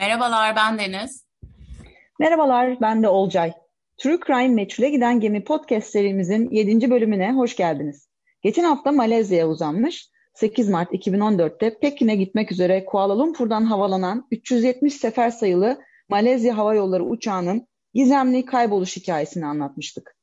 Merhabalar, 0.00 0.56
ben 0.56 0.78
Deniz. 0.78 1.24
Merhabalar, 2.18 2.80
ben 2.80 3.02
de 3.02 3.08
Olcay. 3.08 3.52
True 3.96 4.18
Crime 4.26 4.48
Meçhule 4.48 4.90
Giden 4.90 5.20
Gemi 5.20 5.44
podcast 5.44 5.90
serimizin 5.90 6.50
7. 6.50 6.90
bölümüne 6.90 7.32
hoş 7.32 7.56
geldiniz. 7.56 8.08
Geçen 8.42 8.64
hafta 8.64 8.92
Malezya'ya 8.92 9.48
uzanmış, 9.48 10.08
8 10.34 10.68
Mart 10.68 10.92
2014'te 10.92 11.78
Pekin'e 11.78 12.16
gitmek 12.16 12.52
üzere 12.52 12.84
Kuala 12.84 13.18
Lumpur'dan 13.18 13.64
havalanan 13.64 14.26
370 14.30 14.94
sefer 14.94 15.30
sayılı 15.30 15.78
Malezya 16.08 16.56
Hava 16.56 16.74
Yolları 16.74 17.04
uçağının 17.04 17.66
gizemli 17.94 18.44
kayboluş 18.44 18.96
hikayesini 18.96 19.46
anlatmıştık. 19.46 20.16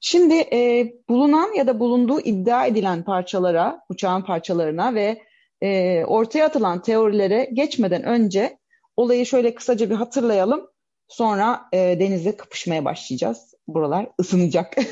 Şimdi 0.00 0.34
e, 0.34 0.92
bulunan 1.08 1.54
ya 1.54 1.66
da 1.66 1.80
bulunduğu 1.80 2.20
iddia 2.20 2.66
edilen 2.66 3.02
parçalara, 3.02 3.80
uçağın 3.88 4.22
parçalarına 4.22 4.94
ve 4.94 5.22
e, 5.62 6.04
ortaya 6.04 6.44
atılan 6.44 6.82
teorilere 6.82 7.50
geçmeden 7.52 8.02
önce 8.02 8.58
olayı 8.98 9.26
şöyle 9.26 9.54
kısaca 9.54 9.90
bir 9.90 9.94
hatırlayalım. 9.94 10.70
Sonra 11.08 11.68
e, 11.72 11.78
denizle 11.78 12.36
kapışmaya 12.36 12.84
başlayacağız. 12.84 13.54
Buralar 13.68 14.08
ısınacak. 14.20 14.76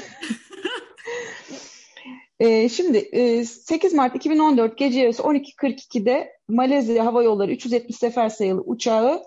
e, 2.40 2.68
şimdi 2.68 2.98
e, 2.98 3.44
8 3.44 3.94
Mart 3.94 4.16
2014 4.16 4.78
gece 4.78 5.00
yarısı 5.00 5.22
12.42'de 5.22 6.32
Malezya 6.48 7.06
Hava 7.06 7.22
Yolları 7.22 7.52
370 7.52 7.96
sefer 7.96 8.28
sayılı 8.28 8.60
uçağı 8.60 9.22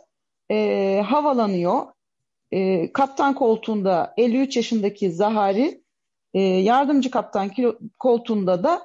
e, 0.52 1.02
havalanıyor. 1.06 1.86
E, 2.52 2.92
kaptan 2.94 3.36
koltuğunda 3.36 4.14
53 4.18 4.58
yaşındaki 4.58 5.12
Zahari, 5.12 5.84
e, 6.34 6.42
yardımcı 6.42 7.12
kaptan 7.12 7.52
koltuğunda 8.00 8.64
da 8.64 8.82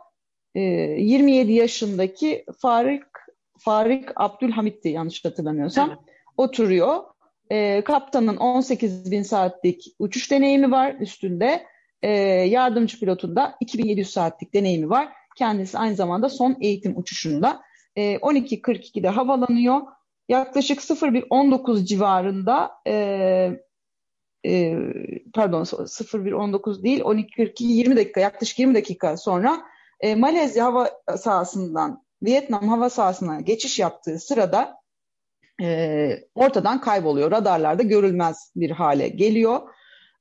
e, 0.55 0.61
27 0.61 1.53
yaşındaki 1.53 2.45
Farik 2.59 3.14
Farik 3.59 4.09
Abdülhamit'ti 4.17 4.89
yanlış 4.89 5.25
hatırlamıyorsam. 5.25 5.89
Evet. 5.89 5.99
Oturuyor. 6.37 7.05
E, 7.51 7.85
kaptanın 7.85 8.37
18 8.37 9.11
bin 9.11 9.23
saatlik 9.23 9.85
uçuş 9.99 10.31
deneyimi 10.31 10.71
var 10.71 10.95
üstünde. 11.01 11.67
E, 12.03 12.11
yardımcı 12.29 13.01
pilotun 13.01 13.37
da 13.37 13.57
2700 13.61 14.11
saatlik 14.11 14.55
deneyimi 14.55 14.91
var. 14.91 15.09
Kendisi 15.37 15.79
aynı 15.79 15.95
zamanda 15.95 16.29
son 16.29 16.57
eğitim 16.61 16.97
uçuşunda. 16.97 17.63
E, 17.97 18.17
12.42'de 18.17 19.09
havalanıyor. 19.09 19.81
Yaklaşık 20.29 20.81
01.19 20.81 21.85
civarında 21.85 22.71
e, 22.87 22.95
e, 24.47 24.77
pardon 25.35 25.63
01.19 25.63 26.83
değil 26.83 27.01
12.42 27.01 27.53
20 27.59 27.97
dakika 27.97 28.21
yaklaşık 28.21 28.59
20 28.59 28.75
dakika 28.75 29.17
sonra 29.17 29.63
e, 30.01 30.15
Malezya 30.15 30.65
hava 30.65 30.91
sahasından 31.17 32.04
Vietnam 32.25 32.69
hava 32.69 32.91
sahasına 32.91 33.41
geçiş 33.41 33.79
yaptığı 33.79 34.19
sırada 34.19 34.77
e, 35.63 36.11
ortadan 36.35 36.81
kayboluyor. 36.81 37.31
Radarlarda 37.31 37.83
görülmez 37.83 38.53
bir 38.57 38.71
hale 38.71 39.09
geliyor. 39.09 39.61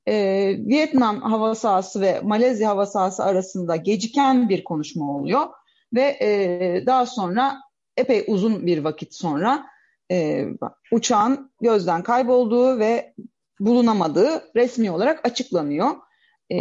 E, 0.07 0.15
Vietnam 0.57 1.21
hava 1.21 1.55
sahası 1.55 2.01
ve 2.01 2.19
Malezya 2.23 2.69
hava 2.69 2.85
sahası 2.85 3.23
arasında 3.23 3.75
geciken 3.75 4.49
bir 4.49 4.63
konuşma 4.63 5.15
oluyor 5.15 5.41
ve 5.93 6.17
e, 6.21 6.83
daha 6.85 7.05
sonra 7.05 7.57
epey 7.97 8.23
uzun 8.27 8.65
bir 8.65 8.83
vakit 8.83 9.13
sonra 9.13 9.65
e, 10.11 10.45
uçağın 10.91 11.51
gözden 11.61 12.03
kaybolduğu 12.03 12.79
ve 12.79 13.13
bulunamadığı 13.59 14.51
resmi 14.55 14.91
olarak 14.91 15.25
açıklanıyor. 15.25 15.89
E, 16.49 16.57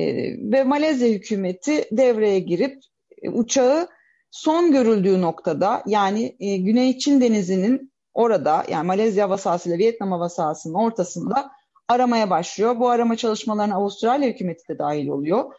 ve 0.52 0.64
Malezya 0.64 1.08
hükümeti 1.08 1.84
devreye 1.92 2.38
girip 2.38 2.78
e, 3.22 3.30
uçağı 3.30 3.88
son 4.32 4.72
görüldüğü 4.72 5.20
noktada 5.20 5.82
yani 5.86 6.36
e, 6.40 6.56
Güney 6.56 6.98
Çin 6.98 7.20
Denizi'nin 7.20 7.92
orada 8.14 8.64
yani 8.68 8.86
Malezya 8.86 9.30
hava 9.30 9.58
ile 9.64 9.78
Vietnam 9.78 10.12
hava 10.12 10.28
ortasında 10.74 11.50
aramaya 11.88 12.30
başlıyor. 12.30 12.78
Bu 12.78 12.88
arama 12.88 13.16
çalışmalarına 13.16 13.74
Avustralya 13.74 14.28
hükümeti 14.28 14.68
de 14.68 14.78
dahil 14.78 15.08
oluyor. 15.08 15.52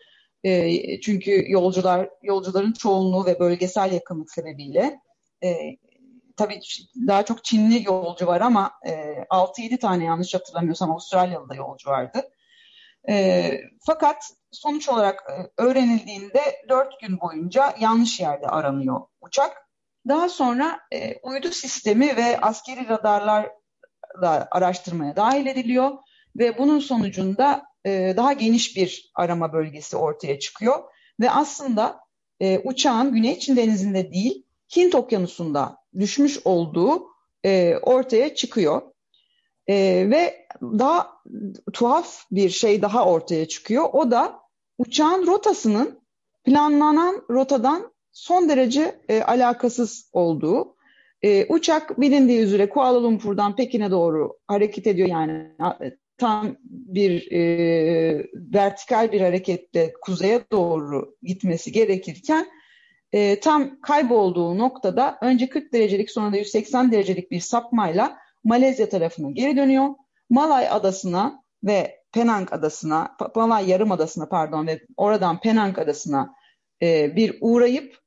E, 0.43 0.99
çünkü 1.01 1.45
yolcular 1.47 2.09
yolcuların 2.23 2.71
çoğunluğu 2.73 3.25
ve 3.25 3.39
bölgesel 3.39 3.91
yakınlık 3.91 4.31
sebebiyle 4.31 4.99
e, 5.43 5.77
tabii 6.37 6.59
daha 7.07 7.25
çok 7.25 7.43
Çinli 7.43 7.83
yolcu 7.85 8.27
var 8.27 8.41
ama 8.41 8.71
e, 8.87 8.91
6-7 9.29 9.77
tane 9.77 10.05
yanlış 10.05 10.33
hatırlamıyorsam 10.33 10.91
Avustralyalı 10.91 11.49
da 11.49 11.55
yolcu 11.55 11.89
vardı. 11.89 12.29
E, 13.09 13.51
fakat 13.87 14.33
sonuç 14.53 14.89
olarak 14.89 15.23
e, 15.29 15.61
öğrenildiğinde 15.63 16.41
4 16.69 16.99
gün 17.01 17.19
boyunca 17.21 17.75
yanlış 17.79 18.19
yerde 18.19 18.47
aranıyor 18.47 19.01
uçak. 19.21 19.69
Daha 20.07 20.29
sonra 20.29 20.79
e, 20.93 21.19
uydu 21.23 21.51
sistemi 21.51 22.17
ve 22.17 22.41
askeri 22.41 22.89
radarlar 22.89 23.51
da 24.21 24.47
araştırmaya 24.51 25.15
dahil 25.15 25.45
ediliyor 25.45 25.91
ve 26.35 26.57
bunun 26.57 26.79
sonucunda 26.79 27.63
e, 27.85 28.13
daha 28.17 28.33
geniş 28.33 28.77
bir 28.77 29.11
arama 29.15 29.53
bölgesi 29.53 29.97
ortaya 29.97 30.39
çıkıyor 30.39 30.83
ve 31.19 31.31
aslında 31.31 31.99
e, 32.39 32.59
uçağın 32.59 33.13
Güney 33.13 33.39
Çin 33.39 33.55
Denizi'nde 33.55 34.11
değil 34.13 34.45
Hint 34.75 34.95
Okyanusu'nda 34.95 35.77
düşmüş 35.99 36.39
olduğu 36.45 37.07
e, 37.45 37.77
ortaya 37.81 38.35
çıkıyor. 38.35 38.81
E, 39.67 39.75
ve 40.09 40.47
daha 40.61 41.13
tuhaf 41.73 42.25
bir 42.31 42.49
şey 42.49 42.81
daha 42.81 43.05
ortaya 43.05 43.47
çıkıyor. 43.47 43.89
O 43.93 44.11
da 44.11 44.42
uçağın 44.77 45.27
rotasının 45.27 45.99
planlanan 46.43 47.25
rotadan 47.29 47.93
son 48.11 48.49
derece 48.49 49.01
e, 49.09 49.21
alakasız 49.21 50.09
olduğu. 50.13 50.75
E, 51.21 51.45
uçak 51.45 52.01
bilindiği 52.01 52.39
üzere 52.39 52.69
Kuala 52.69 53.03
Lumpur'dan 53.03 53.55
Pekin'e 53.55 53.91
doğru 53.91 54.37
hareket 54.47 54.87
ediyor 54.87 55.07
yani 55.07 55.51
tam 56.17 56.55
bir 56.63 57.31
e, 57.31 58.27
vertikal 58.33 59.11
bir 59.11 59.21
hareketle 59.21 59.93
kuzeye 60.01 60.41
doğru 60.51 61.15
gitmesi 61.23 61.71
gerekirken 61.71 62.47
e, 63.13 63.39
tam 63.39 63.81
kaybolduğu 63.81 64.57
noktada 64.57 65.17
önce 65.21 65.49
40 65.49 65.73
derecelik 65.73 66.11
sonra 66.11 66.31
da 66.31 66.37
180 66.37 66.91
derecelik 66.91 67.31
bir 67.31 67.39
sapmayla 67.39 68.17
Malezya 68.43 68.89
tarafına 68.89 69.31
geri 69.31 69.57
dönüyor. 69.57 69.89
Malay 70.29 70.69
adasına 70.69 71.43
ve 71.63 72.02
Penang 72.13 72.53
adasına, 72.53 73.15
Malay 73.35 73.69
Yarımadası'na 73.69 74.29
pardon 74.29 74.67
ve 74.67 74.81
oradan 74.97 75.39
Penang 75.39 75.79
adasına 75.79 76.35
e, 76.81 77.15
bir 77.15 77.37
uğrayıp 77.41 77.97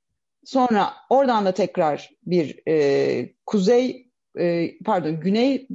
sonra 0.45 0.93
oradan 1.11 1.47
da 1.47 1.53
tekrar 1.53 2.11
bir 2.27 2.63
e, 2.69 3.35
kuzey 3.47 4.11
e, 4.39 4.79
pardon 4.85 5.21
güney 5.21 5.67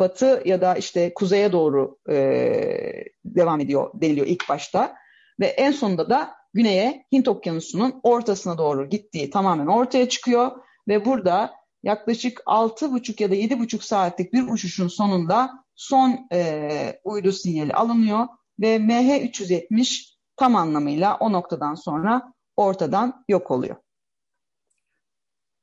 batı 0.00 0.42
ya 0.44 0.60
da 0.60 0.76
işte 0.76 1.14
kuzeye 1.14 1.52
doğru 1.52 1.98
e, 2.10 3.04
devam 3.24 3.60
ediyor 3.60 3.90
deniliyor 3.94 4.26
ilk 4.26 4.48
başta 4.48 4.96
ve 5.40 5.46
en 5.46 5.72
sonunda 5.72 6.10
da 6.10 6.34
güneye 6.54 7.06
Hint 7.12 7.28
Okyanusu'nun 7.28 8.00
ortasına 8.02 8.58
doğru 8.58 8.88
gittiği 8.88 9.30
tamamen 9.30 9.66
ortaya 9.66 10.08
çıkıyor 10.08 10.50
ve 10.88 11.04
burada 11.04 11.52
yaklaşık 11.82 12.42
6,5 12.46 13.22
ya 13.22 13.30
da 13.30 13.34
7,5 13.34 13.84
saatlik 13.84 14.32
bir 14.32 14.48
uçuşun 14.48 14.88
sonunda 14.88 15.64
son 15.80 16.26
e, 16.32 17.00
uydu 17.04 17.32
sinyali 17.32 17.74
alınıyor 17.74 18.26
ve 18.60 18.76
MH370 18.76 20.14
tam 20.36 20.56
anlamıyla 20.56 21.16
o 21.20 21.32
noktadan 21.32 21.74
sonra 21.74 22.32
ortadan 22.56 23.24
yok 23.28 23.50
oluyor. 23.50 23.76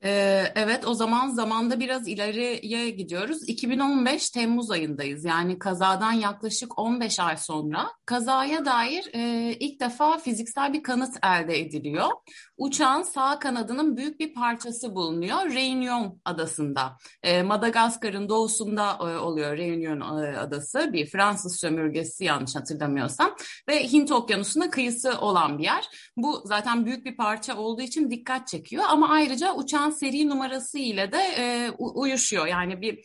Ee, 0.03 0.43
evet 0.55 0.87
o 0.87 0.93
zaman 0.93 1.29
zamanda 1.29 1.79
biraz 1.79 2.07
ileriye 2.07 2.89
gidiyoruz. 2.89 3.49
2015 3.49 4.29
Temmuz 4.29 4.71
ayındayız. 4.71 5.25
Yani 5.25 5.59
kazadan 5.59 6.11
yaklaşık 6.11 6.79
15 6.79 7.19
ay 7.19 7.37
sonra 7.37 7.91
kazaya 8.05 8.65
dair 8.65 9.09
e, 9.13 9.53
ilk 9.59 9.79
defa 9.79 10.17
fiziksel 10.17 10.73
bir 10.73 10.83
kanıt 10.83 11.15
elde 11.23 11.59
ediliyor. 11.59 12.09
Uçağın 12.57 13.01
sağ 13.01 13.39
kanadının 13.39 13.97
büyük 13.97 14.19
bir 14.19 14.33
parçası 14.33 14.95
bulunuyor 14.95 15.37
Reunion 15.37 16.19
adasında. 16.25 16.97
E, 17.23 17.43
Madagaskar'ın 17.43 18.29
doğusunda 18.29 18.97
e, 18.99 19.17
oluyor 19.17 19.57
Reunion 19.57 20.23
e, 20.23 20.37
adası. 20.37 20.93
Bir 20.93 21.05
Fransız 21.05 21.59
sömürgesi 21.59 22.23
yanlış 22.23 22.55
hatırlamıyorsam. 22.55 23.35
Ve 23.69 23.83
Hint 23.91 24.11
Okyanusu'na 24.11 24.69
kıyısı 24.69 25.19
olan 25.19 25.57
bir 25.57 25.63
yer. 25.63 25.89
Bu 26.17 26.41
zaten 26.45 26.85
büyük 26.85 27.05
bir 27.05 27.17
parça 27.17 27.57
olduğu 27.57 27.81
için 27.81 28.11
dikkat 28.11 28.47
çekiyor. 28.47 28.83
Ama 28.87 29.09
ayrıca 29.09 29.53
uçağın 29.53 29.87
seri 29.99 30.29
numarası 30.29 30.77
ile 30.77 31.11
de 31.11 31.17
e, 31.17 31.71
uyuşuyor. 31.77 32.47
Yani 32.47 32.81
bir 32.81 33.03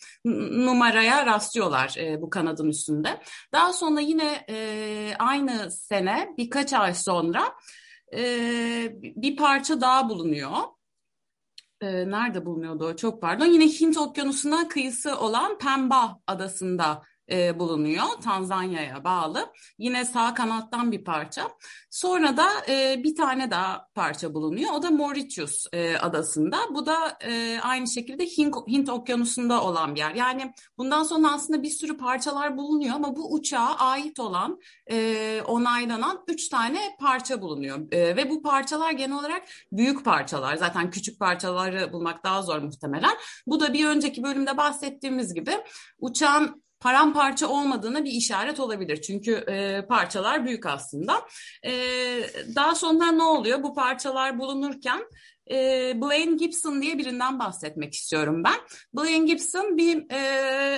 numaraya 0.64 1.26
rastlıyorlar 1.26 1.94
e, 1.98 2.22
bu 2.22 2.30
kanadın 2.30 2.68
üstünde. 2.68 3.20
Daha 3.52 3.72
sonra 3.72 4.00
yine 4.00 4.44
e, 4.50 5.14
aynı 5.18 5.70
sene 5.70 6.28
birkaç 6.38 6.72
ay 6.72 6.94
sonra 6.94 7.54
e, 8.16 8.22
bir 9.02 9.36
parça 9.36 9.80
daha 9.80 10.08
bulunuyor. 10.08 10.50
E, 11.80 12.10
nerede 12.10 12.46
bulunuyordu 12.46 12.86
o? 12.86 12.96
Çok 12.96 13.20
pardon. 13.20 13.46
Yine 13.46 13.66
Hint 13.66 13.98
Okyanusu'na 13.98 14.68
kıyısı 14.68 15.18
olan 15.18 15.58
Pemba 15.58 16.20
adasında 16.26 17.02
e, 17.32 17.58
bulunuyor. 17.58 18.04
Tanzanya'ya 18.24 19.04
bağlı. 19.04 19.52
Yine 19.78 20.04
sağ 20.04 20.34
kanattan 20.34 20.92
bir 20.92 21.04
parça. 21.04 21.50
Sonra 21.90 22.36
da 22.36 22.48
e, 22.68 23.04
bir 23.04 23.14
tane 23.14 23.50
daha 23.50 23.88
parça 23.94 24.34
bulunuyor. 24.34 24.72
O 24.74 24.82
da 24.82 24.90
Mauritius 24.90 25.66
e, 25.72 25.96
adasında. 25.98 26.58
Bu 26.74 26.86
da 26.86 27.18
e, 27.24 27.60
aynı 27.62 27.88
şekilde 27.88 28.26
Hint, 28.26 28.56
Hint 28.68 28.88
okyanusunda 28.88 29.62
olan 29.62 29.94
bir 29.94 30.00
yer. 30.00 30.14
Yani 30.14 30.52
bundan 30.78 31.02
sonra 31.02 31.32
aslında 31.32 31.62
bir 31.62 31.70
sürü 31.70 31.96
parçalar 31.96 32.56
bulunuyor 32.56 32.94
ama 32.94 33.16
bu 33.16 33.32
uçağa 33.32 33.76
ait 33.78 34.20
olan 34.20 34.60
e, 34.90 35.42
onaylanan 35.46 36.24
üç 36.28 36.48
tane 36.48 36.96
parça 37.00 37.42
bulunuyor. 37.42 37.92
E, 37.92 38.16
ve 38.16 38.30
bu 38.30 38.42
parçalar 38.42 38.92
genel 38.92 39.18
olarak 39.18 39.42
büyük 39.72 40.04
parçalar. 40.04 40.56
Zaten 40.56 40.90
küçük 40.90 41.18
parçaları 41.18 41.92
bulmak 41.92 42.24
daha 42.24 42.42
zor 42.42 42.58
muhtemelen. 42.58 43.16
Bu 43.46 43.60
da 43.60 43.72
bir 43.72 43.86
önceki 43.86 44.22
bölümde 44.22 44.56
bahsettiğimiz 44.56 45.34
gibi 45.34 45.52
uçağın 45.98 46.62
paramparça 46.82 47.48
olmadığına 47.48 48.04
bir 48.04 48.10
işaret 48.10 48.60
olabilir. 48.60 49.02
Çünkü 49.02 49.32
e, 49.32 49.86
parçalar 49.86 50.46
büyük 50.46 50.66
aslında. 50.66 51.22
E, 51.64 51.72
daha 52.54 52.74
sonra 52.74 53.12
ne 53.12 53.22
oluyor? 53.22 53.62
Bu 53.62 53.74
parçalar 53.74 54.38
bulunurken 54.38 55.02
e, 55.50 55.56
Blaine 56.00 56.36
Gibson 56.36 56.82
diye 56.82 56.98
birinden 56.98 57.38
bahsetmek 57.38 57.94
istiyorum 57.94 58.44
ben. 58.44 58.54
Blaine 58.94 59.26
Gibson 59.26 59.76
bir 59.76 60.10
e, 60.10 60.18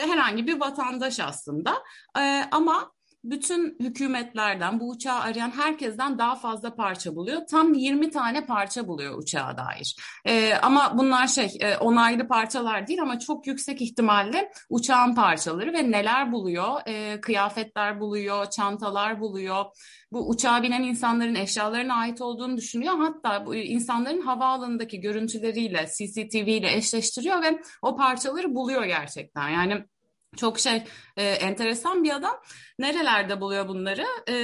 herhangi 0.06 0.46
bir 0.46 0.60
vatandaş 0.60 1.20
aslında 1.20 1.82
e, 2.18 2.44
ama 2.50 2.93
bütün 3.24 3.76
hükümetlerden 3.80 4.80
bu 4.80 4.90
uçağı 4.90 5.20
arayan 5.20 5.50
herkesten 5.50 6.18
daha 6.18 6.34
fazla 6.34 6.74
parça 6.74 7.16
buluyor. 7.16 7.40
Tam 7.50 7.74
20 7.74 8.10
tane 8.10 8.46
parça 8.46 8.88
buluyor 8.88 9.18
uçağa 9.18 9.56
dair. 9.56 9.96
Ee, 10.26 10.54
ama 10.54 10.98
bunlar 10.98 11.26
şey 11.26 11.56
e, 11.60 11.76
onaylı 11.76 12.28
parçalar 12.28 12.86
değil 12.86 13.02
ama 13.02 13.18
çok 13.18 13.46
yüksek 13.46 13.82
ihtimalle 13.82 14.52
uçağın 14.70 15.14
parçaları 15.14 15.72
ve 15.72 15.90
neler 15.90 16.32
buluyor? 16.32 16.80
Ee, 16.86 17.20
kıyafetler 17.20 18.00
buluyor, 18.00 18.50
çantalar 18.50 19.20
buluyor. 19.20 19.64
Bu 20.12 20.28
uçağa 20.28 20.62
binen 20.62 20.82
insanların 20.82 21.34
eşyalarına 21.34 21.94
ait 21.94 22.20
olduğunu 22.20 22.56
düşünüyor. 22.56 22.94
Hatta 22.98 23.46
bu 23.46 23.54
insanların 23.54 24.20
havaalanındaki 24.20 25.00
görüntüleriyle, 25.00 25.86
CCTV 25.98 26.48
ile 26.48 26.76
eşleştiriyor 26.76 27.42
ve 27.42 27.60
o 27.82 27.96
parçaları 27.96 28.54
buluyor 28.54 28.84
gerçekten. 28.84 29.48
Yani 29.48 29.84
çok 30.36 30.58
şey 30.58 30.84
e, 31.16 31.24
enteresan 31.24 32.04
bir 32.04 32.14
adam. 32.14 32.40
Nerelerde 32.78 33.40
buluyor 33.40 33.68
bunları? 33.68 34.06
E, 34.28 34.36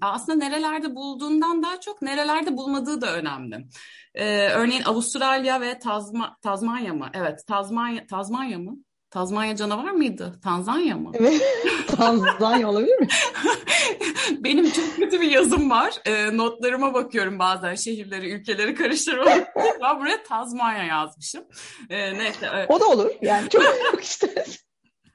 aslında 0.00 0.38
nerelerde 0.38 0.94
bulduğundan 0.94 1.62
daha 1.62 1.80
çok 1.80 2.02
nerelerde 2.02 2.56
bulmadığı 2.56 3.00
da 3.00 3.14
önemli. 3.14 3.66
E, 4.14 4.48
örneğin 4.48 4.82
Avustralya 4.82 5.60
ve 5.60 5.78
Tazma, 5.78 6.36
Tazmanya 6.42 6.94
mı? 6.94 7.10
Evet, 7.14 7.46
Tazmanya, 7.46 8.06
Tazmanya 8.06 8.58
mı? 8.58 8.76
Tazmanya 9.10 9.56
canavar 9.56 9.90
mıydı? 9.90 10.40
Tanzanya 10.44 10.96
mı? 10.96 11.10
Evet. 11.14 11.42
Tanzanya 11.96 12.68
olabilir 12.68 13.00
mi? 13.00 13.08
Benim 14.38 14.70
çok 14.70 14.96
kötü 14.96 15.20
bir 15.20 15.30
yazım 15.30 15.70
var. 15.70 15.94
E, 16.04 16.36
notlarıma 16.36 16.94
bakıyorum 16.94 17.38
bazen 17.38 17.74
şehirleri, 17.74 18.30
ülkeleri 18.30 18.74
karıştırmak. 18.74 19.48
ben 19.82 20.00
buraya 20.00 20.22
Tazmanya 20.22 20.84
yazmışım. 20.84 21.44
E, 21.90 22.18
neyse. 22.18 22.46
E... 22.46 22.66
O 22.68 22.80
da 22.80 22.86
olur. 22.86 23.10
Yani 23.22 23.48
çok, 23.48 23.62
çok 23.92 24.04
işte. 24.04 24.44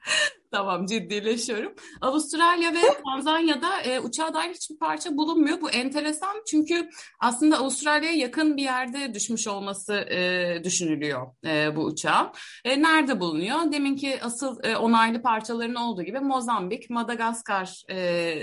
Tamam 0.54 0.86
ciddileşiyorum. 0.86 1.74
Avustralya 2.00 2.74
ve 2.74 2.80
Tanzanya'da 3.04 3.80
e, 3.80 4.00
uçağa 4.00 4.34
dair 4.34 4.54
hiçbir 4.54 4.78
parça 4.78 5.16
bulunmuyor. 5.16 5.60
Bu 5.60 5.70
enteresan 5.70 6.42
çünkü 6.50 6.88
aslında 7.20 7.58
Avustralya'ya 7.58 8.16
yakın 8.16 8.56
bir 8.56 8.62
yerde 8.62 9.14
düşmüş 9.14 9.48
olması 9.48 9.94
e, 9.94 10.60
düşünülüyor 10.64 11.26
e, 11.46 11.76
bu 11.76 11.84
uçağın. 11.84 12.28
E, 12.64 12.82
nerede 12.82 13.20
bulunuyor? 13.20 13.72
Deminki 13.72 14.22
asıl 14.22 14.64
e, 14.64 14.76
onaylı 14.76 15.22
parçaların 15.22 15.74
olduğu 15.74 16.02
gibi 16.02 16.20
Mozambik, 16.20 16.90
Madagaskar 16.90 17.82
e, 17.90 18.34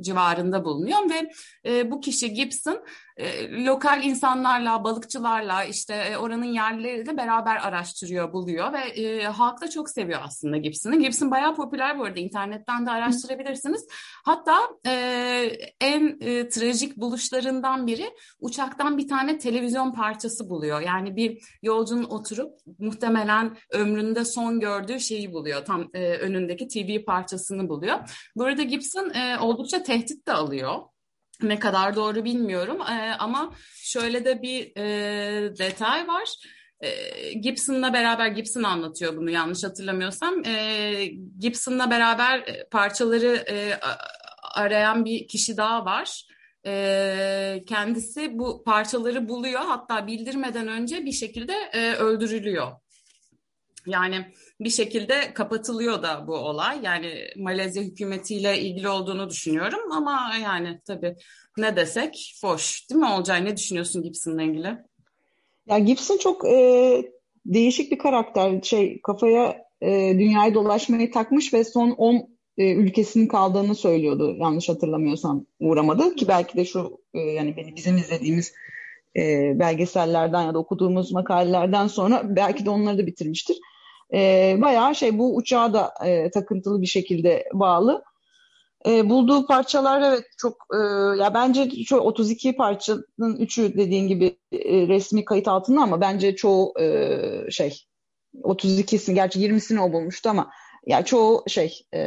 civarında 0.00 0.64
bulunuyor 0.64 0.98
ve 1.10 1.30
e, 1.66 1.90
bu 1.90 2.00
kişi 2.00 2.34
Gibson 2.34 2.84
e, 3.16 3.50
lokal 3.64 4.04
insanlarla, 4.04 4.84
balıkçılarla 4.84 5.64
işte 5.64 5.94
e, 5.94 6.16
oranın 6.16 6.44
yerlileriyle 6.44 7.16
beraber 7.16 7.56
araştırıyor, 7.56 8.32
buluyor 8.32 8.72
ve 8.72 8.78
e, 8.78 9.24
halk 9.24 9.60
da 9.60 9.70
çok 9.70 9.90
seviyor 9.90 10.20
aslında 10.24 10.56
Gibson'ı. 10.56 10.96
Gibson 10.98 11.30
bayağı 11.30 11.54
popüler 11.54 11.98
bu 11.98 12.04
arada 12.04 12.20
internetten 12.20 12.86
de 12.86 12.90
araştırabilirsiniz. 12.90 13.86
Hatta 14.24 14.58
e, 14.86 14.92
en 15.80 16.18
e, 16.20 16.48
trajik 16.48 16.96
buluşlarından 16.96 17.86
biri 17.86 18.10
uçaktan 18.40 18.98
bir 18.98 19.08
tane 19.08 19.38
televizyon 19.38 19.92
parçası 19.92 20.50
buluyor. 20.50 20.80
Yani 20.80 21.16
bir 21.16 21.42
yolcunun 21.62 22.04
oturup 22.04 22.58
muhtemelen 22.78 23.56
ömründe 23.70 24.24
son 24.24 24.60
gördüğü 24.60 25.00
şeyi 25.00 25.32
buluyor. 25.32 25.64
Tam 25.64 25.90
e, 25.94 26.16
önündeki 26.16 26.68
TV 26.68 27.04
parçasını 27.04 27.68
buluyor. 27.68 27.98
Burada 28.36 28.62
Gibson 28.62 29.10
e, 29.10 29.38
oldukça 29.38 29.82
tehdit 29.82 30.26
de 30.26 30.32
alıyor. 30.32 30.93
Ne 31.42 31.58
kadar 31.58 31.96
doğru 31.96 32.24
bilmiyorum 32.24 32.80
e, 32.80 33.14
ama 33.18 33.54
şöyle 33.74 34.24
de 34.24 34.42
bir 34.42 34.76
e, 34.76 35.56
detay 35.58 36.08
var. 36.08 36.28
E, 36.80 37.32
Gibson'la 37.32 37.92
beraber 37.92 38.26
Gibson 38.26 38.62
anlatıyor 38.62 39.16
bunu 39.16 39.30
yanlış 39.30 39.64
hatırlamıyorsam. 39.64 40.44
E, 40.44 41.06
Gibson'la 41.38 41.90
beraber 41.90 42.38
e, 42.38 42.68
parçaları 42.70 43.44
e, 43.48 43.80
arayan 44.54 45.04
bir 45.04 45.28
kişi 45.28 45.56
daha 45.56 45.84
var. 45.84 46.26
E, 46.66 47.64
kendisi 47.66 48.38
bu 48.38 48.64
parçaları 48.64 49.28
buluyor 49.28 49.60
hatta 49.60 50.06
bildirmeden 50.06 50.68
önce 50.68 51.04
bir 51.04 51.12
şekilde 51.12 51.52
e, 51.72 51.94
öldürülüyor. 51.94 52.72
Yani 53.86 54.34
bir 54.60 54.70
şekilde 54.70 55.34
kapatılıyor 55.34 56.02
da 56.02 56.26
bu 56.26 56.34
olay. 56.34 56.78
Yani 56.82 57.14
Malezya 57.36 57.82
hükümetiyle 57.82 58.60
ilgili 58.60 58.88
olduğunu 58.88 59.30
düşünüyorum 59.30 59.92
ama 59.92 60.32
yani 60.42 60.80
tabii 60.86 61.16
ne 61.56 61.76
desek 61.76 62.34
boş 62.42 62.90
değil 62.90 63.00
mi 63.00 63.06
Olcay? 63.06 63.44
Ne 63.44 63.56
düşünüyorsun 63.56 64.02
Gibson'la 64.02 64.42
ilgili? 64.42 64.76
Ya 65.66 65.78
Gibson 65.78 66.18
çok 66.18 66.48
e, 66.48 67.02
değişik 67.46 67.92
bir 67.92 67.98
karakter. 67.98 68.62
Şey 68.62 69.00
kafaya 69.02 69.56
e, 69.80 70.18
dünyayı 70.18 70.54
dolaşmayı 70.54 71.12
takmış 71.12 71.54
ve 71.54 71.64
son 71.64 71.90
10 71.90 72.28
e, 72.58 72.72
ülkesinin 72.74 73.28
kaldığını 73.28 73.74
söylüyordu. 73.74 74.36
Yanlış 74.38 74.68
hatırlamıyorsam 74.68 75.46
uğramadı 75.60 76.14
ki 76.14 76.28
belki 76.28 76.56
de 76.56 76.64
şu 76.64 76.98
e, 77.14 77.20
yani 77.20 77.72
bizim 77.76 77.96
izlediğimiz 77.96 78.52
e, 79.16 79.52
belgesellerden 79.58 80.42
ya 80.42 80.54
da 80.54 80.58
okuduğumuz 80.58 81.12
makalelerden 81.12 81.86
sonra 81.86 82.36
belki 82.36 82.64
de 82.64 82.70
onları 82.70 82.98
da 82.98 83.06
bitirmiştir 83.06 83.56
e, 84.14 84.56
bayağı 84.60 84.94
şey 84.94 85.18
bu 85.18 85.36
uçağa 85.36 85.72
da 85.72 85.94
e, 86.04 86.30
takıntılı 86.30 86.82
bir 86.82 86.86
şekilde 86.86 87.48
bağlı. 87.52 88.04
E, 88.86 89.10
bulduğu 89.10 89.46
parçalar 89.46 90.02
evet 90.02 90.24
çok 90.38 90.56
e, 90.74 90.76
ya 91.22 91.34
bence 91.34 91.70
şu 91.84 91.96
32 91.96 92.56
parçanın 92.56 93.36
3'ü 93.36 93.76
dediğin 93.76 94.08
gibi 94.08 94.36
e, 94.52 94.88
resmi 94.88 95.24
kayıt 95.24 95.48
altında 95.48 95.80
ama 95.80 96.00
bence 96.00 96.36
çoğu 96.36 96.74
e, 96.80 97.50
şey 97.50 97.84
32'sini 98.42 99.14
gerçi 99.14 99.40
20'sini 99.40 99.80
o 99.80 99.92
bulmuştu 99.92 100.30
ama 100.30 100.50
ya 100.86 101.04
çoğu 101.04 101.44
şey 101.48 101.80
e, 101.94 102.00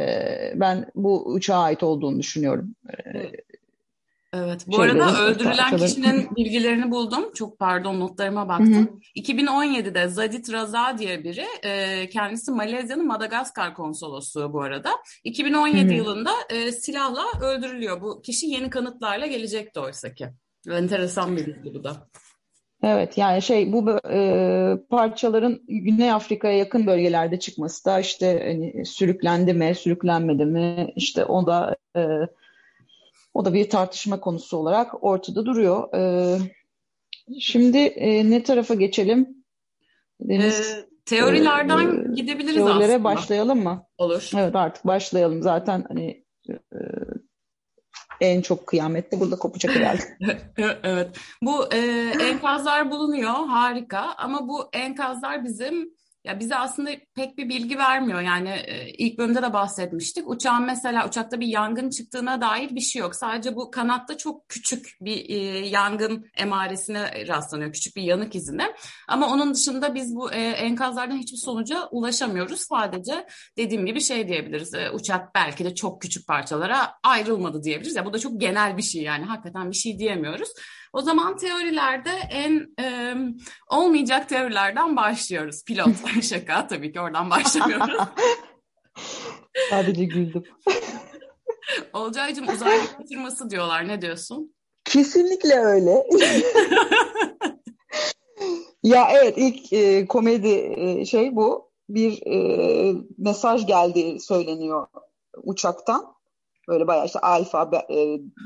ben 0.54 0.90
bu 0.94 1.28
uçağa 1.32 1.58
ait 1.58 1.82
olduğunu 1.82 2.18
düşünüyorum. 2.18 2.74
E, 2.88 2.94
Evet. 3.14 3.47
Bu 4.34 4.76
Şeyleri, 4.76 5.02
arada 5.02 5.22
öldürülen 5.22 5.56
parçaları. 5.56 5.86
kişinin 5.86 6.28
bilgilerini 6.36 6.90
buldum. 6.90 7.32
Çok 7.34 7.58
pardon 7.58 8.00
notlarıma 8.00 8.48
baktım. 8.48 8.74
Hı 8.74 8.80
hı. 8.80 8.98
2017'de 9.16 10.08
Zadit 10.08 10.52
Raza 10.52 10.98
diye 10.98 11.24
biri, 11.24 11.46
e, 11.62 12.08
kendisi 12.08 12.50
Malezya'nın 12.50 13.06
Madagaskar 13.06 13.74
konsolosluğu 13.74 14.52
bu 14.52 14.62
arada. 14.62 14.90
2017 15.24 15.84
hı 15.84 15.88
hı. 15.88 15.94
yılında 15.94 16.30
e, 16.50 16.72
silahla 16.72 17.22
öldürülüyor. 17.42 18.00
Bu 18.00 18.22
kişi 18.22 18.46
yeni 18.46 18.70
kanıtlarla 18.70 19.26
gelecekti 19.26 19.80
oysa 19.80 20.14
ki. 20.14 20.28
Enteresan 20.70 21.36
bir 21.36 21.46
bilgi 21.46 21.74
bu 21.74 21.84
da. 21.84 22.08
Evet 22.82 23.18
yani 23.18 23.42
şey 23.42 23.72
bu 23.72 23.98
e, 24.10 24.76
parçaların 24.90 25.60
Güney 25.68 26.12
Afrika'ya 26.12 26.58
yakın 26.58 26.86
bölgelerde 26.86 27.38
çıkması 27.38 27.84
da 27.84 28.00
işte 28.00 28.42
hani, 28.46 28.86
sürüklendi 28.86 29.54
mi, 29.54 29.74
sürüklenmedi 29.74 30.44
mi 30.44 30.92
işte 30.96 31.24
o 31.24 31.46
da 31.46 31.76
e, 31.96 32.00
o 33.34 33.44
da 33.44 33.54
bir 33.54 33.70
tartışma 33.70 34.20
konusu 34.20 34.56
olarak 34.56 35.04
ortada 35.04 35.46
duruyor. 35.46 35.94
Ee, 35.94 36.38
şimdi 37.40 37.78
e, 37.78 38.30
ne 38.30 38.42
tarafa 38.42 38.74
geçelim? 38.74 39.44
Deniz, 40.20 40.60
ee, 40.60 40.88
teorilerden 41.04 42.10
e, 42.10 42.14
gidebiliriz 42.14 42.54
teorilere 42.54 42.84
aslında. 42.84 43.04
başlayalım 43.04 43.62
mı? 43.62 43.86
Olur. 43.98 44.30
Evet 44.36 44.56
artık 44.56 44.86
başlayalım. 44.86 45.42
Zaten 45.42 45.84
hani 45.88 46.24
e, 46.50 46.78
en 48.20 48.40
çok 48.40 48.66
kıyamette 48.66 49.20
burada 49.20 49.36
kopacak 49.36 49.76
herhalde. 49.76 50.02
evet. 50.82 51.16
Bu 51.42 51.74
e, 51.74 51.78
enkazlar 52.20 52.90
bulunuyor. 52.90 53.32
Harika. 53.32 54.14
Ama 54.16 54.48
bu 54.48 54.68
enkazlar 54.72 55.44
bizim 55.44 55.97
ya 56.28 56.40
bize 56.40 56.56
aslında 56.56 56.90
pek 57.14 57.38
bir 57.38 57.48
bilgi 57.48 57.78
vermiyor. 57.78 58.20
Yani 58.20 58.48
e, 58.48 58.90
ilk 58.90 59.18
bölümde 59.18 59.42
de 59.42 59.52
bahsetmiştik. 59.52 60.30
Uçağın 60.30 60.64
mesela 60.64 61.08
uçakta 61.08 61.40
bir 61.40 61.46
yangın 61.46 61.90
çıktığına 61.90 62.40
dair 62.40 62.74
bir 62.74 62.80
şey 62.80 63.00
yok. 63.00 63.14
Sadece 63.14 63.56
bu 63.56 63.70
kanatta 63.70 64.16
çok 64.16 64.48
küçük 64.48 64.96
bir 65.00 65.30
e, 65.30 65.36
yangın 65.68 66.26
emaresine 66.36 67.26
rastlanıyor. 67.28 67.72
Küçük 67.72 67.96
bir 67.96 68.02
yanık 68.02 68.34
izine. 68.34 68.74
Ama 69.08 69.28
onun 69.28 69.54
dışında 69.54 69.94
biz 69.94 70.14
bu 70.16 70.32
e, 70.32 70.40
enkazlardan 70.40 71.16
hiçbir 71.16 71.38
sonuca 71.38 71.88
ulaşamıyoruz. 71.90 72.60
Sadece 72.60 73.26
dediğim 73.56 73.86
gibi 73.86 74.00
şey 74.00 74.28
diyebiliriz. 74.28 74.74
E, 74.74 74.90
uçak 74.90 75.34
belki 75.34 75.64
de 75.64 75.74
çok 75.74 76.02
küçük 76.02 76.26
parçalara 76.26 76.92
ayrılmadı 77.02 77.62
diyebiliriz. 77.62 77.96
Ya 77.96 78.06
bu 78.06 78.12
da 78.12 78.18
çok 78.18 78.40
genel 78.40 78.76
bir 78.76 78.82
şey 78.82 79.02
yani. 79.02 79.24
Hakikaten 79.24 79.70
bir 79.70 79.76
şey 79.76 79.98
diyemiyoruz. 79.98 80.48
O 80.92 81.00
zaman 81.02 81.36
teorilerde 81.36 82.10
en 82.30 82.74
e, 82.80 83.14
olmayacak 83.70 84.28
teorilerden 84.28 84.96
başlıyoruz. 84.96 85.64
Pilot 85.64 86.22
şaka 86.22 86.66
tabii 86.66 86.92
ki 86.92 87.00
oradan 87.00 87.30
başlamıyoruz. 87.30 87.96
Sadece 89.70 90.04
güldüm. 90.04 90.44
Olcaycığım 91.92 92.48
uzaylı 92.48 92.82
kaçırması 92.98 93.50
diyorlar. 93.50 93.88
Ne 93.88 94.02
diyorsun? 94.02 94.54
Kesinlikle 94.84 95.54
öyle. 95.54 96.06
ya 98.82 99.08
evet 99.12 99.34
ilk 99.36 99.72
e, 99.72 100.06
komedi 100.06 100.74
e, 100.76 101.04
şey 101.04 101.36
bu. 101.36 101.68
Bir 101.88 102.26
e, 102.26 102.94
mesaj 103.18 103.66
geldi 103.66 104.20
söyleniyor 104.20 104.86
uçaktan. 105.42 106.17
Böyle 106.68 106.86
bayağı 106.86 107.06
işte 107.06 107.18
alfa, 107.18 107.70
e, 107.90 107.96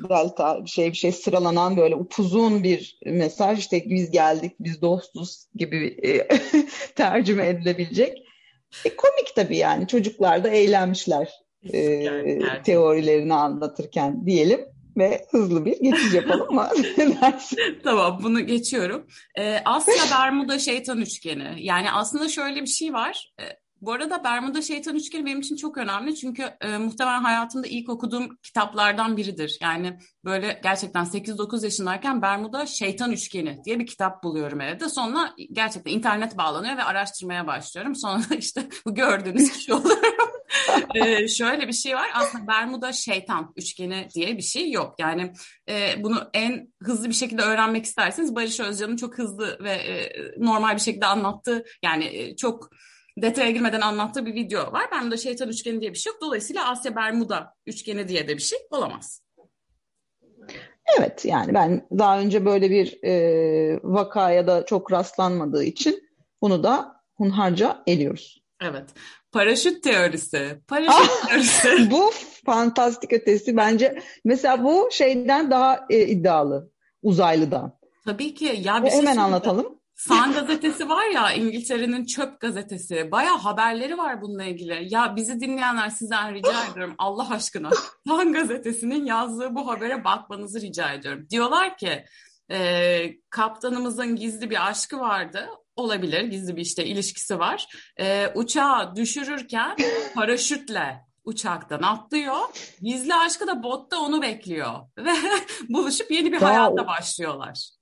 delta 0.08 0.64
bir 0.64 0.70
şey 0.70 0.90
bir 0.90 0.96
şey 0.96 1.12
sıralanan 1.12 1.76
böyle 1.76 1.94
upuzun 1.94 2.62
bir 2.62 2.98
mesaj. 3.06 3.58
İşte 3.58 3.82
biz 3.86 4.10
geldik, 4.10 4.52
biz 4.60 4.82
dostuz 4.82 5.46
gibi 5.54 5.96
e, 6.02 6.28
tercüme 6.96 7.48
edilebilecek. 7.48 8.18
E, 8.84 8.96
komik 8.96 9.34
tabii 9.36 9.56
yani. 9.56 9.86
Çocuklar 9.86 10.44
da 10.44 10.48
eğlenmişler 10.48 11.28
e, 11.72 11.78
yani, 11.78 12.62
teorilerini 12.64 13.34
anlatırken 13.34 14.26
diyelim 14.26 14.60
ve 14.96 15.26
hızlı 15.30 15.64
bir 15.64 15.80
geçiş 15.80 16.14
yapalım 16.14 16.54
mı? 16.54 16.68
tamam 17.84 18.20
bunu 18.22 18.46
geçiyorum. 18.46 19.06
Ee, 19.38 19.58
Asya 19.64 20.04
Bermuda 20.10 20.58
şeytan 20.58 21.00
üçgeni. 21.00 21.54
Yani 21.58 21.92
aslında 21.92 22.28
şöyle 22.28 22.62
bir 22.62 22.66
şey 22.66 22.92
var. 22.92 23.32
Ee, 23.82 23.86
bu 23.86 23.92
arada 23.92 24.24
Bermuda 24.24 24.62
Şeytan 24.62 24.96
Üçgeni 24.96 25.26
benim 25.26 25.40
için 25.40 25.56
çok 25.56 25.78
önemli 25.78 26.16
çünkü 26.16 26.42
e, 26.60 26.78
muhtemelen 26.78 27.22
hayatımda 27.22 27.66
ilk 27.66 27.88
okuduğum 27.88 28.36
kitaplardan 28.36 29.16
biridir. 29.16 29.58
Yani 29.60 29.98
böyle 30.24 30.60
gerçekten 30.62 31.04
8-9 31.04 31.64
yaşındayken 31.64 32.22
Bermuda 32.22 32.66
Şeytan 32.66 33.12
Üçgeni 33.12 33.60
diye 33.64 33.78
bir 33.78 33.86
kitap 33.86 34.22
buluyorum 34.22 34.60
evde. 34.60 34.88
Sonra 34.88 35.34
gerçekten 35.52 35.92
internet 35.92 36.38
bağlanıyor 36.38 36.76
ve 36.76 36.84
araştırmaya 36.84 37.46
başlıyorum. 37.46 37.96
Sonra 37.96 38.24
işte 38.38 38.68
bu 38.86 38.94
gördüğünüz 38.94 39.52
kişi 39.52 39.74
oluyorum. 39.74 40.30
e, 40.94 41.28
şöyle 41.28 41.68
bir 41.68 41.72
şey 41.72 41.94
var 41.96 42.10
aslında 42.14 42.46
Bermuda 42.46 42.92
Şeytan 42.92 43.52
Üçgeni 43.56 44.08
diye 44.14 44.36
bir 44.36 44.42
şey 44.42 44.70
yok. 44.70 44.94
Yani 44.98 45.32
e, 45.68 46.02
bunu 46.02 46.30
en 46.34 46.72
hızlı 46.82 47.08
bir 47.08 47.14
şekilde 47.14 47.42
öğrenmek 47.42 47.84
isterseniz 47.84 48.34
Barış 48.34 48.60
Özcan'ın 48.60 48.96
çok 48.96 49.18
hızlı 49.18 49.58
ve 49.64 49.72
e, 49.72 50.12
normal 50.38 50.74
bir 50.74 50.80
şekilde 50.80 51.06
anlattığı 51.06 51.64
yani 51.82 52.04
e, 52.04 52.36
çok 52.36 52.70
detaya 53.18 53.50
girmeden 53.50 53.80
anlattığı 53.80 54.26
bir 54.26 54.34
video 54.34 54.72
var. 54.72 54.90
Bermuda 54.92 55.16
şeytan 55.16 55.48
üçgeni 55.48 55.80
diye 55.80 55.90
bir 55.92 55.98
şey 55.98 56.12
yok. 56.12 56.22
Dolayısıyla 56.22 56.70
Asya 56.70 56.96
Bermuda 56.96 57.54
üçgeni 57.66 58.08
diye 58.08 58.28
de 58.28 58.36
bir 58.36 58.42
şey 58.42 58.58
olamaz. 58.70 59.22
Evet 60.98 61.24
yani 61.24 61.54
ben 61.54 61.88
daha 61.98 62.20
önce 62.20 62.44
böyle 62.44 62.70
bir 62.70 63.04
e, 63.04 63.80
vakaya 63.82 64.46
da 64.46 64.66
çok 64.66 64.92
rastlanmadığı 64.92 65.64
için 65.64 66.02
bunu 66.42 66.62
da 66.62 66.96
hunharca 67.14 67.82
eliyoruz. 67.86 68.42
Evet. 68.62 68.84
Paraşüt 69.32 69.82
teorisi. 69.82 70.60
Paraşüt 70.68 71.28
teorisi. 71.28 71.68
bu 71.90 72.10
fantastik 72.46 73.12
ötesi 73.12 73.56
bence. 73.56 74.02
Mesela 74.24 74.64
bu 74.64 74.88
şeyden 74.92 75.50
daha 75.50 75.86
e, 75.90 76.06
iddialı. 76.06 76.70
Uzaylıdan. 77.02 77.78
Tabii 78.04 78.34
ki. 78.34 78.60
Ya 78.64 78.84
bir 78.84 78.90
şey 78.90 78.98
hemen 78.98 79.16
anlatalım. 79.16 79.81
San 79.94 80.32
gazetesi 80.32 80.88
var 80.88 81.06
ya 81.06 81.32
İngiltere'nin 81.32 82.04
çöp 82.04 82.40
gazetesi. 82.40 83.10
Baya 83.10 83.44
haberleri 83.44 83.98
var 83.98 84.22
bununla 84.22 84.44
ilgili. 84.44 84.86
Ya 84.90 85.16
bizi 85.16 85.40
dinleyenler 85.40 85.90
sizden 85.90 86.34
rica 86.34 86.66
ediyorum 86.72 86.94
Allah 86.98 87.30
aşkına. 87.30 87.70
San 88.08 88.32
gazetesinin 88.32 89.04
yazdığı 89.04 89.54
bu 89.54 89.68
habere 89.68 90.04
bakmanızı 90.04 90.60
rica 90.60 90.92
ediyorum. 90.92 91.26
Diyorlar 91.30 91.76
ki 91.76 92.04
e, 92.50 93.20
kaptanımızın 93.30 94.16
gizli 94.16 94.50
bir 94.50 94.68
aşkı 94.68 94.98
vardı. 95.00 95.48
Olabilir 95.76 96.24
gizli 96.24 96.56
bir 96.56 96.62
işte 96.62 96.84
ilişkisi 96.84 97.38
var. 97.38 97.66
E, 98.00 98.28
uçağı 98.34 98.96
düşürürken 98.96 99.76
paraşütle 100.14 101.00
uçaktan 101.24 101.82
atlıyor. 101.82 102.38
Gizli 102.80 103.14
aşkı 103.14 103.46
da 103.46 103.62
botta 103.62 104.00
onu 104.00 104.22
bekliyor. 104.22 104.72
Ve 104.98 105.12
buluşup 105.68 106.10
yeni 106.10 106.32
bir 106.32 106.38
hayata 106.42 106.86
başlıyorlar. 106.86 107.81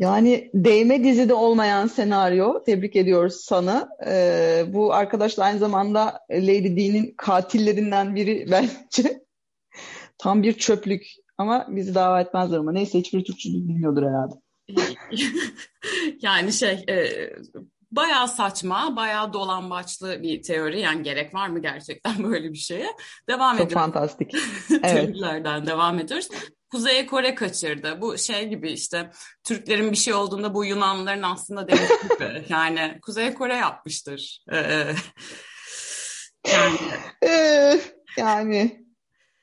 Yani 0.00 0.50
değme 0.54 1.04
dizide 1.04 1.34
olmayan 1.34 1.86
senaryo. 1.86 2.64
Tebrik 2.64 2.96
ediyoruz 2.96 3.34
sana. 3.34 3.88
Ee, 4.06 4.64
bu 4.68 4.94
arkadaşlar 4.94 5.46
aynı 5.46 5.58
zamanda 5.58 6.20
Lady 6.30 6.76
D'nin 6.76 7.14
katillerinden 7.16 8.14
biri 8.14 8.46
bence. 8.50 9.24
Tam 10.18 10.42
bir 10.42 10.52
çöplük. 10.52 11.06
Ama 11.38 11.66
bizi 11.68 11.94
dava 11.94 12.20
etmezler 12.20 12.58
ama. 12.58 12.72
Neyse 12.72 12.98
hiçbir 12.98 13.24
Türkçe 13.24 13.48
bilmiyordur 13.48 14.02
herhalde. 14.02 14.34
yani 16.22 16.52
şey 16.52 16.84
e, 16.88 17.06
bayağı 17.90 18.28
saçma, 18.28 18.96
bayağı 18.96 19.32
dolambaçlı 19.32 20.22
bir 20.22 20.42
teori. 20.42 20.80
Yani 20.80 21.02
gerek 21.02 21.34
var 21.34 21.48
mı 21.48 21.62
gerçekten 21.62 22.24
böyle 22.30 22.52
bir 22.52 22.58
şeye? 22.58 22.86
Devam 23.28 23.56
Çok 23.56 23.66
ediyoruz. 23.66 23.84
Çok 23.86 23.94
fantastik. 23.94 24.34
evet. 24.70 24.82
Teorilerden 24.82 25.66
devam 25.66 25.98
ediyoruz. 25.98 26.28
Kuzey 26.70 27.06
Kore 27.06 27.34
kaçırdı. 27.34 28.00
Bu 28.00 28.18
şey 28.18 28.48
gibi 28.48 28.70
işte 28.72 29.10
Türklerin 29.44 29.92
bir 29.92 29.96
şey 29.96 30.14
olduğunda 30.14 30.54
bu 30.54 30.64
Yunanlıların 30.64 31.22
aslında 31.22 31.68
demek 31.68 31.88
gibi. 32.02 32.44
yani 32.48 32.98
Kuzey 33.02 33.34
Kore 33.34 33.54
yapmıştır. 33.54 34.44
Ee, 34.52 34.94
yani. 36.52 36.76
Ee, 37.24 37.80
yani 38.16 38.86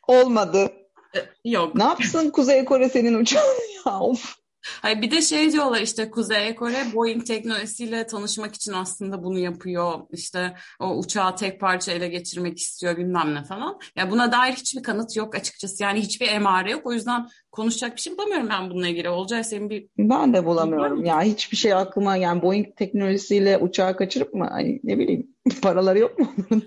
olmadı. 0.08 0.72
Ee, 1.16 1.20
yok. 1.46 1.76
Ne 1.76 1.84
yapsın 1.84 2.30
Kuzey 2.30 2.66
Kore 2.66 2.90
senin 2.90 3.14
uçağın 3.14 3.56
ya 3.86 4.00
of. 4.00 4.36
Hayır, 4.82 5.02
bir 5.02 5.12
de 5.12 5.22
şey 5.22 5.52
diyorlar 5.52 5.82
işte 5.82 6.12
Kuzey 6.12 6.56
Kore 6.56 6.86
Boeing 6.94 7.26
teknolojisiyle 7.26 8.08
tanışmak 8.08 8.56
için 8.56 8.74
aslında 8.74 9.24
bunu 9.24 9.40
yapıyor. 9.40 10.00
İşte 10.12 10.54
o 10.80 10.98
uçağı 10.98 11.36
tek 11.36 11.60
parça 11.60 11.92
ele 11.92 12.08
geçirmek 12.08 12.60
istiyor 12.60 12.98
bilmem 12.98 13.36
ne 13.36 13.44
falan. 13.44 13.70
Ya 13.70 13.78
yani 13.96 14.12
buna 14.12 14.32
dair 14.32 14.54
hiçbir 14.54 14.84
kanıt 14.84 15.16
yok 15.16 15.36
açıkçası. 15.36 15.84
Yani 15.84 16.00
hiçbir 16.00 16.28
emare 16.28 16.72
yok. 16.72 16.86
O 16.86 16.94
yüzden 16.94 17.28
konuşacak 17.52 17.96
bir 17.96 18.02
şey 18.02 18.18
bulamıyorum 18.18 18.50
ben 18.50 18.70
bununla 18.70 18.88
ilgili. 18.88 19.10
Olcay 19.10 19.44
senin 19.44 19.70
bir... 19.70 19.88
Ben 19.98 20.34
de 20.34 20.46
bulamıyorum. 20.46 21.06
Ya 21.06 21.22
hiçbir 21.22 21.58
şey 21.58 21.74
aklıma 21.74 22.16
yani 22.16 22.42
Boeing 22.42 22.76
teknolojisiyle 22.76 23.58
uçağı 23.58 23.98
kaçırıp 23.98 24.34
mı? 24.34 24.48
Hani 24.52 24.80
ne 24.84 25.00
bileyim 25.00 25.28
paraları 25.62 26.00
yok 26.00 26.20
mu 26.20 26.34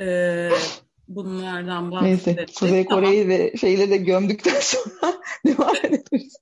ee, 0.00 0.50
bunlardan 1.14 1.90
bahsettik. 1.90 2.26
Neyse 2.26 2.46
Kuzey 2.58 2.84
Kore'yi 2.84 3.22
tamam. 3.22 3.38
ve 3.38 3.56
şeyleri 3.56 3.90
de 3.90 3.96
gömdükten 3.96 4.60
sonra 4.60 5.20
devam 5.46 5.76
ederiz. 5.76 6.36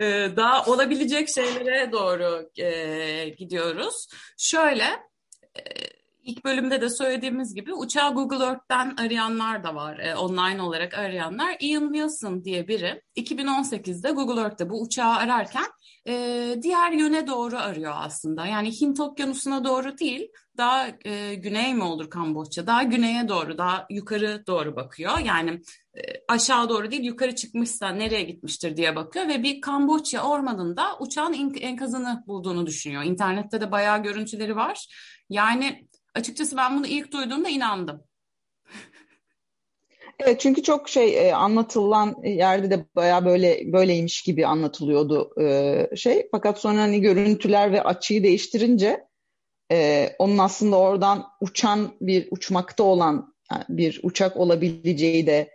Ee, 0.00 0.28
daha 0.36 0.64
olabilecek 0.64 1.28
şeylere 1.28 1.92
doğru 1.92 2.50
e, 2.62 3.28
gidiyoruz. 3.28 4.06
Şöyle 4.38 4.84
e, 5.56 5.62
ilk 6.22 6.44
bölümde 6.44 6.80
de 6.80 6.90
söylediğimiz 6.90 7.54
gibi 7.54 7.74
uçağı 7.74 8.14
Google 8.14 8.44
Earth'ten 8.44 8.96
arayanlar 8.96 9.64
da 9.64 9.74
var. 9.74 9.98
E, 9.98 10.16
online 10.16 10.62
olarak 10.62 10.94
arayanlar. 10.94 11.56
Ian 11.60 11.92
Wilson 11.92 12.44
diye 12.44 12.68
biri 12.68 13.02
2018'de 13.16 14.10
Google 14.10 14.40
Earth'te 14.40 14.70
bu 14.70 14.82
uçağı 14.82 15.14
ararken 15.16 15.66
e, 16.08 16.56
diğer 16.62 16.92
yöne 16.92 17.26
doğru 17.26 17.56
arıyor 17.56 17.92
aslında. 17.96 18.46
Yani 18.46 18.80
Hint 18.80 19.00
Okyanusu'na 19.00 19.64
doğru 19.64 19.98
değil, 19.98 20.28
daha 20.56 20.88
e, 21.04 21.34
güney 21.34 21.74
mi 21.74 21.82
olur 21.82 22.10
Kamboçya? 22.10 22.66
Daha 22.66 22.82
güneye 22.82 23.28
doğru, 23.28 23.58
daha 23.58 23.86
yukarı 23.90 24.44
doğru 24.46 24.76
bakıyor. 24.76 25.18
Yani 25.18 25.50
e, 25.94 26.00
aşağı 26.28 26.68
doğru 26.68 26.90
değil, 26.90 27.02
yukarı 27.02 27.34
çıkmışsa 27.34 27.88
nereye 27.88 28.22
gitmiştir 28.22 28.76
diye 28.76 28.96
bakıyor 28.96 29.28
ve 29.28 29.42
bir 29.42 29.60
Kamboçya 29.60 30.22
ormanında 30.22 30.98
uçağın 30.98 31.52
enkazını 31.60 32.24
bulduğunu 32.26 32.66
düşünüyor. 32.66 33.02
İnternette 33.02 33.60
de 33.60 33.72
bayağı 33.72 34.02
görüntüleri 34.02 34.56
var. 34.56 34.86
Yani 35.30 35.88
açıkçası 36.14 36.56
ben 36.56 36.76
bunu 36.78 36.86
ilk 36.86 37.12
duyduğumda 37.12 37.48
inandım. 37.48 38.02
Evet 40.18 40.40
çünkü 40.40 40.62
çok 40.62 40.88
şey 40.88 41.28
e, 41.28 41.34
anlatılan 41.34 42.22
yerde 42.24 42.70
de 42.70 42.84
baya 42.96 43.24
böyle 43.24 43.72
böyleymiş 43.72 44.22
gibi 44.22 44.46
anlatılıyordu 44.46 45.40
e, 45.40 45.96
şey. 45.96 46.28
Fakat 46.30 46.58
sonra 46.58 46.80
hani 46.80 47.00
görüntüler 47.00 47.72
ve 47.72 47.82
açıyı 47.82 48.22
değiştirince 48.22 49.04
e, 49.72 50.08
onun 50.18 50.38
aslında 50.38 50.78
oradan 50.78 51.24
uçan 51.40 51.92
bir 52.00 52.28
uçmakta 52.30 52.82
olan 52.84 53.34
yani 53.52 53.64
bir 53.68 54.00
uçak 54.02 54.36
olabileceği 54.36 55.26
de 55.26 55.50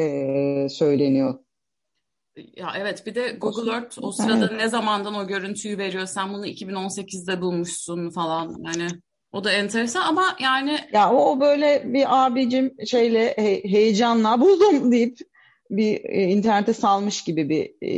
e, 0.00 0.68
söyleniyor. 0.68 1.38
Ya 2.56 2.72
evet 2.78 3.06
bir 3.06 3.14
de 3.14 3.30
Google 3.30 3.70
Earth 3.70 3.98
o 4.02 4.12
sırada 4.12 4.46
evet. 4.50 4.60
ne 4.60 4.68
zamandan 4.68 5.14
o 5.14 5.26
görüntüyü 5.26 5.78
veriyor. 5.78 6.06
Sen 6.06 6.32
bunu 6.32 6.46
2018'de 6.46 7.40
bulmuşsun 7.40 8.10
falan. 8.10 8.56
Yani 8.62 8.88
o 9.34 9.44
da 9.44 9.52
enteresan 9.52 10.02
ama 10.02 10.36
yani... 10.40 10.78
Ya 10.92 11.12
o 11.12 11.40
böyle 11.40 11.82
bir 11.84 12.26
abicim 12.26 12.74
şeyle 12.86 13.34
he, 13.36 13.64
heyecanla 13.64 14.40
buldum 14.40 14.92
deyip 14.92 15.18
bir 15.70 16.04
e, 16.04 16.22
internete 16.22 16.72
salmış 16.72 17.24
gibi 17.24 17.48
bir 17.48 17.64
e, 17.82 17.94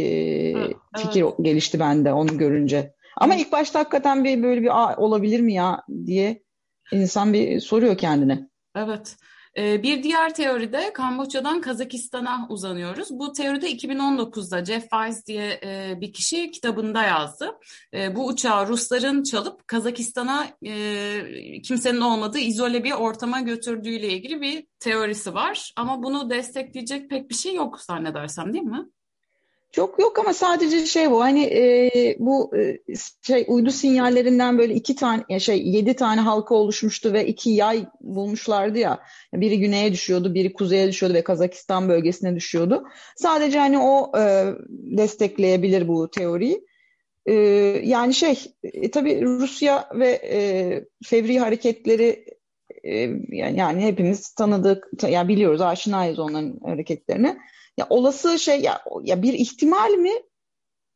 evet, 0.59 0.77
fikir 0.97 1.23
evet. 1.23 1.35
gelişti 1.43 1.81
bende 1.81 2.13
onu 2.13 2.39
görünce. 2.39 2.95
Ama 3.17 3.35
ilk 3.35 3.53
başta 3.53 3.79
hakikaten 3.79 4.25
bir 4.25 4.43
böyle 4.43 4.63
bir 4.63 4.71
olabilir 4.97 5.41
mi 5.41 5.55
ya 5.55 5.83
diye 6.07 6.43
insan 6.93 7.33
bir 7.33 7.61
soruyor 7.61 7.99
kendine. 7.99 8.49
Evet. 8.77 9.17
Ee, 9.59 9.83
bir 9.83 10.03
diğer 10.03 10.35
teoride 10.35 10.93
Kamboçya'dan 10.93 11.61
Kazakistan'a 11.61 12.47
uzanıyoruz. 12.49 13.09
Bu 13.11 13.33
teoride 13.33 13.73
2019'da 13.73 14.65
Jeff 14.65 14.83
Weiss 14.83 15.27
diye 15.27 15.61
e, 15.65 16.01
bir 16.01 16.13
kişi 16.13 16.51
kitabında 16.51 17.03
yazdı. 17.03 17.59
E, 17.95 18.17
bu 18.17 18.27
uçağı 18.27 18.69
Rusların 18.69 19.23
çalıp 19.23 19.69
Kazakistan'a 19.69 20.47
e, 20.63 21.63
kimsenin 21.63 22.01
olmadığı 22.01 22.39
izole 22.39 22.85
bir 22.85 22.93
ortama 22.93 23.41
götürdüğüyle 23.41 24.09
ilgili 24.09 24.41
bir 24.41 24.67
teorisi 24.79 25.35
var. 25.35 25.73
Ama 25.77 26.03
bunu 26.03 26.31
destekleyecek 26.31 27.11
pek 27.11 27.31
bir 27.31 27.35
şey 27.35 27.55
yok 27.55 27.81
zannedersem 27.81 28.53
değil 28.53 28.65
mi? 28.65 28.87
Çok 29.73 29.99
yok 30.01 30.19
ama 30.19 30.33
sadece 30.33 30.87
şey 30.87 31.11
bu 31.11 31.21
hani 31.21 31.45
e, 31.45 32.17
bu 32.19 32.57
e, 32.57 32.79
şey 33.23 33.45
uydu 33.49 33.71
sinyallerinden 33.71 34.59
böyle 34.59 34.75
iki 34.75 34.97
tane 34.97 35.41
şey 35.41 35.69
yedi 35.69 35.95
tane 35.95 36.21
halka 36.21 36.55
oluşmuştu 36.55 37.13
ve 37.13 37.27
iki 37.27 37.51
yay 37.51 37.87
bulmuşlardı 38.01 38.79
ya 38.79 39.01
biri 39.35 39.59
güneye 39.59 39.93
düşüyordu 39.93 40.35
biri 40.35 40.53
kuzeye 40.53 40.89
düşüyordu 40.89 41.15
ve 41.15 41.25
Kazakistan 41.25 41.89
bölgesine 41.89 42.37
düşüyordu. 42.37 42.85
Sadece 43.17 43.59
hani 43.59 43.79
o 43.79 44.19
e, 44.19 44.45
destekleyebilir 44.71 45.89
bu 45.89 46.11
teoriyi. 46.11 46.67
E, 47.27 47.33
yani 47.85 48.15
şey 48.15 48.39
e, 48.65 48.91
tabii 48.91 49.23
Rusya 49.23 49.89
ve 49.95 50.09
e, 50.09 50.41
fevri 51.05 51.39
hareketleri 51.39 52.36
yani, 53.29 53.59
yani 53.59 53.83
hepimiz 53.83 54.35
tanıdık 54.35 54.89
yani 55.03 55.29
biliyoruz 55.29 55.61
aşinayız 55.61 56.19
onların 56.19 56.61
hareketlerine. 56.65 57.39
Ya 57.77 57.87
olası 57.91 58.39
şey 58.39 58.61
ya, 58.61 58.81
ya 59.03 59.23
bir 59.23 59.33
ihtimal 59.33 59.91
mi? 59.91 60.13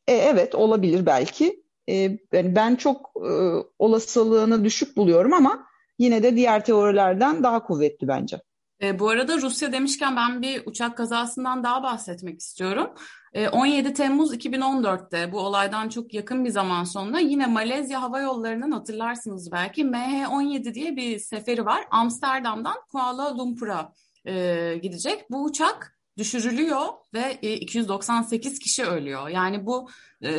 E, 0.07 0.13
evet 0.15 0.55
olabilir 0.55 1.07
belki. 1.07 1.63
E, 1.89 1.95
yani 2.33 2.57
ben 2.57 2.77
çok 2.77 3.13
e, 3.17 3.33
olasılığını 3.79 4.65
düşük 4.65 4.97
buluyorum 4.97 5.33
ama 5.33 5.67
yine 5.99 6.23
de 6.23 6.37
diğer 6.37 6.65
teorilerden 6.65 7.43
daha 7.43 7.63
kuvvetli 7.63 8.09
bence. 8.09 8.41
E, 8.83 8.99
bu 8.99 9.09
arada 9.09 9.39
Rusya 9.39 9.73
demişken 9.73 10.17
ben 10.17 10.43
bir 10.43 10.63
uçak 10.67 10.97
kazasından 10.97 11.65
daha 11.65 11.83
bahsetmek 11.83 12.41
istiyorum. 12.41 12.91
E, 13.33 13.49
17 13.49 13.95
Temmuz 13.95 14.35
2014'te 14.35 15.33
bu 15.33 15.41
olaydan 15.41 15.89
çok 15.89 16.15
yakın 16.15 16.45
bir 16.45 16.51
zaman 16.51 16.85
sonra 16.85 17.19
yine 17.19 17.47
Malezya 17.47 18.03
Hava 18.03 18.21
Yolları'nın 18.21 18.73
hatırlarsınız 18.73 19.53
belki 19.53 19.83
MH17 19.83 20.75
diye 20.75 20.97
bir 20.97 21.19
seferi 21.19 21.67
var. 21.67 21.85
Amsterdam'dan 21.91 22.77
Kuala 22.93 23.39
Lumpur'a 23.39 23.93
e, 24.25 24.75
gidecek. 24.83 25.31
Bu 25.31 25.45
uçak 25.45 26.01
düşürülüyor 26.19 26.87
ve 27.15 27.35
298 27.35 28.53
e, 28.53 28.59
kişi 28.59 28.85
ölüyor. 28.85 29.29
Yani 29.29 29.67
bu 29.67 29.89
e, 30.23 30.31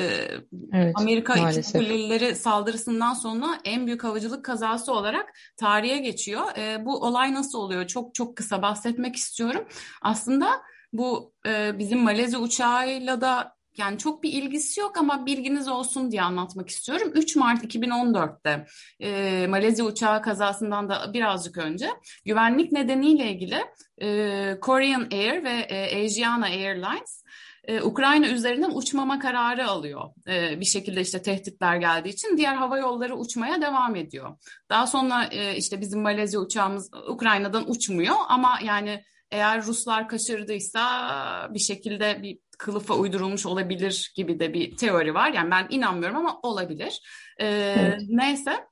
evet, 0.73 0.93
Amerika 0.95 1.35
İkinci 1.35 1.73
Kuleleri 1.73 2.35
saldırısından 2.35 3.13
sonra 3.13 3.59
en 3.65 3.85
büyük 3.87 4.03
havacılık 4.03 4.45
kazası 4.45 4.93
olarak 4.93 5.33
tarihe 5.57 5.97
geçiyor. 5.97 6.57
E, 6.57 6.85
bu 6.85 7.05
olay 7.05 7.33
nasıl 7.33 7.59
oluyor? 7.59 7.87
Çok 7.87 8.15
çok 8.15 8.37
kısa 8.37 8.61
bahsetmek 8.61 9.15
istiyorum. 9.15 9.65
Aslında 10.01 10.61
bu 10.93 11.33
e, 11.47 11.79
bizim 11.79 11.99
Malezya 11.99 12.39
uçağıyla 12.39 13.21
da 13.21 13.55
yani 13.77 13.97
çok 13.97 14.23
bir 14.23 14.33
ilgisi 14.33 14.79
yok 14.79 14.97
ama 14.97 15.25
bilginiz 15.25 15.67
olsun 15.67 16.11
diye 16.11 16.21
anlatmak 16.21 16.69
istiyorum. 16.69 17.11
3 17.15 17.35
Mart 17.35 17.63
2014'te 17.63 18.65
e, 18.99 19.47
Malezya 19.47 19.85
uçağı 19.85 20.21
kazasından 20.21 20.89
da 20.89 21.13
birazcık 21.13 21.57
önce 21.57 21.89
güvenlik 22.25 22.71
nedeniyle 22.71 23.31
ilgili 23.31 23.65
e, 24.01 24.57
Korean 24.61 25.07
Air 25.11 25.43
ve 25.43 25.51
e, 25.51 26.05
Asiana 26.05 26.45
Airlines 26.45 27.23
e, 27.63 27.81
Ukrayna 27.81 28.27
üzerinden 28.27 28.71
uçmama 28.73 29.19
kararı 29.19 29.67
alıyor. 29.67 30.01
E, 30.27 30.59
bir 30.59 30.65
şekilde 30.65 31.01
işte 31.01 31.21
tehditler 31.21 31.75
geldiği 31.75 32.09
için 32.09 32.37
diğer 32.37 32.55
hava 32.55 32.77
yolları 32.77 33.15
uçmaya 33.15 33.61
devam 33.61 33.95
ediyor. 33.95 34.37
Daha 34.69 34.87
sonra 34.87 35.25
e, 35.25 35.55
işte 35.57 35.81
bizim 35.81 36.01
Malezya 36.01 36.39
uçağımız 36.39 36.91
Ukrayna'dan 37.07 37.71
uçmuyor 37.71 38.15
ama 38.27 38.59
yani 38.63 39.03
eğer 39.31 39.65
Ruslar 39.65 40.07
kaçırdıysa 40.07 41.49
bir 41.53 41.59
şekilde 41.59 42.23
bir 42.23 42.39
kılıfa 42.57 42.93
uydurulmuş 42.93 43.45
olabilir 43.45 44.13
gibi 44.15 44.39
de 44.39 44.53
bir 44.53 44.77
teori 44.77 45.13
var. 45.13 45.33
Yani 45.33 45.51
ben 45.51 45.67
inanmıyorum 45.69 46.17
ama 46.17 46.39
olabilir. 46.43 47.01
Ee, 47.39 47.47
evet. 47.79 48.01
Neyse. 48.09 48.65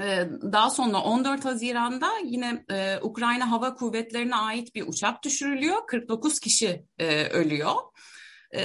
Ee, 0.00 0.28
daha 0.52 0.70
sonra 0.70 1.00
14 1.00 1.44
Haziran'da 1.44 2.10
yine 2.24 2.64
e, 2.70 2.98
Ukrayna 3.02 3.50
Hava 3.50 3.74
Kuvvetleri'ne 3.74 4.36
ait 4.36 4.74
bir 4.74 4.88
uçak 4.88 5.24
düşürülüyor. 5.24 5.86
49 5.86 6.40
kişi 6.40 6.84
e, 6.98 7.24
ölüyor 7.24 7.74
e, 8.52 8.62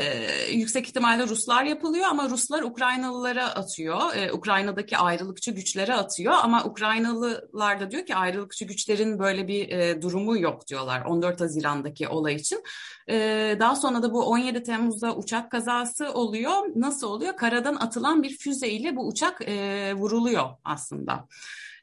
yüksek 0.52 0.88
ihtimalle 0.88 1.28
Ruslar 1.28 1.64
yapılıyor 1.64 2.06
ama 2.06 2.30
Ruslar 2.30 2.62
Ukraynalılara 2.62 3.56
atıyor. 3.56 4.16
E, 4.16 4.34
Ukrayna'daki 4.34 4.98
ayrılıkçı 4.98 5.52
güçlere 5.52 5.94
atıyor 5.94 6.34
ama 6.44 6.64
Ukraynalılar 6.64 7.80
da 7.80 7.92
diyor 7.92 8.06
ki 8.06 8.16
ayrılıkçı 8.16 8.66
güçlerin 8.66 9.20
böyle 9.20 9.48
bir 9.48 9.70
e, 9.70 10.02
durumu 10.02 10.38
yok 10.40 10.68
diyorlar 10.68 11.06
14 11.06 11.42
Haziran'daki 11.42 12.08
olay 12.08 12.36
için. 12.36 12.64
E, 13.10 13.16
daha 13.60 13.76
sonra 13.76 14.04
da 14.04 14.14
bu 14.14 14.26
17 14.26 14.64
Temmuz'da 14.64 15.16
uçak 15.16 15.52
kazası 15.52 16.14
oluyor. 16.14 16.52
Nasıl 16.76 17.08
oluyor? 17.08 17.38
Karadan 17.38 17.76
atılan 17.76 18.24
bir 18.24 18.38
füzeyle 18.38 18.96
bu 18.96 19.08
uçak 19.08 19.42
e, 19.48 19.94
vuruluyor 19.94 20.50
aslında 20.64 21.28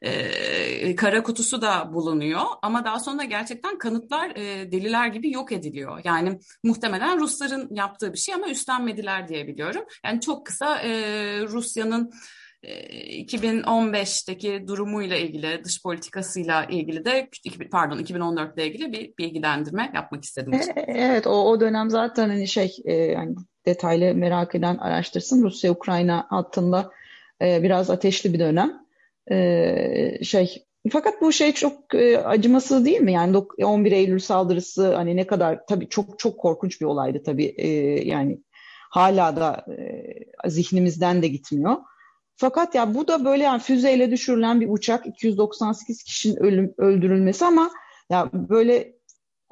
e, 0.03 0.95
kara 0.95 1.23
kutusu 1.23 1.61
da 1.61 1.93
bulunuyor 1.93 2.41
ama 2.61 2.85
daha 2.85 2.99
sonra 2.99 3.23
gerçekten 3.23 3.77
kanıtlar 3.77 4.29
e, 4.29 4.71
deliler 4.71 5.07
gibi 5.07 5.31
yok 5.31 5.51
ediliyor. 5.51 6.01
Yani 6.03 6.39
muhtemelen 6.63 7.19
Rusların 7.19 7.75
yaptığı 7.75 8.13
bir 8.13 8.17
şey 8.17 8.35
ama 8.35 8.49
üstlenmediler 8.49 9.27
diye 9.27 9.47
biliyorum. 9.47 9.83
Yani 10.05 10.21
çok 10.21 10.45
kısa 10.45 10.79
e, 10.79 10.91
Rusya'nın 11.47 12.11
2015'teki 12.63 14.67
durumuyla 14.67 15.17
ilgili, 15.17 15.63
dış 15.63 15.83
politikasıyla 15.83 16.65
ilgili 16.65 17.05
de 17.05 17.29
pardon 17.71 17.97
2014 17.97 18.57
ile 18.57 18.67
ilgili 18.67 18.91
bir 18.91 19.13
bilgilendirme 19.17 19.91
yapmak 19.95 20.23
istedim. 20.23 20.59
Evet 20.75 21.27
o, 21.27 21.31
o 21.31 21.59
dönem 21.59 21.89
zaten 21.89 22.29
hani 22.29 22.47
şey 22.47 22.75
yani 22.85 23.35
detaylı 23.65 24.15
merak 24.15 24.55
eden 24.55 24.77
araştırsın. 24.77 25.43
Rusya-Ukrayna 25.43 26.25
hattında 26.29 26.91
biraz 27.41 27.89
ateşli 27.89 28.33
bir 28.33 28.39
dönem. 28.39 28.82
Ee, 29.31 30.19
şey 30.23 30.65
fakat 30.91 31.21
bu 31.21 31.31
şey 31.31 31.51
çok 31.51 31.95
e, 31.95 32.17
acımasız 32.17 32.85
değil 32.85 33.01
mi? 33.01 33.13
Yani 33.13 33.37
11 33.63 33.91
Eylül 33.91 34.19
saldırısı 34.19 34.95
hani 34.95 35.15
ne 35.15 35.27
kadar 35.27 35.65
tabii 35.67 35.89
çok 35.89 36.19
çok 36.19 36.39
korkunç 36.39 36.81
bir 36.81 36.85
olaydı 36.85 37.23
tabii. 37.23 37.55
E, 37.57 37.67
yani 38.07 38.39
hala 38.89 39.35
da 39.35 39.65
e, 39.77 40.49
zihnimizden 40.49 41.21
de 41.21 41.27
gitmiyor. 41.27 41.75
Fakat 42.35 42.75
ya 42.75 42.95
bu 42.95 43.07
da 43.07 43.25
böyle 43.25 43.43
yani 43.43 43.59
füzeyle 43.59 44.11
düşürülen 44.11 44.61
bir 44.61 44.69
uçak 44.69 45.07
298 45.07 46.03
kişinin 46.03 46.35
ölüm, 46.35 46.73
öldürülmesi 46.77 47.45
ama 47.45 47.69
ya 48.09 48.29
böyle 48.33 48.92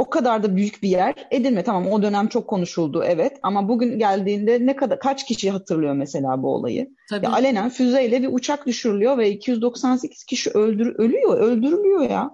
o 0.02 0.10
kadar 0.10 0.44
da 0.44 0.56
büyük 0.56 0.84
bir 0.84 0.90
yer 0.90 1.16
Edirne 1.32 1.64
tamam 1.64 1.88
o 1.88 2.02
dönem 2.02 2.28
çok 2.28 2.48
konuşuldu 2.48 3.04
evet 3.06 3.40
ama 3.44 3.68
bugün 3.68 4.00
geldiğinde 4.00 4.66
ne 4.66 4.76
kadar 4.76 5.00
kaç 5.00 5.26
kişi 5.26 5.52
hatırlıyor 5.52 5.94
mesela 5.94 6.44
bu 6.44 6.54
olayı? 6.54 6.90
Tabii. 7.10 7.26
Ya 7.26 7.32
alenen 7.32 7.70
füzeyle 7.70 8.22
bir 8.22 8.30
uçak 8.32 8.68
düşürülüyor 8.68 9.18
ve 9.18 9.30
298 9.30 10.24
kişi 10.24 10.50
öldür 10.50 10.96
ölüyor, 10.98 11.38
öldürülüyor 11.38 12.10
ya. 12.10 12.32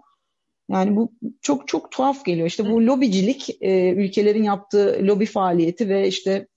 Yani 0.71 0.95
bu 0.95 1.11
çok 1.41 1.67
çok 1.67 1.91
tuhaf 1.91 2.25
geliyor. 2.25 2.47
İşte 2.47 2.71
bu 2.71 2.85
lobicilik, 2.85 3.57
e, 3.61 3.89
ülkelerin 3.91 4.43
yaptığı 4.43 4.99
lobi 5.01 5.25
faaliyeti 5.25 5.89
ve 5.89 6.07
işte 6.07 6.47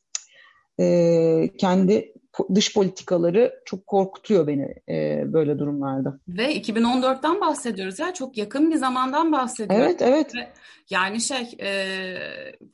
e, 0.81 1.51
kendi 1.59 2.13
dış 2.55 2.75
politikaları 2.75 3.63
çok 3.65 3.87
korkutuyor 3.87 4.47
beni 4.47 4.75
e, 4.89 5.23
böyle 5.33 5.59
durumlarda. 5.59 6.19
Ve 6.29 6.57
2014'ten 6.57 7.41
bahsediyoruz 7.41 7.99
ya 7.99 8.15
çok 8.15 8.37
yakın 8.37 8.71
bir 8.71 8.77
zamandan 8.77 9.33
bahsediyoruz. 9.33 9.87
Evet 9.87 10.03
evet. 10.03 10.35
Ve 10.35 10.53
yani 10.91 11.21
şey 11.21 11.57
e, 11.61 12.17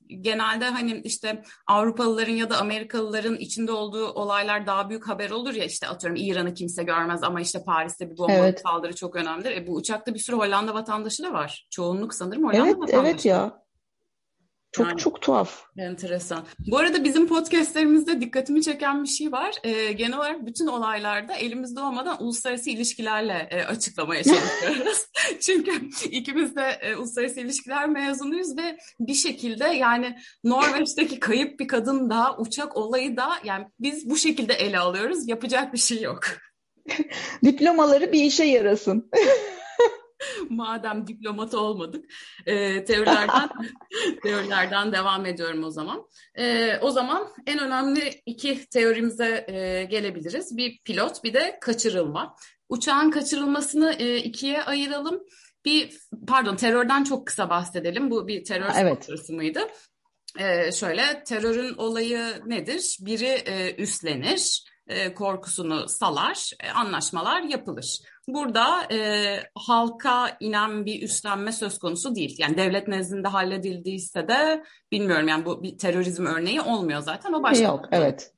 genelde 0.08 0.64
hani 0.64 1.00
işte 1.04 1.42
Avrupalıların 1.66 2.32
ya 2.32 2.50
da 2.50 2.58
Amerikalıların 2.58 3.36
içinde 3.36 3.72
olduğu 3.72 4.06
olaylar 4.06 4.66
daha 4.66 4.88
büyük 4.88 5.08
haber 5.08 5.30
olur 5.30 5.54
ya 5.54 5.64
işte 5.64 5.86
atıyorum 5.86 6.16
İran'ı 6.22 6.54
kimse 6.54 6.82
görmez 6.82 7.22
ama 7.22 7.40
işte 7.40 7.64
Paris'te 7.64 8.10
bir 8.10 8.18
bomba 8.18 8.32
evet. 8.32 8.60
saldırı 8.60 8.94
çok 8.94 9.16
önemlidir. 9.16 9.50
E, 9.50 9.66
bu 9.66 9.74
uçakta 9.74 10.14
bir 10.14 10.18
sürü 10.18 10.36
Hollanda 10.36 10.74
vatandaşı 10.74 11.22
da 11.22 11.32
var. 11.32 11.66
Çoğunluk 11.70 12.14
sanırım 12.14 12.44
Hollanda 12.44 12.66
evet, 12.66 12.78
vatandaşı. 12.78 13.10
Evet 13.10 13.24
ya. 13.24 13.65
Çok 14.76 14.86
yani, 14.86 14.98
çok 14.98 15.22
tuhaf. 15.22 15.64
Enteresan. 15.76 16.44
Bu 16.58 16.78
arada 16.78 17.04
bizim 17.04 17.26
podcastlerimizde 17.26 18.20
dikkatimi 18.20 18.62
çeken 18.62 19.02
bir 19.02 19.08
şey 19.08 19.32
var. 19.32 19.54
Ee, 19.64 19.92
genel 19.92 20.18
olarak 20.18 20.46
bütün 20.46 20.66
olaylarda 20.66 21.34
elimizde 21.34 21.80
olmadan 21.80 22.22
uluslararası 22.22 22.70
ilişkilerle 22.70 23.48
e, 23.50 23.62
açıklamaya 23.62 24.22
çalışıyoruz. 24.24 25.06
Çünkü 25.40 25.90
ikimiz 26.10 26.56
de 26.56 26.78
e, 26.80 26.96
uluslararası 26.96 27.40
ilişkiler 27.40 27.88
mezunuyuz 27.88 28.56
ve 28.56 28.78
bir 29.00 29.14
şekilde 29.14 29.64
yani 29.64 30.18
Norveç'teki 30.44 31.20
kayıp 31.20 31.60
bir 31.60 31.68
kadın 31.68 32.10
da 32.10 32.36
uçak 32.38 32.76
olayı 32.76 33.16
da 33.16 33.28
yani 33.44 33.66
biz 33.80 34.10
bu 34.10 34.16
şekilde 34.16 34.54
ele 34.54 34.78
alıyoruz. 34.78 35.28
Yapacak 35.28 35.72
bir 35.72 35.78
şey 35.78 36.02
yok. 36.02 36.24
Diplomaları 37.44 38.12
bir 38.12 38.24
işe 38.24 38.44
yarasın. 38.44 39.10
Madem 40.50 41.06
diplomatı 41.06 41.60
olmadık, 41.60 42.04
e, 42.46 42.84
teorilerden 42.84 43.48
teorilerden 44.22 44.92
devam 44.92 45.26
ediyorum 45.26 45.64
o 45.64 45.70
zaman. 45.70 46.08
E, 46.38 46.76
o 46.78 46.90
zaman 46.90 47.28
en 47.46 47.58
önemli 47.58 48.22
iki 48.26 48.66
teorimize 48.66 49.44
e, 49.48 49.84
gelebiliriz. 49.84 50.56
Bir 50.56 50.78
pilot, 50.84 51.24
bir 51.24 51.34
de 51.34 51.58
kaçırılma. 51.60 52.36
Uçağın 52.68 53.10
kaçırılmasını 53.10 53.92
e, 53.92 54.16
ikiye 54.16 54.62
ayıralım. 54.62 55.22
Bir 55.64 55.98
pardon 56.26 56.56
terörden 56.56 57.04
çok 57.04 57.26
kısa 57.26 57.50
bahsedelim. 57.50 58.10
Bu 58.10 58.28
bir 58.28 58.44
terör 58.44 58.70
evet. 58.76 59.28
mıydı? 59.28 59.60
Ee, 60.38 60.72
şöyle 60.72 61.24
terörün 61.24 61.74
olayı 61.76 62.42
nedir? 62.46 62.98
Biri 63.00 63.26
e, 63.26 63.74
üstlenir, 63.74 64.64
e, 64.86 65.14
korkusunu 65.14 65.88
salar, 65.88 66.50
e, 66.60 66.70
anlaşmalar 66.70 67.42
yapılır. 67.42 67.98
Burada 68.28 68.92
e, 68.92 68.98
halka 69.54 70.36
inen 70.40 70.86
bir 70.86 71.02
üstlenme 71.02 71.52
söz 71.52 71.78
konusu 71.78 72.14
değil. 72.14 72.36
Yani 72.38 72.56
devlet 72.56 72.88
nezdinde 72.88 73.28
halledildiyse 73.28 74.28
de 74.28 74.64
bilmiyorum 74.92 75.28
yani 75.28 75.44
bu 75.44 75.62
bir 75.62 75.78
terörizm 75.78 76.26
örneği 76.26 76.60
olmuyor 76.60 77.00
zaten 77.00 77.32
o 77.32 77.42
başka. 77.42 77.64
Yok 77.64 77.84
evet. 77.92 78.32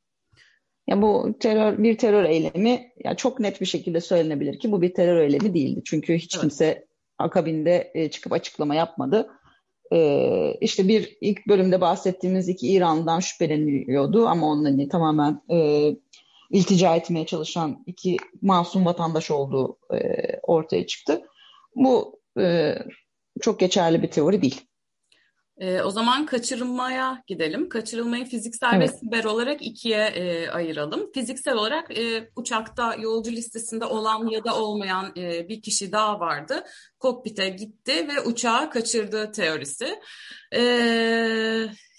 Ya 0.88 1.03
bu 1.03 1.35
terör 1.40 1.79
bir 1.79 1.98
terör 1.98 2.24
eylemi 2.24 2.92
ya 3.05 3.14
çok 3.14 3.40
net 3.40 3.61
bir 3.61 3.66
şekilde 3.66 4.01
söylenebilir 4.01 4.59
ki 4.59 4.72
bu 4.72 4.83
bir 4.83 4.94
terör 4.94 5.20
eylemi 5.20 5.55
değildi. 5.55 5.83
Çünkü 5.85 6.14
hiç 6.14 6.35
evet. 6.35 6.40
kimse 6.40 6.87
akabinde 7.18 7.90
e, 7.94 8.11
çıkıp 8.11 8.33
açıklama 8.33 8.74
yapmadı. 8.74 9.31
E, 9.92 10.55
işte 10.61 10.88
bir 10.88 11.18
ilk 11.20 11.48
bölümde 11.48 11.81
bahsettiğimiz 11.81 12.48
iki 12.48 12.68
İran'dan 12.68 13.20
şüpheleniyordu 13.20 14.27
ama 14.27 14.46
onların 14.46 14.72
hani 14.72 14.88
tamamen 14.88 15.40
e, 15.51 15.57
iltica 16.50 16.96
etmeye 16.96 17.26
çalışan 17.26 17.82
iki 17.87 18.16
masum 18.42 18.84
vatandaş 18.84 19.30
olduğu 19.30 19.78
e, 19.94 19.98
ortaya 20.42 20.87
çıktı. 20.87 21.22
Bu 21.74 22.20
e, 22.40 22.74
çok 23.40 23.61
geçerli 23.61 24.02
bir 24.02 24.11
teori 24.11 24.42
değil. 24.42 24.68
E, 25.58 25.82
o 25.82 25.90
zaman 25.90 26.26
kaçırılmaya 26.26 27.22
gidelim. 27.26 27.68
Kaçırılmayı 27.68 28.24
fiziksel 28.24 28.74
evet. 28.74 28.90
ve 28.90 28.96
siber 28.96 29.24
olarak 29.24 29.62
ikiye 29.62 30.06
e, 30.06 30.48
ayıralım. 30.48 31.12
Fiziksel 31.12 31.54
olarak 31.54 31.98
e, 31.98 32.30
uçakta 32.37 32.94
yolcu 32.94 33.32
listesinde 33.32 33.84
olan 33.84 34.26
ya 34.26 34.44
da 34.44 34.62
olmayan 34.62 35.12
e, 35.16 35.48
bir 35.48 35.62
kişi 35.62 35.92
daha 35.92 36.20
vardı. 36.20 36.64
Kokpite 36.98 37.48
gitti 37.48 38.08
ve 38.08 38.20
uçağı 38.20 38.70
kaçırdığı 38.70 39.32
teorisi. 39.32 40.00
E, 40.54 40.61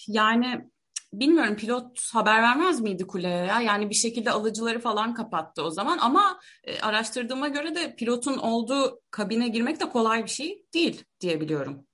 yani 0.07 0.69
bilmiyorum 1.13 1.56
pilot 1.56 2.00
haber 2.13 2.41
vermez 2.41 2.82
miydi 2.82 3.08
kuleye 3.08 3.45
ya? 3.45 3.62
Yani 3.62 3.89
bir 3.89 3.95
şekilde 3.95 4.32
alıcıları 4.32 4.80
falan 4.80 5.13
kapattı 5.13 5.63
o 5.63 5.69
zaman 5.72 5.98
ama 5.98 6.39
e, 6.63 6.80
araştırdığıma 6.80 7.48
göre 7.48 7.76
de 7.76 7.95
pilotun 7.95 8.38
olduğu 8.38 9.02
kabine 9.12 9.48
girmek 9.48 9.80
de 9.80 9.89
kolay 9.89 10.24
bir 10.24 10.30
şey 10.30 10.65
değil 10.74 11.04
diye 11.22 11.41
biliyorum. 11.41 11.86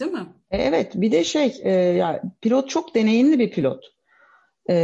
Değil 0.00 0.12
mi? 0.12 0.26
E, 0.50 0.62
evet 0.62 0.92
bir 0.94 1.12
de 1.12 1.24
şey 1.24 1.60
e, 1.62 1.70
ya 1.72 2.22
pilot 2.40 2.68
çok 2.68 2.94
deneyimli 2.94 3.38
bir 3.38 3.50
pilot. 3.50 3.84
E, 4.66 4.74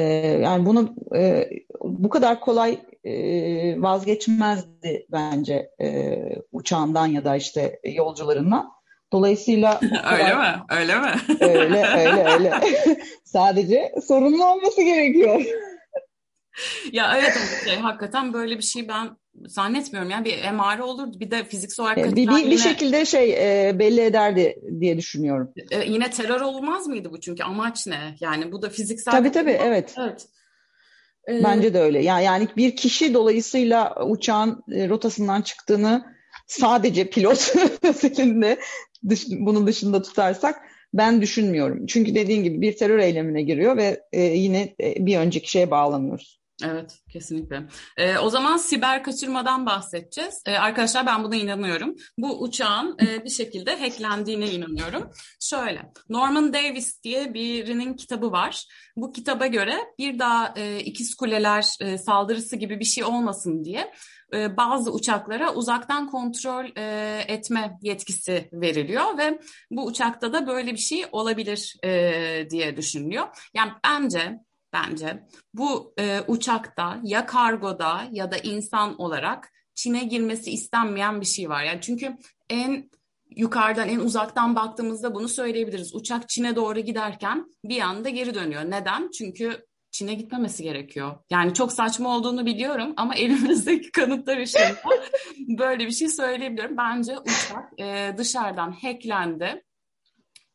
yani 0.42 0.66
bunu 0.66 0.94
e, 1.16 1.51
bu 1.81 2.09
kadar 2.09 2.40
kolay 2.40 2.79
e, 3.05 3.83
vazgeçmezdi 3.83 5.07
bence 5.12 5.70
e, 5.81 6.18
uçağından 6.53 7.07
ya 7.07 7.25
da 7.25 7.37
işte 7.37 7.81
yolcularından. 7.85 8.75
Dolayısıyla 9.12 9.81
öyle 10.12 10.35
mi? 10.35 10.55
Öyle 10.71 11.01
mi? 11.01 11.12
öyle 11.40 11.87
öyle 11.87 12.25
öyle. 12.33 12.61
Sadece 13.25 13.92
sorunlu 14.07 14.45
olması 14.45 14.83
gerekiyor. 14.83 15.45
ya 16.92 17.19
evet 17.19 17.38
şey, 17.64 17.77
hakikaten 17.77 18.33
böyle 18.33 18.59
bir 18.59 18.62
şey 18.62 18.88
ben 18.88 19.11
zannetmiyorum. 19.47 20.11
Yani 20.11 20.25
bir 20.25 20.45
emare 20.45 20.83
olurdu. 20.83 21.21
Bir 21.21 21.31
de 21.31 21.45
fiziksel 21.45 21.87
olarak 21.87 21.97
bir, 21.97 22.16
bir, 22.16 22.38
yine, 22.38 22.51
bir 22.51 22.59
şekilde 22.59 23.05
şey 23.05 23.33
e, 23.69 23.79
belli 23.79 24.01
ederdi 24.01 24.57
diye 24.81 24.99
düşünüyorum. 24.99 25.53
E, 25.71 25.85
yine 25.85 26.11
terör 26.11 26.40
olmaz 26.40 26.87
mıydı 26.87 27.12
bu 27.12 27.21
çünkü 27.21 27.42
amaç 27.42 27.87
ne? 27.87 28.16
Yani 28.21 28.53
bu 28.53 28.62
da 28.62 28.71
fiziksel. 28.71 29.12
Tabii 29.12 29.33
tabii 29.33 29.51
olmaz. 29.51 29.66
evet. 29.66 29.95
Evet. 29.99 30.27
Ee, 31.29 31.45
Bence 31.45 31.75
de 31.75 31.81
öyle. 31.81 32.03
Yani, 32.03 32.25
yani 32.25 32.49
bir 32.57 32.77
kişi 32.77 33.14
dolayısıyla 33.14 34.07
uçağın 34.07 34.62
e, 34.73 34.88
rotasından 34.88 35.42
çıktığını 35.42 36.16
sadece 36.47 37.11
pilot 37.11 37.53
özelinde 37.83 38.59
dış, 39.09 39.26
bunun 39.30 39.66
dışında 39.66 40.02
tutarsak 40.02 40.62
ben 40.94 41.22
düşünmüyorum. 41.22 41.87
Çünkü 41.87 42.14
dediğin 42.14 42.44
gibi 42.44 42.61
bir 42.61 42.76
terör 42.76 42.98
eylemine 42.98 43.42
giriyor 43.42 43.76
ve 43.76 44.02
e, 44.12 44.22
yine 44.22 44.74
e, 44.80 45.06
bir 45.06 45.18
önceki 45.18 45.50
şeye 45.50 45.70
bağlanıyoruz. 45.70 46.40
Evet, 46.64 46.98
kesinlikle. 47.12 47.62
Ee, 47.96 48.18
o 48.18 48.30
zaman 48.30 48.56
siber 48.56 49.02
kaçırmadan 49.02 49.66
bahsedeceğiz. 49.66 50.42
Ee, 50.46 50.52
arkadaşlar 50.52 51.06
ben 51.06 51.24
buna 51.24 51.37
inanıyorum. 51.37 51.96
Bu 52.18 52.42
uçağın 52.42 52.96
e, 53.02 53.24
bir 53.24 53.30
şekilde 53.30 53.76
hacklendiğine 53.76 54.50
inanıyorum. 54.50 55.11
Şöyle, 55.40 55.92
Norman 56.09 56.52
Davis 56.52 57.02
diye 57.02 57.35
birinin 57.35 57.96
kitabı 57.96 58.32
var. 58.32 58.64
Bu 58.96 59.12
kitaba 59.12 59.46
göre 59.46 59.76
bir 59.98 60.18
daha 60.18 60.54
e, 60.56 60.80
ikiz 60.80 61.14
kuleler 61.14 61.76
e, 61.80 61.98
saldırısı 61.98 62.56
gibi 62.56 62.80
bir 62.80 62.85
şey 62.85 63.04
olmasın 63.04 63.64
diye 63.64 63.92
e, 64.34 64.56
bazı 64.56 64.92
uçaklara 64.92 65.54
uzaktan 65.54 66.10
kontrol 66.10 66.64
e, 66.76 67.24
etme 67.28 67.78
yetkisi 67.82 68.48
veriliyor 68.52 69.18
ve 69.18 69.38
bu 69.70 69.86
uçakta 69.86 70.32
da 70.32 70.46
böyle 70.46 70.72
bir 70.72 70.76
şey 70.78 71.04
olabilir 71.12 71.76
e, 71.84 72.46
diye 72.50 72.76
düşünülüyor. 72.76 73.26
Yani 73.54 73.72
bence 73.84 74.38
bence 74.72 75.24
bu 75.54 75.94
uçakta 76.26 77.00
ya 77.04 77.26
kargoda 77.26 78.08
ya 78.12 78.30
da 78.30 78.36
insan 78.36 79.00
olarak 79.00 79.52
Çin'e 79.74 80.04
girmesi 80.04 80.50
istenmeyen 80.50 81.20
bir 81.20 81.26
şey 81.26 81.48
var. 81.48 81.62
Yani 81.62 81.80
çünkü 81.80 82.16
en 82.50 82.90
yukarıdan 83.36 83.88
en 83.88 83.98
uzaktan 83.98 84.56
baktığımızda 84.56 85.14
bunu 85.14 85.28
söyleyebiliriz. 85.28 85.94
Uçak 85.94 86.28
Çin'e 86.28 86.56
doğru 86.56 86.80
giderken 86.80 87.46
bir 87.64 87.80
anda 87.80 88.08
geri 88.08 88.34
dönüyor. 88.34 88.62
Neden? 88.64 89.10
Çünkü 89.10 89.66
Çin'e 89.96 90.14
gitmemesi 90.14 90.62
gerekiyor. 90.62 91.14
Yani 91.30 91.54
çok 91.54 91.72
saçma 91.72 92.16
olduğunu 92.16 92.46
biliyorum 92.46 92.92
ama 92.96 93.14
elimizdeki 93.16 93.92
kanıtlar 93.92 94.38
ışığında 94.38 94.76
böyle 95.59 95.87
bir 95.87 95.90
şey 95.90 96.09
söyleyebilirim. 96.09 96.76
Bence 96.76 97.18
uçak 97.18 97.80
e, 97.80 98.14
dışarıdan 98.18 98.70
hacklendi. 98.70 99.62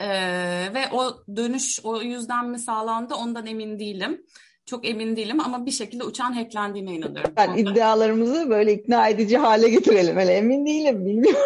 Ee, 0.02 0.74
ve 0.74 0.90
o 0.92 1.24
dönüş 1.36 1.80
o 1.84 2.02
yüzden 2.02 2.50
mi 2.50 2.60
sağlandı 2.60 3.16
ondan 3.16 3.46
emin 3.46 3.80
değilim. 3.80 4.26
Çok 4.66 4.90
emin 4.90 5.16
değilim 5.16 5.40
ama 5.42 5.66
bir 5.66 5.72
şekilde 5.72 6.04
uçağın 6.04 6.34
hacklendiğine 6.34 6.94
inanıyorum. 6.94 7.34
Ben 7.38 7.58
iddialarımızı 7.58 8.50
böyle 8.50 8.74
ikna 8.74 9.08
edici 9.08 9.38
hale 9.38 9.70
getirelim. 9.70 10.18
Öyle 10.18 10.32
emin 10.32 10.66
değilim 10.66 11.06
bilmiyorum. 11.06 11.42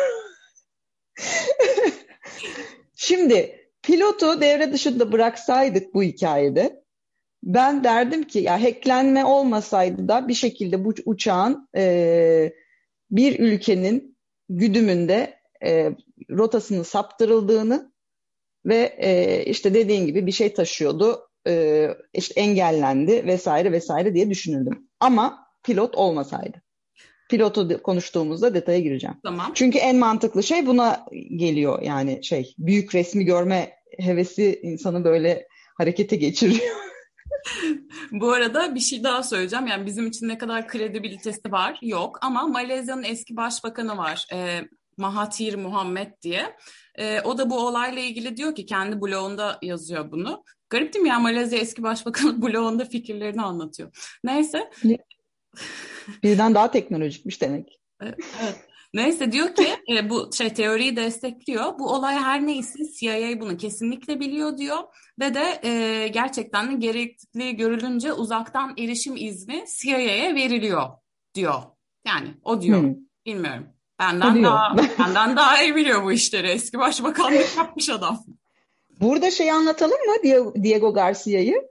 Şimdi 2.96 3.70
pilotu 3.84 4.42
devre 4.42 4.74
dışında 4.74 5.12
bıraksaydık 5.12 5.94
bu 5.94 6.04
hikayede 6.04 6.85
ben 7.46 7.84
derdim 7.84 8.24
ki 8.24 8.40
ya 8.40 8.64
hacklenme 8.64 9.26
olmasaydı 9.26 10.08
da 10.08 10.28
bir 10.28 10.34
şekilde 10.34 10.86
bu 10.86 10.94
uçağın 11.06 11.70
e, 11.78 12.54
bir 13.12 13.40
ülkenin 13.40 14.18
güdümünde 14.50 15.40
e, 15.66 15.92
rotasını 16.32 16.84
saptırıldığını 16.84 17.92
ve 18.66 18.96
e, 18.98 19.44
işte 19.46 19.74
dediğin 19.74 20.06
gibi 20.06 20.26
bir 20.26 20.32
şey 20.32 20.54
taşıyordu 20.54 21.30
e, 21.48 21.88
işte 22.14 22.42
engellendi 22.42 23.26
vesaire 23.26 23.72
vesaire 23.72 24.14
diye 24.14 24.30
düşünürdüm. 24.30 24.88
Ama 25.00 25.48
pilot 25.64 25.96
olmasaydı. 25.96 26.62
Pilotu 27.30 27.84
konuştuğumuzda 27.84 28.54
detaya 28.54 28.80
gireceğim. 28.80 29.16
Tamam. 29.24 29.52
Çünkü 29.56 29.78
en 29.78 29.96
mantıklı 29.96 30.44
şey 30.44 30.66
buna 30.66 31.06
geliyor 31.36 31.82
yani 31.82 32.24
şey 32.24 32.54
büyük 32.58 32.96
resmi 32.96 33.26
görme 33.26 33.72
hevesi 34.00 34.60
insanı 34.64 35.04
böyle 35.04 35.48
harekete 35.78 36.16
geçiriyor. 36.16 36.76
Bu 38.12 38.32
arada 38.32 38.76
bir 38.76 38.80
şey 38.80 39.04
daha 39.04 39.24
söyleyeceğim. 39.24 39.68
Yani 39.68 39.86
bizim 39.86 40.08
için 40.08 40.28
ne 40.28 40.38
kadar 40.38 40.68
kredibilitesi 40.68 41.52
var 41.52 41.80
yok 41.82 42.20
ama 42.22 42.48
Malezya'nın 42.48 43.04
eski 43.04 43.36
başbakanı 43.36 43.98
var. 43.98 44.28
E, 44.34 44.62
Mahathir 44.98 45.56
Muhammed 45.56 46.12
diye. 46.22 46.56
E, 46.96 47.22
o 47.22 47.38
da 47.38 47.50
bu 47.50 47.60
olayla 47.68 48.02
ilgili 48.02 48.38
diyor 48.38 48.56
ki 48.56 48.66
kendi 48.66 49.02
blogunda 49.02 49.60
yazıyor 49.62 50.12
bunu. 50.12 50.44
Garip 50.70 50.94
değil 50.94 51.04
mi 51.04 51.10
ya 51.10 51.20
Malezya 51.20 51.60
eski 51.60 51.84
başbakanı 51.84 52.42
blogunda 52.42 52.86
fikirlerini 52.86 53.42
anlatıyor. 53.42 54.18
Neyse. 54.24 54.70
Birden 56.24 56.56
daha 56.56 56.72
teknolojikmiş 56.72 57.42
demek. 57.42 57.80
Evet. 58.02 58.16
evet. 58.44 58.56
Neyse 58.94 59.32
diyor 59.32 59.56
ki 59.56 59.68
e, 59.90 60.10
bu 60.10 60.30
şey 60.34 60.54
teoriyi 60.54 60.96
destekliyor. 60.96 61.80
Bu 61.80 61.94
olay 61.94 62.16
her 62.16 62.48
neyse 62.48 62.80
CIA 63.00 63.40
bunu 63.40 63.58
kesinlikle 63.58 64.20
biliyor 64.20 64.58
diyor 64.58 64.78
ve 65.20 65.34
de 65.34 65.60
e, 65.64 66.08
gerçekten 66.08 66.72
de 66.72 66.76
gerekli 66.76 67.56
görülünce 67.56 68.14
uzaktan 68.14 68.74
erişim 68.78 69.16
izni 69.18 69.66
CIA'ye 69.78 70.36
veriliyor 70.36 70.90
diyor. 71.36 71.62
Yani 72.08 72.28
o 72.44 72.62
diyor. 72.62 72.82
Hmm. 72.82 72.96
Bilmiyorum. 73.26 73.68
Benden 74.00 74.44
daha 74.44 74.76
benden 75.00 75.36
daha 75.36 75.64
iyi 75.64 75.76
biliyor 75.76 76.04
bu 76.04 76.12
işleri. 76.12 76.48
Eski 76.48 76.80
başbakanlık 76.80 77.58
yapmış 77.58 77.90
adam. 77.90 78.26
Burada 79.02 79.32
şey 79.32 79.52
anlatalım 79.52 79.98
mı 79.98 80.54
Diego, 80.64 80.94
Garcia'yı? 80.94 81.62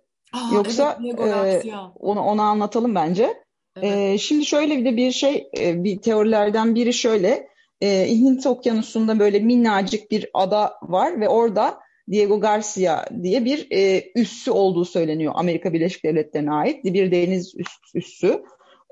Yoksa 0.52 0.98
evet, 1.00 1.02
Diego 1.02 1.26
e, 1.26 1.74
onu 1.94 2.20
onu 2.20 2.42
anlatalım 2.42 2.94
bence. 2.94 3.44
Evet. 3.76 3.96
E, 3.96 4.18
şimdi 4.18 4.46
şöyle 4.46 4.78
bir 4.78 4.85
de 4.85 4.96
bir 4.96 5.11
şey, 5.12 5.48
e, 5.59 5.85
bir 5.85 5.98
teorilerden 5.98 6.74
biri 6.74 6.92
şöyle. 6.92 7.48
E, 7.80 8.09
Hint 8.09 8.46
Okyanusu'nda 8.46 9.18
böyle 9.18 9.38
minnacık 9.38 10.11
bir 10.11 10.30
ada 10.35 10.78
var 10.83 11.20
ve 11.20 11.28
orada 11.28 11.84
Diego 12.10 12.40
Garcia 12.40 13.04
diye 13.22 13.44
bir 13.44 13.66
e, 13.70 14.12
üssü 14.16 14.50
olduğu 14.50 14.84
söyleniyor. 14.84 15.32
Amerika 15.36 15.72
Birleşik 15.72 16.04
Devletleri'ne 16.04 16.52
ait 16.52 16.84
bir 16.84 17.10
deniz 17.10 17.54
üs, 17.58 17.68
üssü. 17.94 18.42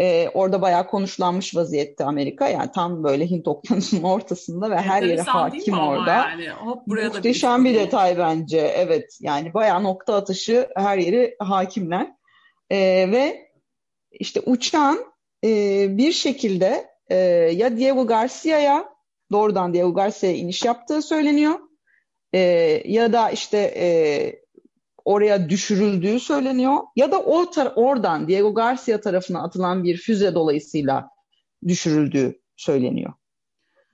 E, 0.00 0.28
orada 0.34 0.62
bayağı 0.62 0.86
konuşlanmış 0.86 1.56
vaziyette 1.56 2.04
Amerika. 2.04 2.48
Yani 2.48 2.70
tam 2.74 3.04
böyle 3.04 3.30
Hint 3.30 3.48
Okyanusu'nun 3.48 4.02
ortasında 4.02 4.70
ve 4.70 4.76
her 4.76 5.02
yere 5.02 5.22
hakim 5.22 5.78
orada. 5.78 6.14
Yani. 6.14 6.48
Hop, 6.48 6.86
buraya 6.86 7.08
Muhteşem 7.08 7.64
bir, 7.64 7.70
bir 7.70 7.74
detay 7.74 8.18
bence. 8.18 8.58
Evet 8.58 9.18
yani 9.20 9.54
bayağı 9.54 9.82
nokta 9.82 10.14
atışı 10.14 10.68
her 10.76 10.98
yeri 10.98 11.36
hakimler. 11.38 12.12
E, 12.70 12.78
ve 13.12 13.50
işte 14.10 14.40
uçağın 14.40 15.04
e, 15.44 15.86
bir 15.96 16.12
şekilde 16.12 16.86
e, 17.08 17.16
ya 17.54 17.76
Diego 17.76 18.06
Garcia'ya 18.06 18.88
doğrudan 19.32 19.74
Diego 19.74 19.94
Garcia'ya 19.94 20.36
iniş 20.36 20.64
yaptığı 20.64 21.02
söyleniyor. 21.02 21.58
E, 22.34 22.38
ya 22.84 23.12
da 23.12 23.30
işte 23.30 23.58
e, 23.58 23.86
oraya 25.04 25.48
düşürüldüğü 25.48 26.20
söyleniyor. 26.20 26.76
Ya 26.96 27.12
da 27.12 27.20
o 27.20 27.46
oradan 27.76 28.28
Diego 28.28 28.54
Garcia 28.54 29.00
tarafına 29.00 29.42
atılan 29.42 29.84
bir 29.84 29.96
füze 29.96 30.34
dolayısıyla 30.34 31.08
düşürüldüğü 31.68 32.40
söyleniyor. 32.56 33.12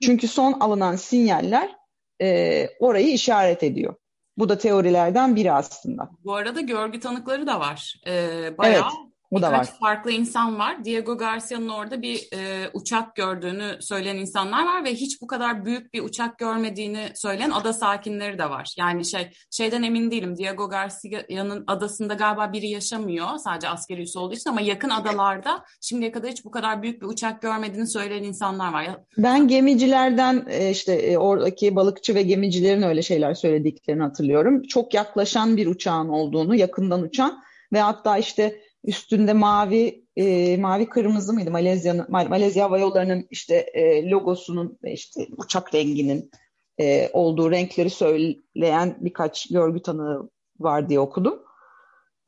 Çünkü 0.01 0.27
son 0.27 0.53
alınan 0.53 0.95
sinyaller 0.95 1.75
e, 2.21 2.67
orayı 2.79 3.13
işaret 3.13 3.63
ediyor. 3.63 3.95
Bu 4.37 4.49
da 4.49 4.57
teorilerden 4.57 5.35
biri 5.35 5.51
aslında. 5.51 6.09
Bu 6.23 6.35
arada 6.35 6.61
görgü 6.61 6.99
tanıkları 6.99 7.47
da 7.47 7.59
var. 7.59 7.95
Ee, 8.07 8.57
bayağı 8.57 8.73
evet. 8.73 9.08
Bu 9.31 9.41
da 9.41 9.51
var. 9.51 9.69
farklı 9.79 10.11
insan 10.11 10.59
var. 10.59 10.85
Diego 10.85 11.17
Garcia'nın 11.17 11.69
orada 11.69 12.01
bir 12.01 12.27
e, 12.33 12.69
uçak 12.73 13.15
gördüğünü 13.15 13.77
söyleyen 13.79 14.15
insanlar 14.15 14.65
var 14.65 14.83
ve 14.83 14.93
hiç 14.93 15.21
bu 15.21 15.27
kadar 15.27 15.65
büyük 15.65 15.93
bir 15.93 16.03
uçak 16.03 16.37
görmediğini 16.37 17.09
söyleyen 17.15 17.49
ada 17.51 17.73
sakinleri 17.73 18.37
de 18.37 18.49
var. 18.49 18.73
Yani 18.77 19.05
şey 19.05 19.31
şeyden 19.51 19.83
emin 19.83 20.11
değilim. 20.11 20.37
Diego 20.37 20.69
Garcia'nın 20.69 21.63
adasında 21.67 22.13
galiba 22.13 22.53
biri 22.53 22.69
yaşamıyor. 22.69 23.27
Sadece 23.37 23.69
askeri 23.69 24.01
üssü 24.01 24.19
olduğu 24.19 24.33
için 24.33 24.49
ama 24.49 24.61
yakın 24.61 24.89
adalarda 24.89 25.65
şimdiye 25.81 26.11
kadar 26.11 26.31
hiç 26.31 26.45
bu 26.45 26.51
kadar 26.51 26.83
büyük 26.83 27.01
bir 27.01 27.07
uçak 27.07 27.41
görmediğini 27.41 27.87
söyleyen 27.87 28.23
insanlar 28.23 28.73
var. 28.73 28.87
Ben 29.17 29.47
gemicilerden 29.47 30.45
e, 30.49 30.69
işte 30.69 30.93
e, 30.93 31.17
oradaki 31.17 31.75
balıkçı 31.75 32.15
ve 32.15 32.21
gemicilerin 32.21 32.81
öyle 32.81 33.01
şeyler 33.01 33.33
söylediklerini 33.33 34.03
hatırlıyorum. 34.03 34.63
Çok 34.63 34.93
yaklaşan 34.93 35.57
bir 35.57 35.67
uçağın 35.67 36.09
olduğunu, 36.09 36.55
yakından 36.55 37.01
uçan 37.01 37.43
ve 37.73 37.79
hatta 37.79 38.17
işte 38.17 38.61
üstünde 38.83 39.33
mavi 39.33 40.05
e, 40.15 40.57
mavi 40.57 40.89
kırmızı 40.89 41.33
mıydı 41.33 41.51
Malezya'nın 41.51 42.05
Malezya 42.09 42.65
Hava 42.65 42.79
Yolları'nın 42.79 43.27
işte 43.29 43.55
e, 43.55 44.09
logosunun 44.09 44.79
işte 44.83 45.27
uçak 45.37 45.75
renginin 45.75 46.31
e, 46.79 47.09
olduğu 47.13 47.51
renkleri 47.51 47.89
söyleyen 47.89 48.97
birkaç 48.99 49.49
görgü 49.49 49.81
tanığı 49.81 50.29
var 50.59 50.89
diye 50.89 50.99
okudum. 50.99 51.39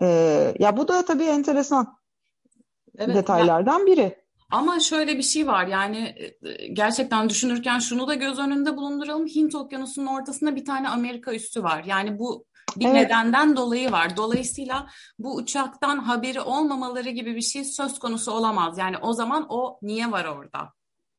E, 0.01 0.07
ya 0.59 0.77
bu 0.77 0.87
da 0.87 1.05
tabii 1.05 1.23
enteresan 1.23 1.97
evet, 2.97 3.15
detaylardan 3.15 3.85
biri. 3.85 4.21
Ama 4.51 4.79
şöyle 4.79 5.17
bir 5.17 5.23
şey 5.23 5.47
var 5.47 5.67
yani 5.67 6.15
e, 6.43 6.67
gerçekten 6.67 7.29
düşünürken 7.29 7.79
şunu 7.79 8.07
da 8.07 8.13
göz 8.13 8.39
önünde 8.39 8.77
bulunduralım. 8.77 9.27
Hint 9.27 9.55
Okyanusu'nun 9.55 10.07
ortasında 10.07 10.55
bir 10.55 10.65
tane 10.65 10.89
Amerika 10.89 11.33
üssü 11.33 11.63
var. 11.63 11.83
Yani 11.83 12.19
bu 12.19 12.45
bir 12.77 12.85
evet. 12.85 12.95
nedenden 12.95 13.55
dolayı 13.55 13.91
var. 13.91 14.17
Dolayısıyla 14.17 14.87
bu 15.19 15.35
uçaktan 15.35 15.97
haberi 15.97 16.41
olmamaları 16.41 17.09
gibi 17.09 17.35
bir 17.35 17.41
şey 17.41 17.63
söz 17.63 17.99
konusu 17.99 18.31
olamaz. 18.31 18.77
Yani 18.77 18.97
o 19.01 19.13
zaman 19.13 19.45
o 19.49 19.79
niye 19.81 20.11
var 20.11 20.25
orada? 20.25 20.73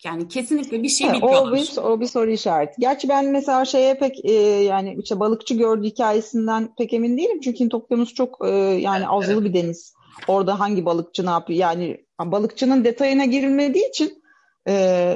Yani 0.04 0.28
kesinlikle 0.28 0.82
bir 0.82 0.88
şey 0.88 1.08
evet. 1.08 1.22
O 1.22 1.52
bir, 1.52 1.76
o 1.82 2.00
bir 2.00 2.06
soru 2.06 2.30
işareti. 2.30 2.74
Gerçi 2.78 3.08
ben 3.08 3.26
mesela 3.26 3.64
şeye 3.64 3.94
pek 3.94 4.24
e, 4.24 4.32
yani 4.62 4.96
işte 5.02 5.20
balıkçı 5.20 5.54
gördü 5.54 5.86
hikayesinden 5.86 6.74
pek 6.78 6.92
emin 6.92 7.18
değilim. 7.18 7.40
Çünkü 7.40 7.60
Hint 7.60 7.74
Okyanusu 7.74 8.14
çok 8.14 8.38
e, 8.46 8.50
yani 8.58 9.08
azılı 9.08 9.44
bir 9.44 9.54
deniz. 9.54 9.94
Orada 10.28 10.60
hangi 10.60 10.84
balıkçı 10.84 11.26
ne 11.26 11.30
yapıyor? 11.30 11.60
Yani 11.60 12.04
balıkçının 12.20 12.84
detayına 12.84 13.24
girilmediği 13.24 13.88
için 13.88 14.22
e, 14.66 14.72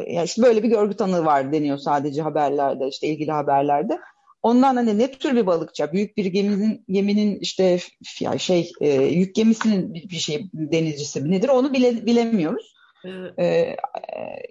yani 0.09 0.25
işte 0.25 0.43
böyle 0.43 0.63
bir 0.63 0.69
görgü 0.69 0.97
tanığı 0.97 1.25
var 1.25 1.53
deniyor 1.53 1.79
sadece 1.79 2.23
haberlerde 2.23 2.89
işte 2.89 3.07
ilgili 3.07 3.33
haberlerde. 3.33 3.99
Ondan 4.47 4.77
hani 4.77 4.99
ne 4.99 5.11
tür 5.11 5.37
bir 5.37 5.47
balıkçı? 5.47 5.89
Büyük 5.93 6.17
bir 6.17 6.25
geminin 6.25 6.85
geminin 6.89 7.39
işte 7.41 7.81
ya 8.21 8.39
şey 8.39 8.73
e, 8.81 9.03
yük 9.03 9.35
gemisinin 9.35 9.95
bir, 9.95 10.17
şey 10.17 10.51
denizcisi 10.53 11.31
nedir 11.31 11.49
onu 11.49 11.73
bile, 11.73 12.07
bilemiyoruz. 12.07 12.75
Evet. 13.05 13.39
Ee, 13.39 13.77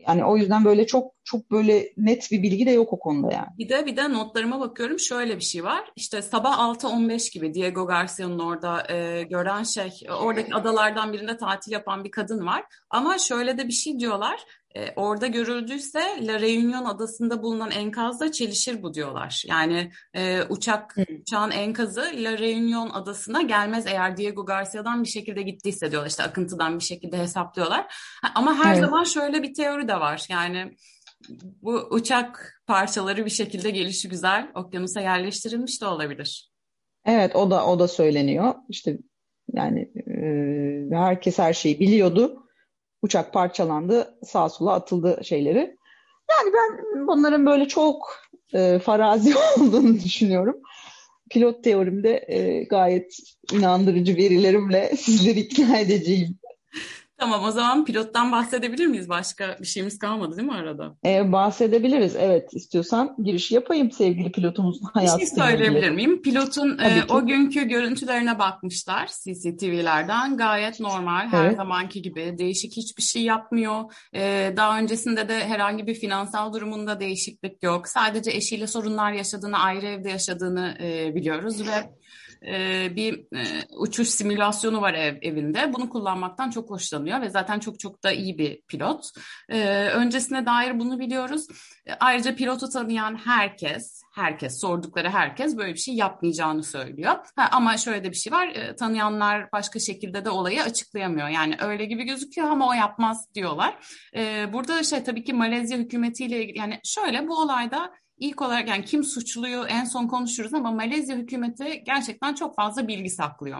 yani 0.08 0.26
o 0.26 0.38
yüzden 0.38 0.66
böyle 0.66 0.88
çok 0.88 1.14
çok 1.24 1.52
böyle 1.52 1.94
net 1.98 2.32
bir 2.32 2.44
bilgi 2.44 2.66
de 2.66 2.72
yok 2.72 2.94
o 2.94 3.00
konuda 3.00 3.34
yani. 3.34 3.48
Bir 3.58 3.70
de 3.70 3.86
bir 3.86 3.98
de 3.98 4.14
notlarıma 4.14 4.60
bakıyorum 4.60 5.00
şöyle 5.00 5.36
bir 5.36 5.44
şey 5.44 5.64
var. 5.64 5.92
İşte 5.96 6.22
sabah 6.22 6.60
6.15 6.60 7.34
gibi 7.34 7.54
Diego 7.54 7.88
Garcia'nın 7.88 8.40
orada 8.40 8.94
e, 8.94 9.24
gören 9.24 9.64
şey 9.64 9.92
oradaki 10.22 10.56
adalardan 10.56 11.14
birinde 11.14 11.38
tatil 11.38 11.72
yapan 11.72 12.04
bir 12.04 12.12
kadın 12.12 12.46
var. 12.46 12.64
Ama 12.90 13.18
şöyle 13.18 13.58
de 13.58 13.68
bir 13.68 13.74
şey 13.74 14.00
diyorlar. 14.00 14.40
E, 14.76 14.94
orada 14.96 15.28
görüldüyse 15.28 16.00
La 16.22 16.40
Reunion 16.40 16.86
adasında 16.86 17.44
bulunan 17.44 17.72
enkazda 17.72 18.32
çelişir 18.32 18.84
bu 18.84 18.94
diyorlar. 18.94 19.44
Yani 19.48 19.92
e, 20.14 20.44
uçak 20.50 20.96
uçağın 21.22 21.52
enkazı 21.52 22.02
La 22.02 22.38
Reunion 22.38 22.90
adasına 22.90 23.42
gelmez 23.42 23.88
eğer 23.88 24.18
Diego 24.18 24.46
Garcia'dan 24.46 25.04
bir 25.04 25.10
şekilde 25.10 25.42
gittiyse 25.42 25.92
diyorlar. 25.92 26.10
İşte 26.10 26.24
akıntıdan 26.24 26.80
bir 26.80 26.84
şekilde 26.84 27.18
hesaplıyorlar. 27.18 27.86
Ha, 28.22 28.32
ama 28.36 28.56
her 28.56 28.74
evet. 28.74 28.86
zaman 28.86 29.04
şöyle 29.04 29.44
bir 29.44 29.54
teori 29.54 29.88
de 29.88 30.00
var. 30.00 30.26
Yani 30.30 30.76
bu 31.62 31.88
uçak 31.92 32.62
parçaları 32.68 33.26
bir 33.26 33.30
şekilde 33.30 33.70
gelişi 33.70 34.10
güzel 34.10 34.52
okyanusa 34.56 35.02
yerleştirilmiş 35.02 35.82
de 35.82 35.86
olabilir. 35.86 36.52
Evet 37.06 37.36
o 37.36 37.52
da 37.52 37.66
o 37.66 37.80
da 37.80 37.88
söyleniyor. 37.88 38.56
İşte 38.70 38.98
yani 39.54 39.92
e, 40.08 40.96
herkes 40.96 41.40
her 41.40 41.54
şeyi 41.54 41.80
biliyordu 41.80 42.45
uçak 43.06 43.34
parçalandı, 43.34 44.18
sağa 44.24 44.50
sola 44.50 44.74
atıldı 44.74 45.20
şeyleri. 45.24 45.78
Yani 46.32 46.54
ben 46.54 47.08
bunların 47.08 47.46
böyle 47.46 47.68
çok 47.68 48.18
e, 48.54 48.80
farazi 48.80 49.34
olduğunu 49.58 49.94
düşünüyorum. 49.94 50.56
Pilot 51.32 51.64
teorimde 51.64 52.26
e, 52.28 52.64
gayet 52.64 53.18
inandırıcı 53.54 54.16
verilerimle 54.16 54.96
sizleri 54.98 55.40
ikna 55.40 55.78
edeceğim. 55.78 56.40
Tamam 57.18 57.44
o 57.44 57.52
zaman 57.52 57.86
pilottan 57.86 58.32
bahsedebilir 58.32 58.86
miyiz? 58.86 59.10
Başka 59.10 59.58
bir 59.62 59.68
şeyimiz 59.68 60.00
kalmadı 60.00 60.38
değil 60.38 60.48
mi 60.48 60.54
arada? 60.54 60.96
Ee, 61.06 61.32
bahsedebiliriz 61.32 62.16
evet. 62.16 62.54
istiyorsan 62.54 63.16
giriş 63.24 63.52
yapayım 63.52 63.92
sevgili 63.92 64.32
pilotumuzun 64.32 64.88
hayatı. 64.94 65.20
Bir 65.20 65.26
şey 65.26 65.36
söyleyebilir 65.36 65.90
miyim? 65.90 66.22
Pilotun 66.22 66.78
e, 66.78 67.04
o 67.10 67.26
günkü 67.26 67.68
görüntülerine 67.68 68.40
bakmışlar 68.40 69.08
CCTV'lerden. 69.08 70.38
Gayet 70.38 70.80
normal 70.80 71.28
her 71.28 71.46
evet. 71.46 71.58
zamanki 71.58 72.02
gibi. 72.02 72.36
Değişik 72.38 72.78
hiçbir 72.78 73.04
şey 73.04 73.24
yapmıyor. 73.24 73.94
Ee, 74.16 74.54
daha 74.58 74.80
öncesinde 74.80 75.30
de 75.30 75.40
herhangi 75.40 75.88
bir 75.88 75.96
finansal 75.96 76.54
durumunda 76.54 77.00
değişiklik 77.00 77.64
yok. 77.64 77.88
Sadece 77.88 78.32
eşiyle 78.32 78.68
sorunlar 78.68 79.12
yaşadığını, 79.12 79.60
ayrı 79.60 79.86
evde 79.86 80.10
yaşadığını 80.10 80.78
e, 80.82 81.16
biliyoruz 81.16 81.68
ve 81.68 81.90
e, 82.48 82.96
bir 82.96 83.14
e, 83.14 83.44
uçuş 83.78 84.08
simülasyonu 84.08 84.82
var 84.82 84.94
ev, 84.94 85.18
evinde. 85.22 85.74
Bunu 85.74 85.90
kullanmaktan 85.90 86.50
çok 86.50 86.70
hoşlanıyor 86.70 87.22
ve 87.22 87.30
zaten 87.30 87.60
çok 87.60 87.80
çok 87.80 88.04
da 88.04 88.12
iyi 88.12 88.38
bir 88.38 88.62
pilot. 88.62 89.06
E, 89.50 89.60
öncesine 89.90 90.46
dair 90.46 90.80
bunu 90.80 91.00
biliyoruz. 91.00 91.48
E, 91.86 91.94
ayrıca 91.94 92.36
pilotu 92.36 92.70
tanıyan 92.70 93.16
herkes, 93.16 94.02
herkes, 94.16 94.62
sordukları 94.62 95.10
herkes 95.10 95.58
böyle 95.58 95.74
bir 95.74 95.80
şey 95.80 95.96
yapmayacağını 95.96 96.64
söylüyor. 96.64 97.16
Ha, 97.36 97.50
ama 97.52 97.78
şöyle 97.78 98.04
de 98.04 98.10
bir 98.12 98.16
şey 98.16 98.34
var, 98.34 98.48
e, 98.48 98.76
tanıyanlar 98.76 99.52
başka 99.52 99.80
şekilde 99.80 100.26
de 100.26 100.30
olayı 100.30 100.64
açıklayamıyor. 100.64 101.28
Yani 101.28 101.56
öyle 101.60 101.86
gibi 101.86 102.04
gözüküyor 102.04 102.48
ama 102.48 102.70
o 102.70 102.74
yapmaz 102.74 103.28
diyorlar. 103.36 103.78
E, 104.16 104.54
burada 104.54 104.84
şey 104.84 105.04
tabii 105.04 105.24
ki 105.24 105.34
Malezya 105.34 105.78
hükümetiyle 105.78 106.44
ilgili, 106.44 106.58
yani 106.58 106.80
şöyle 106.84 107.28
bu 107.28 107.42
olayda 107.42 107.92
ilk 108.18 108.42
olarak 108.42 108.68
yani 108.68 108.86
kim 108.86 109.04
suçluyu 109.04 109.64
en 109.64 109.84
son 109.84 110.08
konuşuruz 110.08 110.54
ama 110.54 110.72
Malezya 110.72 111.16
hükümeti 111.16 111.84
gerçekten 111.86 112.34
çok 112.34 112.56
fazla 112.56 112.88
bilgi 112.88 113.10
saklıyor. 113.10 113.60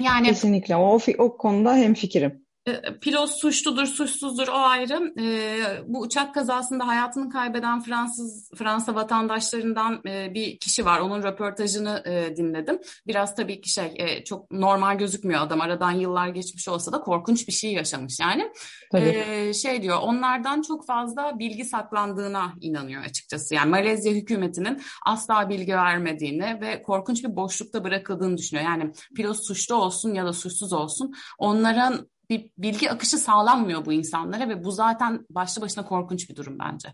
Yani 0.00 0.26
kesinlikle 0.26 0.76
o, 0.76 0.98
o 1.18 1.36
konuda 1.36 1.76
hem 1.76 1.94
fikrim. 1.94 2.46
E, 2.66 2.98
pilot 2.98 3.30
suçludur, 3.30 3.86
suçsuzdur 3.86 4.48
o 4.48 4.56
ayrı. 4.56 5.20
E, 5.20 5.62
bu 5.86 6.00
uçak 6.00 6.34
kazasında 6.34 6.86
hayatını 6.86 7.30
kaybeden 7.30 7.80
Fransız 7.80 8.50
Fransa 8.56 8.94
vatandaşlarından 8.94 10.00
e, 10.06 10.34
bir 10.34 10.58
kişi 10.58 10.84
var. 10.84 11.00
Onun 11.00 11.22
röportajını 11.22 12.02
e, 12.06 12.36
dinledim. 12.36 12.78
Biraz 13.06 13.34
tabii 13.34 13.60
ki 13.60 13.70
şey 13.70 13.94
e, 13.96 14.24
çok 14.24 14.50
normal 14.50 14.98
gözükmüyor 14.98 15.40
adam. 15.40 15.60
Aradan 15.60 15.90
yıllar 15.90 16.28
geçmiş 16.28 16.68
olsa 16.68 16.92
da 16.92 17.00
korkunç 17.00 17.48
bir 17.48 17.52
şey 17.52 17.72
yaşamış 17.72 18.20
yani. 18.20 18.52
E, 18.94 19.54
şey 19.54 19.82
diyor, 19.82 19.98
onlardan 20.02 20.62
çok 20.62 20.86
fazla 20.86 21.38
bilgi 21.38 21.64
saklandığına 21.64 22.52
inanıyor 22.60 23.04
açıkçası. 23.04 23.54
Yani 23.54 23.70
Malezya 23.70 24.12
hükümetinin 24.12 24.82
asla 25.06 25.48
bilgi 25.48 25.72
vermediğini 25.72 26.60
ve 26.60 26.82
korkunç 26.82 27.24
bir 27.24 27.36
boşlukta 27.36 27.84
bırakıldığını 27.84 28.36
düşünüyor. 28.36 28.66
Yani 28.66 28.92
pilot 29.16 29.46
suçlu 29.46 29.74
olsun 29.74 30.14
ya 30.14 30.26
da 30.26 30.32
suçsuz 30.32 30.72
olsun 30.72 31.14
onların 31.38 32.11
bir 32.32 32.50
bilgi 32.58 32.90
akışı 32.90 33.18
sağlanmıyor 33.18 33.86
bu 33.86 33.92
insanlara 33.92 34.48
ve 34.48 34.64
bu 34.64 34.70
zaten 34.70 35.26
başlı 35.30 35.62
başına 35.62 35.84
korkunç 35.84 36.30
bir 36.30 36.36
durum 36.36 36.58
bence. 36.58 36.88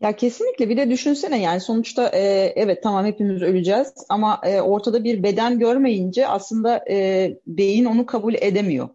Ya 0.00 0.16
kesinlikle 0.16 0.68
bir 0.68 0.76
de 0.76 0.90
düşünsene 0.90 1.40
yani 1.40 1.60
sonuçta 1.60 2.08
e, 2.08 2.52
evet 2.56 2.82
tamam 2.82 3.06
hepimiz 3.06 3.42
öleceğiz 3.42 3.92
ama 4.08 4.40
e, 4.44 4.60
ortada 4.60 5.04
bir 5.04 5.22
beden 5.22 5.58
görmeyince 5.58 6.28
aslında 6.28 6.84
e, 6.90 7.28
beyin 7.46 7.84
onu 7.84 8.06
kabul 8.06 8.34
edemiyor. 8.34 8.88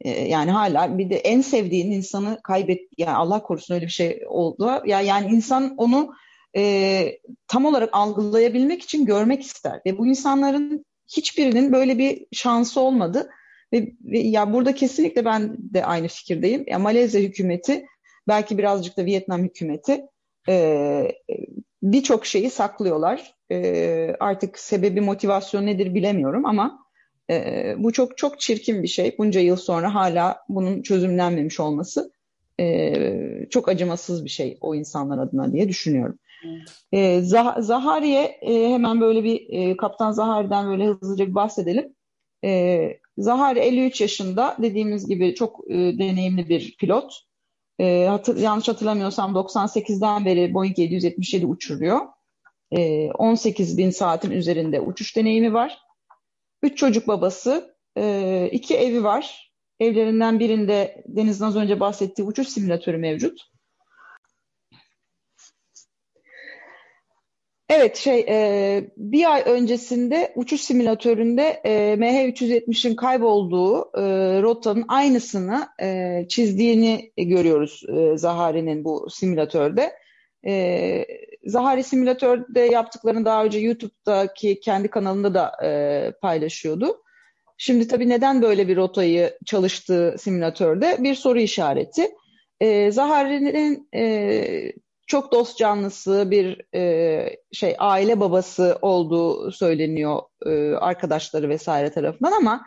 E, 0.00 0.10
yani 0.10 0.50
hala 0.50 0.98
bir 0.98 1.10
de 1.10 1.16
en 1.16 1.40
sevdiğin 1.40 1.90
insanı 1.90 2.40
kaybet 2.44 2.80
yani 2.98 3.16
Allah 3.16 3.42
korusun 3.42 3.74
öyle 3.74 3.86
bir 3.86 3.90
şey 3.90 4.22
oldu. 4.28 4.82
Ya 4.86 5.00
yani 5.00 5.32
insan 5.32 5.74
onu 5.76 6.14
e, 6.56 7.18
tam 7.48 7.64
olarak 7.64 7.90
algılayabilmek 7.92 8.82
için 8.82 9.06
görmek 9.06 9.42
ister 9.42 9.80
ve 9.86 9.98
bu 9.98 10.06
insanların 10.06 10.84
hiçbirinin 11.16 11.72
böyle 11.72 11.98
bir 11.98 12.26
şansı 12.32 12.80
olmadı. 12.80 13.30
Ve, 13.72 13.92
ve 14.04 14.18
ya 14.18 14.52
burada 14.52 14.74
kesinlikle 14.74 15.24
ben 15.24 15.56
de 15.58 15.84
aynı 15.84 16.08
fikirdeyim. 16.08 16.64
Ya 16.66 16.78
Malezya 16.78 17.20
hükümeti 17.20 17.86
belki 18.28 18.58
birazcık 18.58 18.96
da 18.96 19.04
Vietnam 19.04 19.42
hükümeti 19.42 20.06
e, 20.48 21.12
birçok 21.82 22.26
şeyi 22.26 22.50
saklıyorlar. 22.50 23.34
E, 23.50 24.16
artık 24.20 24.58
sebebi 24.58 25.00
motivasyon 25.00 25.66
nedir 25.66 25.94
bilemiyorum 25.94 26.46
ama 26.46 26.78
e, 27.30 27.74
bu 27.78 27.92
çok 27.92 28.18
çok 28.18 28.40
çirkin 28.40 28.82
bir 28.82 28.88
şey. 28.88 29.14
Bunca 29.18 29.40
yıl 29.40 29.56
sonra 29.56 29.94
hala 29.94 30.38
bunun 30.48 30.82
çözümlenmemiş 30.82 31.60
olması 31.60 32.12
e, 32.60 33.46
çok 33.50 33.68
acımasız 33.68 34.24
bir 34.24 34.30
şey 34.30 34.58
o 34.60 34.74
insanlar 34.74 35.18
adına 35.18 35.52
diye 35.52 35.68
düşünüyorum. 35.68 36.18
E, 36.92 37.20
Zah 37.22 37.60
Zahari'ye 37.60 38.22
e, 38.22 38.68
hemen 38.68 39.00
böyle 39.00 39.24
bir 39.24 39.46
e, 39.48 39.76
Kaptan 39.76 40.12
Zahari'den 40.12 40.66
böyle 40.66 40.86
hızlıca 40.86 41.26
bir 41.26 41.34
bahsedelim. 41.34 41.94
E, 42.44 43.01
Zahari 43.18 43.58
53 43.58 44.00
yaşında 44.00 44.56
dediğimiz 44.62 45.08
gibi 45.08 45.34
çok 45.34 45.70
e, 45.70 45.74
deneyimli 45.74 46.48
bir 46.48 46.76
pilot. 46.76 47.12
E, 47.78 48.06
hatır, 48.06 48.36
yanlış 48.36 48.68
hatırlamıyorsam 48.68 49.32
98'den 49.32 50.24
beri 50.24 50.54
Boeing 50.54 50.78
777 50.78 51.46
uçuruyor. 51.46 52.00
E, 52.70 53.10
18 53.10 53.78
bin 53.78 53.90
saatin 53.90 54.30
üzerinde 54.30 54.80
uçuş 54.80 55.16
deneyimi 55.16 55.52
var. 55.52 55.78
Üç 56.62 56.78
çocuk 56.78 57.08
babası, 57.08 57.76
e, 57.98 58.48
iki 58.52 58.76
evi 58.76 59.04
var. 59.04 59.52
Evlerinden 59.80 60.40
birinde 60.40 61.04
Deniz'in 61.08 61.44
az 61.44 61.56
önce 61.56 61.80
bahsettiği 61.80 62.28
uçuş 62.28 62.48
simülatörü 62.48 62.98
mevcut. 62.98 63.51
Evet 67.74 67.96
şey 67.96 68.26
e, 68.28 68.90
bir 68.96 69.32
ay 69.32 69.42
öncesinde 69.46 70.32
uçuş 70.36 70.60
simülatöründe 70.60 71.60
e, 71.64 71.70
MH370'in 71.94 72.96
kaybolduğu 72.96 73.80
e, 73.80 74.02
rotanın 74.42 74.84
aynısını 74.88 75.68
e, 75.82 76.20
çizdiğini 76.28 77.12
görüyoruz 77.16 77.82
e, 77.88 78.16
Zahari'nin 78.16 78.84
bu 78.84 79.10
simülatörde. 79.10 79.92
E, 80.46 81.06
Zahari 81.44 81.82
simülatörde 81.82 82.60
yaptıklarını 82.60 83.24
daha 83.24 83.44
önce 83.44 83.58
YouTube'daki 83.58 84.60
kendi 84.60 84.88
kanalında 84.88 85.34
da 85.34 85.52
e, 85.64 86.12
paylaşıyordu. 86.22 87.02
Şimdi 87.58 87.88
tabii 87.88 88.08
neden 88.08 88.42
böyle 88.42 88.68
bir 88.68 88.76
rotayı 88.76 89.38
çalıştığı 89.46 90.14
simülatörde 90.18 90.96
bir 90.98 91.14
soru 91.14 91.40
işareti. 91.40 92.08
E, 92.60 92.90
Zahari'nin 92.90 93.88
e, 93.94 94.72
çok 95.12 95.32
dost 95.32 95.58
canlısı 95.58 96.30
bir 96.30 96.74
e, 96.74 97.36
şey 97.52 97.76
aile 97.78 98.20
babası 98.20 98.78
olduğu 98.82 99.52
söyleniyor 99.52 100.20
e, 100.46 100.74
arkadaşları 100.74 101.48
vesaire 101.48 101.90
tarafından 101.90 102.32
ama 102.32 102.62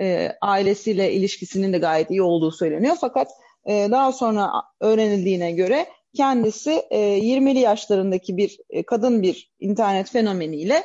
e, 0.00 0.32
ailesiyle 0.40 1.12
ilişkisinin 1.12 1.72
de 1.72 1.78
gayet 1.78 2.10
iyi 2.10 2.22
olduğu 2.22 2.50
söyleniyor. 2.50 2.96
Fakat 3.00 3.28
e, 3.66 3.88
daha 3.90 4.12
sonra 4.12 4.50
öğrenildiğine 4.80 5.52
göre 5.52 5.86
kendisi 6.16 6.82
e, 6.90 6.98
20'li 6.98 7.58
yaşlarındaki 7.58 8.36
bir 8.36 8.58
e, 8.70 8.82
kadın 8.82 9.22
bir 9.22 9.52
internet 9.60 10.10
fenomeniyle 10.10 10.82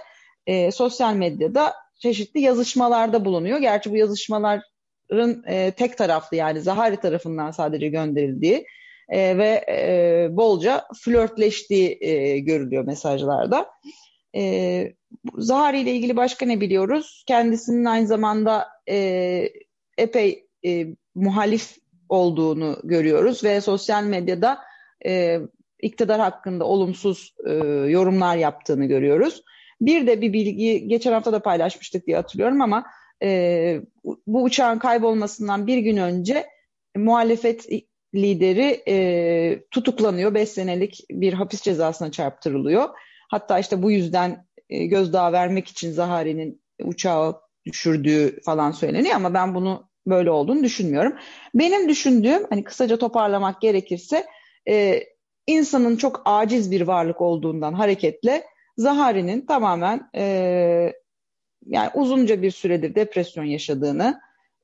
e, 0.47 0.71
sosyal 0.71 1.13
medyada 1.13 1.73
çeşitli 1.99 2.41
yazışmalarda 2.41 3.25
bulunuyor. 3.25 3.59
Gerçi 3.59 3.91
bu 3.91 3.95
yazışmaların 3.95 5.43
e, 5.47 5.71
tek 5.71 5.97
taraflı 5.97 6.37
yani 6.37 6.61
Zahari 6.61 6.97
tarafından 6.97 7.51
sadece 7.51 7.87
gönderildiği 7.87 8.65
e, 9.13 9.37
ve 9.37 9.65
e, 9.69 10.27
bolca 10.31 10.87
flörtleştiği 11.03 11.97
e, 12.01 12.39
görülüyor 12.39 12.83
mesajlarda. 12.83 13.69
E, 14.35 14.93
Zahari 15.37 15.79
ile 15.79 15.91
ilgili 15.91 16.15
başka 16.15 16.45
ne 16.45 16.61
biliyoruz? 16.61 17.23
Kendisinin 17.27 17.85
aynı 17.85 18.07
zamanda 18.07 18.67
e, 18.89 19.49
epey 19.97 20.47
e, 20.65 20.87
muhalif 21.15 21.77
olduğunu 22.09 22.79
görüyoruz 22.83 23.43
ve 23.43 23.61
sosyal 23.61 24.03
medyada 24.03 24.59
e, 25.05 25.39
iktidar 25.81 26.19
hakkında 26.19 26.65
olumsuz 26.65 27.35
e, 27.45 27.53
yorumlar 27.89 28.37
yaptığını 28.37 28.85
görüyoruz. 28.85 29.43
Bir 29.81 30.07
de 30.07 30.21
bir 30.21 30.33
bilgi 30.33 30.87
geçen 30.87 31.11
hafta 31.11 31.33
da 31.33 31.41
paylaşmıştık 31.41 32.07
diye 32.07 32.17
hatırlıyorum 32.17 32.61
ama 32.61 32.85
e, 33.23 33.81
bu 34.27 34.43
uçağın 34.43 34.79
kaybolmasından 34.79 35.67
bir 35.67 35.77
gün 35.77 35.97
önce 35.97 36.45
muhalefet 36.95 37.65
lideri 38.15 38.83
e, 38.87 39.65
tutuklanıyor. 39.71 40.33
5 40.33 40.49
senelik 40.49 41.05
bir 41.11 41.33
hapis 41.33 41.61
cezasına 41.61 42.11
çarptırılıyor. 42.11 42.89
Hatta 43.29 43.59
işte 43.59 43.83
bu 43.83 43.91
yüzden 43.91 44.45
e, 44.69 44.85
gözdağı 44.85 45.31
vermek 45.31 45.67
için 45.67 45.91
Zahari'nin 45.91 46.61
uçağı 46.83 47.41
düşürdüğü 47.65 48.41
falan 48.41 48.71
söyleniyor 48.71 49.15
ama 49.15 49.33
ben 49.33 49.55
bunu 49.55 49.89
böyle 50.07 50.31
olduğunu 50.31 50.63
düşünmüyorum. 50.63 51.13
Benim 51.55 51.89
düşündüğüm 51.89 52.45
hani 52.49 52.63
kısaca 52.63 52.97
toparlamak 52.97 53.61
gerekirse 53.61 54.25
e, 54.69 55.03
insanın 55.47 55.95
çok 55.95 56.21
aciz 56.25 56.71
bir 56.71 56.81
varlık 56.81 57.21
olduğundan 57.21 57.73
hareketle 57.73 58.43
Zahari'nin 58.77 59.45
tamamen 59.45 60.09
e, 60.15 60.23
yani 61.65 61.89
uzunca 61.93 62.41
bir 62.41 62.51
süredir 62.51 62.95
depresyon 62.95 63.43
yaşadığını 63.43 64.19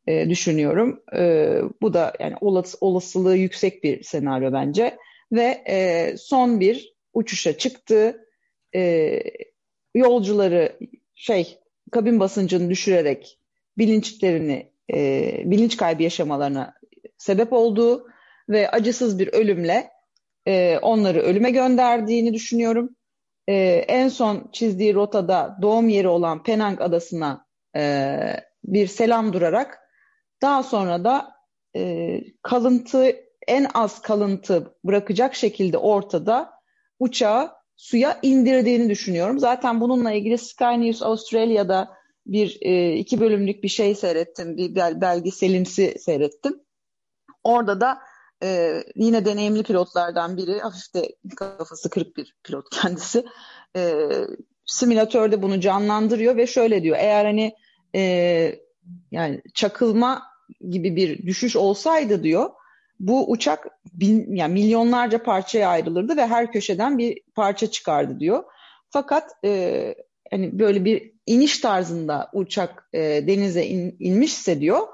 e, 0.08 0.30
düşünüyorum. 0.30 1.04
E, 1.16 1.56
bu 1.82 1.94
da 1.94 2.14
yani 2.20 2.36
olas, 2.42 2.76
olasılığı 2.82 3.38
yüksek 3.38 3.84
bir 3.84 4.04
senaryo 4.04 4.54
bence. 4.54 4.98
Ve 5.32 5.64
e, 5.70 6.16
son 6.18 6.60
bir 6.60 6.94
uçuşa 7.14 7.58
çıktı. 7.58 8.26
E, 8.76 9.22
yolcuları 9.96 10.80
şey 11.16 11.60
kabin 11.92 12.20
basıncını 12.20 12.70
düşürerek 12.70 13.40
bilinçlerini 13.78 14.72
e, 14.94 15.32
bilinç 15.46 15.78
kaybı 15.78 16.04
yaşamalarına 16.04 16.74
sebep 17.18 17.54
olduğu 17.54 18.08
ve 18.50 18.70
acısız 18.70 19.20
bir 19.20 19.28
ölümle 19.28 19.90
e, 20.48 20.80
onları 20.82 21.20
ölüme 21.20 21.52
gönderdiğini 21.52 22.34
düşünüyorum. 22.34 22.96
E, 23.48 23.54
en 23.88 24.08
son 24.08 24.50
çizdiği 24.52 24.94
rotada 24.94 25.58
doğum 25.62 25.90
yeri 25.90 26.08
olan 26.08 26.44
Penang 26.44 26.82
adasına 26.82 27.46
e, 27.76 28.18
bir 28.64 28.88
selam 28.88 29.34
durarak 29.34 29.80
daha 30.42 30.64
sonra 30.64 31.04
da 31.04 31.32
e, 31.76 32.22
kalıntı 32.42 33.16
en 33.48 33.68
az 33.74 34.02
kalıntı 34.02 34.76
bırakacak 34.84 35.36
şekilde 35.36 35.78
ortada 35.78 36.52
uçağı 37.00 37.52
suya 37.76 38.20
indirdiğini 38.22 38.90
düşünüyorum. 38.90 39.40
Zaten 39.40 39.82
bununla 39.82 40.12
ilgili 40.12 40.38
Sky 40.38 40.64
News 40.64 41.02
Australia'da 41.02 41.90
bir 42.26 42.58
e, 42.62 42.94
iki 42.94 43.20
bölümlük 43.20 43.64
bir 43.64 43.68
şey 43.68 43.96
seyrettim, 43.96 44.58
bir 44.58 44.76
bel 44.76 45.02
belgeselimsi 45.02 46.00
seyrettim. 46.00 46.60
Orada 47.44 47.82
da 47.82 47.98
e, 48.44 48.74
yine 48.96 49.26
deneyimli 49.26 49.64
pilotlardan 49.64 50.38
biri, 50.38 50.60
hafif 50.60 50.94
de 50.94 51.16
kafası 51.36 51.90
kırık 51.90 52.18
bir 52.18 52.36
pilot 52.44 52.70
kendisi, 52.70 53.26
e, 53.76 54.10
simülatörde 54.66 55.42
bunu 55.42 55.60
canlandırıyor 55.60 56.38
ve 56.38 56.48
şöyle 56.48 56.84
diyor, 56.84 56.98
eğer 57.00 57.26
hani 57.26 57.56
e, 57.96 58.60
yani 59.12 59.42
çakılma 59.54 60.24
gibi 60.70 60.96
bir 60.96 61.28
düşüş 61.28 61.56
olsaydı 61.56 62.24
diyor 62.24 62.50
bu 63.00 63.32
uçak 63.32 63.68
bin, 63.94 64.36
yani 64.36 64.54
milyonlarca 64.54 65.24
parçaya 65.24 65.70
ayrılırdı 65.70 66.18
ve 66.18 66.28
her 66.28 66.52
köşeden 66.52 66.98
bir 66.98 67.22
parça 67.36 67.72
çıkardı 67.72 68.20
diyor. 68.20 68.44
Fakat 68.90 69.32
e, 69.46 69.96
hani 70.32 70.60
böyle 70.60 70.86
bir 70.86 71.14
iniş 71.26 71.60
tarzında 71.60 72.30
uçak 72.34 72.90
e, 72.94 73.00
denize 73.00 73.66
in, 73.66 73.96
inmişse 74.00 74.60
diyor 74.60 74.88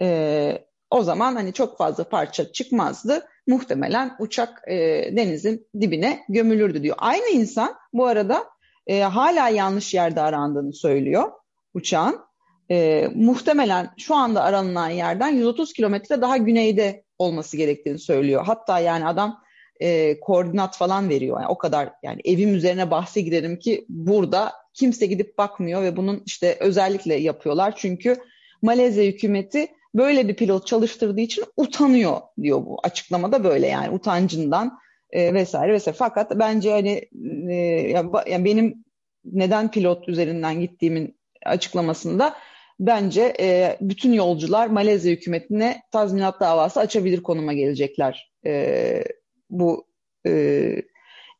e, 0.00 0.58
O 0.90 1.02
zaman 1.02 1.36
hani 1.36 1.52
çok 1.52 1.78
fazla 1.78 2.04
parça 2.04 2.52
çıkmazdı. 2.52 3.26
Muhtemelen 3.46 4.16
uçak 4.18 4.62
e, 4.68 4.76
denizin 5.16 5.66
dibine 5.80 6.24
gömülürdü 6.28 6.82
diyor. 6.82 6.96
Aynı 6.98 7.28
insan 7.28 7.74
bu 7.92 8.06
arada 8.06 8.46
e, 8.86 9.00
hala 9.00 9.48
yanlış 9.48 9.94
yerde 9.94 10.20
arandığını 10.20 10.72
söylüyor 10.72 11.32
uçağın. 11.74 12.27
E, 12.70 13.08
muhtemelen 13.14 13.90
şu 13.98 14.14
anda 14.14 14.42
aranılan 14.42 14.88
yerden 14.88 15.28
130 15.28 15.72
kilometre 15.72 16.20
daha 16.20 16.36
güneyde 16.36 17.04
olması 17.18 17.56
gerektiğini 17.56 17.98
söylüyor. 17.98 18.44
Hatta 18.46 18.78
yani 18.78 19.06
adam 19.06 19.42
e, 19.80 20.20
koordinat 20.20 20.76
falan 20.76 21.08
veriyor. 21.08 21.40
Yani 21.40 21.48
o 21.48 21.58
kadar 21.58 21.92
yani 22.02 22.20
evim 22.24 22.54
üzerine 22.54 22.90
bahse 22.90 23.20
girerim 23.20 23.58
ki 23.58 23.86
burada 23.88 24.52
kimse 24.74 25.06
gidip 25.06 25.38
bakmıyor 25.38 25.82
ve 25.82 25.96
bunun 25.96 26.22
işte 26.26 26.56
özellikle 26.60 27.14
yapıyorlar. 27.14 27.74
Çünkü 27.76 28.16
Malezya 28.62 29.04
hükümeti 29.04 29.68
böyle 29.94 30.28
bir 30.28 30.36
pilot 30.36 30.66
çalıştırdığı 30.66 31.20
için 31.20 31.44
utanıyor 31.56 32.20
diyor 32.42 32.66
bu 32.66 32.78
açıklamada 32.82 33.44
böyle 33.44 33.66
yani 33.66 33.90
utancından 33.90 34.78
e, 35.10 35.34
vesaire 35.34 35.72
vesaire. 35.72 35.96
Fakat 35.98 36.38
bence 36.38 36.70
hani 36.70 37.08
e, 37.50 37.54
yani 38.26 38.44
benim 38.44 38.84
neden 39.24 39.70
pilot 39.70 40.08
üzerinden 40.08 40.60
gittiğimin 40.60 41.18
açıklamasında 41.46 42.34
bence 42.80 43.34
e, 43.40 43.78
bütün 43.80 44.12
yolcular 44.12 44.66
Malezya 44.66 45.12
hükümetine 45.12 45.82
tazminat 45.92 46.40
davası 46.40 46.80
açabilir 46.80 47.22
konuma 47.22 47.52
gelecekler. 47.52 48.32
E, 48.46 49.04
bu 49.50 49.86
e, 50.26 50.82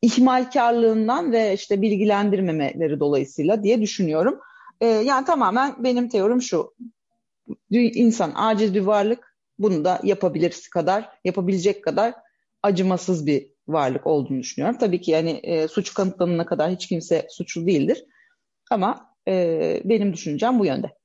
ihmalkarlığından 0.01 1.31
ve 1.31 1.53
işte 1.53 1.81
bilgilendirmemeleri 1.81 2.99
dolayısıyla 2.99 3.63
diye 3.63 3.81
düşünüyorum. 3.81 4.39
E, 4.81 4.85
yani 4.85 5.25
tamamen 5.25 5.83
benim 5.83 6.09
teorim 6.09 6.41
şu. 6.41 6.73
İnsan 7.69 8.31
aciz 8.35 8.75
bir 8.75 8.81
varlık. 8.81 9.35
Bunu 9.59 9.85
da 9.85 9.99
yapabilir 10.03 10.67
kadar, 10.73 11.09
yapabilecek 11.25 11.83
kadar 11.83 12.13
acımasız 12.63 13.25
bir 13.25 13.47
varlık 13.67 14.07
olduğunu 14.07 14.39
düşünüyorum. 14.39 14.77
Tabii 14.79 15.01
ki 15.01 15.11
yani 15.11 15.29
e, 15.29 15.67
suç 15.67 15.93
kanıtlanana 15.93 16.45
kadar 16.45 16.71
hiç 16.71 16.87
kimse 16.87 17.27
suçlu 17.29 17.67
değildir. 17.67 18.05
Ama 18.71 19.15
e, 19.27 19.81
benim 19.85 20.13
düşüncem 20.13 20.59
bu 20.59 20.65
yönde. 20.65 20.98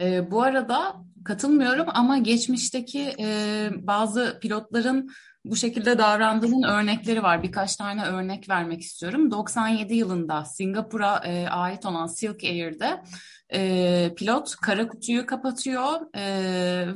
E, 0.00 0.30
bu 0.30 0.42
arada 0.42 0.96
katılmıyorum 1.24 1.86
ama 1.88 2.18
geçmişteki 2.18 3.14
e, 3.20 3.68
bazı 3.74 4.38
pilotların 4.42 5.10
bu 5.44 5.56
şekilde 5.56 5.98
davrandığının 5.98 6.62
örnekleri 6.62 7.22
var. 7.22 7.42
Birkaç 7.42 7.76
tane 7.76 8.04
örnek 8.04 8.48
vermek 8.48 8.80
istiyorum. 8.80 9.30
97 9.30 9.94
yılında 9.94 10.44
Singapur'a 10.44 11.22
e, 11.24 11.48
ait 11.48 11.86
olan 11.86 12.06
Silk 12.06 12.44
Air'de 12.44 13.02
e, 13.52 14.14
pilot 14.16 14.56
kara 14.56 14.88
kutuyu 14.88 15.26
kapatıyor 15.26 16.00
e, 16.14 16.24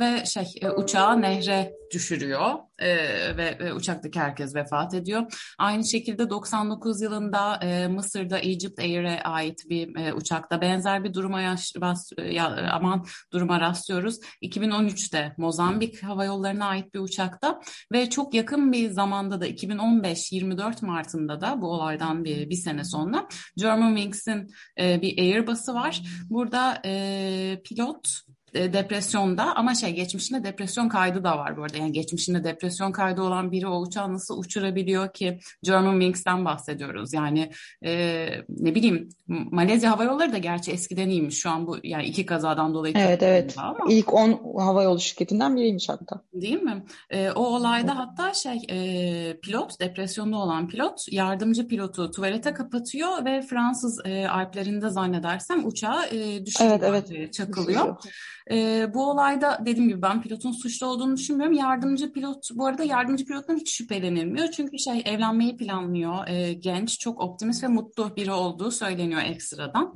ve 0.01 0.25
şey 0.25 0.45
e, 0.61 0.71
uçağı 0.71 1.23
nehre 1.23 1.73
düşürüyor 1.91 2.55
e, 2.79 2.97
ve, 3.37 3.59
ve 3.59 3.75
uçaktaki 3.75 4.21
herkes 4.21 4.55
vefat 4.55 4.95
ediyor. 4.95 5.23
Aynı 5.59 5.85
şekilde 5.85 6.31
99 6.31 7.03
yılında 7.03 7.57
e, 7.57 7.89
Mısır'da 7.89 8.39
Egypt 8.39 8.79
Air'e 8.79 9.23
ait 9.23 9.71
bir 9.71 9.97
e, 9.97 10.15
uçakta 10.15 10.61
benzer 10.61 11.05
bir 11.05 11.15
duruma 11.15 11.41
yaş, 11.41 11.73
bas, 11.77 12.13
ya, 12.31 12.71
aman 12.73 13.07
duruma 13.33 13.61
rastlıyoruz. 13.61 14.21
2013'te 14.43 15.35
Mozambik 15.37 16.03
Hava 16.03 16.25
Yolları'na 16.25 16.67
ait 16.67 16.95
bir 16.95 16.99
uçakta 16.99 17.61
ve 17.93 18.11
çok 18.11 18.35
yakın 18.35 18.73
bir 18.73 18.91
zamanda 18.91 19.41
da 19.41 19.47
2015 19.47 20.33
24 20.33 20.83
Mart'ında 20.83 21.41
da 21.41 21.61
bu 21.63 21.67
olaydan 21.67 22.25
bir, 22.25 22.51
bir 22.51 22.57
sene 22.57 22.85
sonra 22.85 23.29
German 23.57 23.97
Wings'in 23.97 24.49
e, 24.81 25.03
bir 25.03 25.19
Airbus'ı 25.19 25.75
var. 25.75 26.03
Burada 26.31 26.83
e, 26.85 27.63
pilot 27.65 28.09
e, 28.09 28.40
depresyonda 28.55 29.57
ama 29.57 29.75
şey 29.75 29.93
geçmişinde 29.93 30.45
depresyon 30.45 30.89
kaydı 30.89 31.25
da 31.25 31.39
var 31.39 31.57
bu 31.57 31.63
arada. 31.63 31.77
Yani 31.77 31.93
geçmişinde 31.93 32.45
depresyon 32.45 32.93
kaydı 32.93 33.23
olan 33.23 33.53
biri 33.53 33.67
o 33.67 33.81
uçağı 33.81 34.13
nasıl 34.13 34.39
uçurabiliyor 34.39 35.13
ki 35.13 35.39
German 35.63 35.93
Wings'ten 35.93 36.45
bahsediyoruz. 36.45 37.13
Yani 37.13 37.51
e, 37.85 38.27
ne 38.49 38.75
bileyim 38.75 39.09
Malezya 39.27 39.91
Hava 39.91 40.05
Yolları 40.05 40.33
da 40.33 40.39
gerçi 40.39 40.73
eskiden 40.73 41.09
iyiymiş. 41.09 41.39
Şu 41.39 41.51
an 41.51 41.67
bu 41.67 41.77
yani 41.83 42.05
iki 42.05 42.27
kazadan 42.27 42.75
dolayı. 42.75 42.95
Evet 42.97 43.23
evet. 43.23 43.55
Ama. 43.59 43.79
İlk 43.89 44.15
10 44.15 44.59
hava 44.59 44.83
yolu 44.83 45.01
şirketinden 45.01 45.57
biriymiş 45.57 45.89
hatta. 45.89 46.23
Değil 46.35 46.63
mi? 46.63 46.85
E, 47.11 47.31
o 47.31 47.43
olayda 47.43 47.99
hatta 47.99 48.35
şey 48.35 48.59
e, 48.71 49.41
pilot 49.41 49.81
depresyonda 49.81 50.37
olan 50.37 50.69
pilot 50.69 51.13
yardımcı 51.13 51.69
pilotu 51.69 52.11
tuvalete 52.11 52.53
kapatıyor 52.55 53.25
ve 53.25 53.43
Fransız 53.43 54.07
e, 54.07 54.29
Alplerinde 54.29 54.91
zannedersem 54.91 55.67
uçağı 55.67 56.07
e, 56.07 56.47
düşürüyor. 56.47 56.81
Evet 56.83 57.05
evet. 57.11 57.33
Çakılıyor. 57.33 57.69
Düşürüyor. 57.69 57.97
E, 58.51 58.87
bu 58.95 59.11
olayda 59.11 59.59
dediğim 59.67 59.89
gibi 59.89 60.03
ben 60.03 60.23
pilotun 60.23 60.53
suçlu 60.53 60.87
olduğunu 60.87 61.17
düşünmüyorum. 61.17 61.57
Yardımcı 61.57 62.13
pilot 62.13 62.49
bu 62.55 62.67
arada 62.67 62.85
yardımcı 62.85 63.25
pilottan 63.25 63.57
hiç 63.57 63.71
şüphelenilmiyor. 63.71 64.49
Çünkü 64.51 64.79
şey 64.79 65.03
evlenmeyi 65.07 65.57
planlıyor. 65.57 66.29
E, 66.29 66.53
genç, 66.53 66.99
çok 66.99 67.21
optimist 67.21 67.63
ve 67.63 67.69
mutlu 67.69 68.17
biri 68.17 68.33
olduğu 68.33 68.71
söyleniyor 68.71 69.23
ekstradan. 69.23 69.95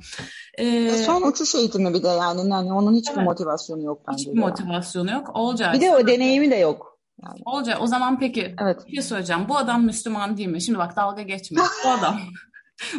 E, 0.57 0.89
Son 0.89 1.21
uçuş 1.21 1.55
eğitimi 1.55 1.93
bir 1.93 2.03
de 2.03 2.07
yani. 2.07 2.49
yani 2.49 2.73
onun 2.73 2.95
hiçbir 2.95 3.17
evet. 3.17 3.25
motivasyonu 3.25 3.83
yok 3.83 4.01
bence. 4.07 4.23
Hiçbir 4.23 4.39
motivasyonu 4.39 5.11
yok. 5.11 5.31
Olacak. 5.33 5.73
Bir 5.73 5.81
de 5.81 5.95
o 5.95 6.07
deneyimi 6.07 6.51
de 6.51 6.55
yok. 6.55 6.99
Yani. 7.23 7.41
Olacak. 7.45 7.77
O 7.81 7.87
zaman 7.87 8.19
peki 8.19 8.55
evet. 8.61 8.87
bir 8.87 8.93
şey 8.93 9.03
söyleyeceğim. 9.03 9.49
Bu 9.49 9.57
adam 9.57 9.85
Müslüman 9.85 10.37
değil 10.37 10.49
mi? 10.49 10.61
Şimdi 10.61 10.79
bak 10.79 10.95
dalga 10.95 11.21
geçme. 11.21 11.61
Bu 11.85 11.89
adam 11.89 12.19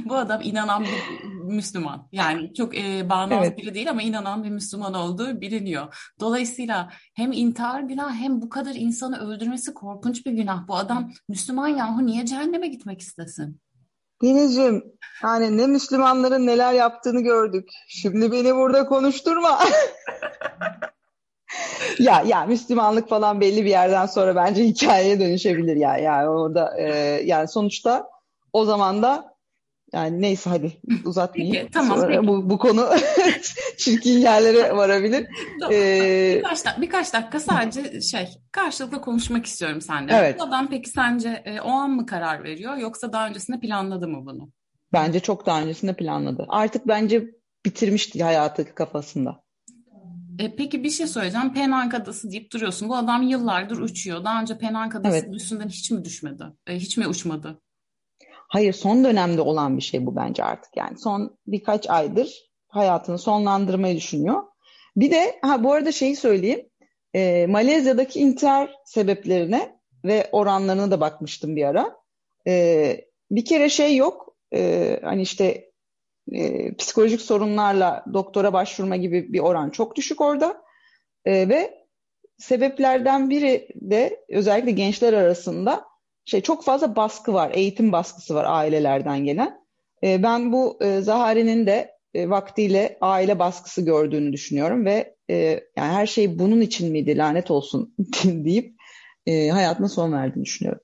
Bu 0.05 0.16
adam 0.16 0.41
inanan 0.43 0.85
bir 0.85 1.24
Müslüman. 1.55 2.09
Yani 2.12 2.55
çok 2.55 2.79
e, 2.79 3.11
bağnaz 3.11 3.47
evet. 3.47 3.59
biri 3.59 3.74
değil 3.74 3.91
ama 3.91 4.03
inanan 4.03 4.45
bir 4.45 4.51
Müslüman 4.51 4.95
olduğu 4.95 5.41
biliniyor. 5.41 6.11
Dolayısıyla 6.20 6.91
hem 7.14 7.33
intihar 7.33 7.81
günah 7.81 8.14
hem 8.14 8.43
bu 8.43 8.49
kadar 8.49 8.74
insanı 8.74 9.29
öldürmesi 9.29 9.74
korkunç 9.74 10.27
bir 10.27 10.33
günah. 10.33 10.68
Bu 10.68 10.77
adam 10.77 11.11
Müslüman 11.29 11.68
yahu 11.68 12.07
niye 12.07 12.27
cehenneme 12.27 12.68
gitmek 12.68 13.01
istesin? 13.01 13.61
Denizciğim 14.22 14.85
yani 15.22 15.57
ne 15.57 15.66
Müslümanların 15.66 16.47
neler 16.47 16.72
yaptığını 16.72 17.20
gördük. 17.20 17.68
Şimdi 17.89 18.33
beni 18.33 18.57
burada 18.57 18.87
konuşturma. 18.87 19.61
ya 21.99 22.22
ya 22.27 22.47
Müslümanlık 22.47 23.09
falan 23.09 23.41
belli 23.41 23.64
bir 23.64 23.70
yerden 23.70 24.07
sonra 24.07 24.37
bence 24.37 24.64
hikayeye 24.64 25.20
dönüşebilir 25.20 25.77
ya. 25.77 25.97
Yani 25.97 26.29
orada 26.29 26.79
e, 26.79 26.89
yani 27.24 27.49
sonuçta 27.49 28.11
o 28.53 28.64
zaman 28.64 29.03
da 29.03 29.36
yani 29.97 30.22
neyse 30.22 30.51
hadi 30.51 30.72
uzatmayayım. 31.05 31.57
Peki, 31.57 31.70
tamam, 31.72 31.99
Sonra 31.99 32.09
peki. 32.09 32.26
Bu, 32.26 32.51
bu 32.51 32.59
konu 32.59 32.88
çirkin 33.78 34.18
yerlere 34.18 34.76
varabilir. 34.76 35.26
Tamam. 35.61 35.74
Ee, 35.76 36.34
birkaç, 36.36 36.64
da, 36.64 36.76
birkaç 36.80 37.12
dakika 37.12 37.40
sadece 37.40 38.01
şey 38.01 38.28
karşılıklı 38.53 39.01
konuşmak 39.01 39.47
istiyorum 39.47 39.80
seninle. 39.80 40.12
Evet. 40.14 40.40
Bu 40.40 40.44
adam 40.44 40.70
peki 40.70 40.90
sence 40.90 41.42
e, 41.44 41.61
o 41.61 41.70
an 41.70 41.90
mı 41.90 42.07
karar 42.07 42.44
veriyor 42.44 42.76
yoksa 42.76 43.12
daha 43.12 43.28
öncesinde 43.28 43.61
planladı 43.61 44.09
mı 44.09 44.26
bunu? 44.26 44.51
Bence 44.92 45.20
çok 45.20 45.47
daha 45.47 45.62
öncesinde 45.62 45.97
planladı. 45.97 46.47
Artık 46.49 46.88
bence 46.88 47.24
bitirmişti 47.66 48.24
hayatı 48.24 48.74
kafasında. 48.74 49.42
E, 50.38 50.57
peki 50.57 50.84
bir 50.84 50.90
şey 50.90 51.07
söyleyeceğim. 51.07 51.55
Penang 51.55 51.94
Adası 51.94 52.30
deyip 52.30 52.53
duruyorsun. 52.53 52.88
Bu 52.88 52.97
adam 52.97 53.22
yıllardır 53.22 53.78
uçuyor. 53.78 54.24
Daha 54.24 54.40
önce 54.40 54.59
Penang 54.59 54.97
Adası 54.97 55.16
evet. 55.16 55.34
üstünden 55.34 55.68
hiç 55.68 55.90
mi 55.90 56.05
düşmedi? 56.05 56.44
E, 56.66 56.76
hiç 56.76 56.97
mi 56.97 57.09
uçmadı? 57.09 57.61
Hayır 58.49 58.72
son 58.72 59.05
dönemde 59.05 59.40
olan 59.40 59.76
bir 59.76 59.82
şey 59.82 60.07
bu 60.07 60.16
bence 60.16 60.44
artık 60.44 60.76
yani 60.76 60.99
son 60.99 61.38
birkaç 61.47 61.90
aydır 61.90 62.51
hayatını 62.68 63.18
sonlandırmayı 63.18 63.97
düşünüyor. 63.97 64.42
Bir 64.97 65.11
de 65.11 65.38
ha 65.42 65.64
bu 65.64 65.72
arada 65.72 65.92
şeyi 65.92 66.16
söyleyeyim. 66.16 66.68
E, 67.14 67.47
Malezya'daki 67.47 68.20
intihar 68.20 68.74
sebeplerine 68.84 69.78
ve 70.05 70.28
oranlarına 70.32 70.90
da 70.90 71.01
bakmıştım 71.01 71.57
bir 71.57 71.64
ara. 71.64 71.97
E, 72.47 72.97
bir 73.30 73.44
kere 73.44 73.68
şey 73.68 73.97
yok. 73.97 74.36
E, 74.55 75.01
hani 75.03 75.22
işte 75.22 75.70
e, 76.32 76.74
psikolojik 76.74 77.20
sorunlarla 77.20 78.05
doktora 78.14 78.53
başvurma 78.53 78.97
gibi 78.97 79.32
bir 79.32 79.40
oran 79.40 79.70
çok 79.70 79.97
düşük 79.97 80.20
orada. 80.20 80.62
E, 81.24 81.49
ve 81.49 81.86
sebeplerden 82.38 83.30
biri 83.30 83.68
de 83.74 84.24
özellikle 84.28 84.70
gençler 84.70 85.12
arasında 85.12 85.84
şey 86.27 86.41
çok 86.41 86.64
fazla 86.64 86.97
baskı 86.97 87.35
var, 87.35 87.51
eğitim 87.55 87.93
baskısı 87.93 88.35
var 88.35 88.45
ailelerden 88.49 89.24
gelen. 89.24 89.61
E, 90.05 90.22
ben 90.22 90.53
bu 90.53 90.79
e, 90.81 91.01
Zahari'nin 91.01 91.66
de 91.66 91.97
e, 92.14 92.31
vaktiyle 92.31 92.99
aile 93.01 93.39
baskısı 93.39 93.83
gördüğünü 93.83 94.33
düşünüyorum 94.33 94.85
ve 94.85 95.16
e, 95.31 95.35
yani 95.77 95.93
her 95.93 96.07
şey 96.07 96.39
bunun 96.39 96.61
için 96.61 96.93
miydi 96.93 97.18
lanet 97.18 97.51
olsun 97.51 97.95
deyip 98.24 98.77
e, 99.27 99.49
hayatına 99.49 99.89
son 99.89 100.12
verdiğini 100.12 100.45
düşünüyorum. 100.45 100.81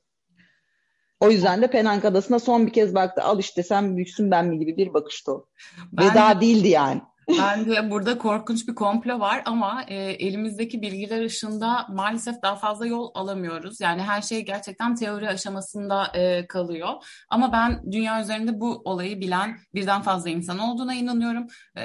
O 1.20 1.30
yüzden 1.30 1.62
de 1.62 1.70
Penang 1.70 2.04
Adası'na 2.04 2.38
son 2.38 2.66
bir 2.66 2.72
kez 2.72 2.94
baktı. 2.94 3.22
Al 3.22 3.38
işte 3.38 3.62
sen 3.62 3.96
büyüksün 3.96 4.30
ben 4.30 4.46
mi 4.46 4.58
gibi 4.58 4.76
bir 4.76 4.94
bakıştı 4.94 5.32
o. 5.32 5.46
Ben, 5.92 6.10
Ve 6.10 6.14
daha 6.14 6.40
değildi 6.40 6.68
yani. 6.68 7.00
Bence 7.28 7.90
burada 7.90 8.18
korkunç 8.18 8.68
bir 8.68 8.74
komplo 8.74 9.20
var 9.20 9.42
ama 9.44 9.84
e, 9.88 9.96
elimizdeki 9.96 10.82
bilgiler 10.82 11.24
ışığında 11.24 11.86
maalesef 11.88 12.42
daha 12.42 12.56
fazla 12.56 12.86
yol 12.86 13.10
alamıyoruz. 13.14 13.80
Yani 13.80 14.02
her 14.02 14.22
şey 14.22 14.44
gerçekten 14.44 14.94
teori 14.94 15.28
aşamasında 15.28 16.06
e, 16.14 16.46
kalıyor. 16.46 16.88
Ama 17.30 17.52
ben 17.52 17.92
dünya 17.92 18.22
üzerinde 18.22 18.60
bu 18.60 18.82
olayı 18.84 19.20
bilen 19.20 19.56
birden 19.74 20.02
fazla 20.02 20.30
insan 20.30 20.58
olduğuna 20.58 20.94
inanıyorum. 20.94 21.46
E, 21.76 21.84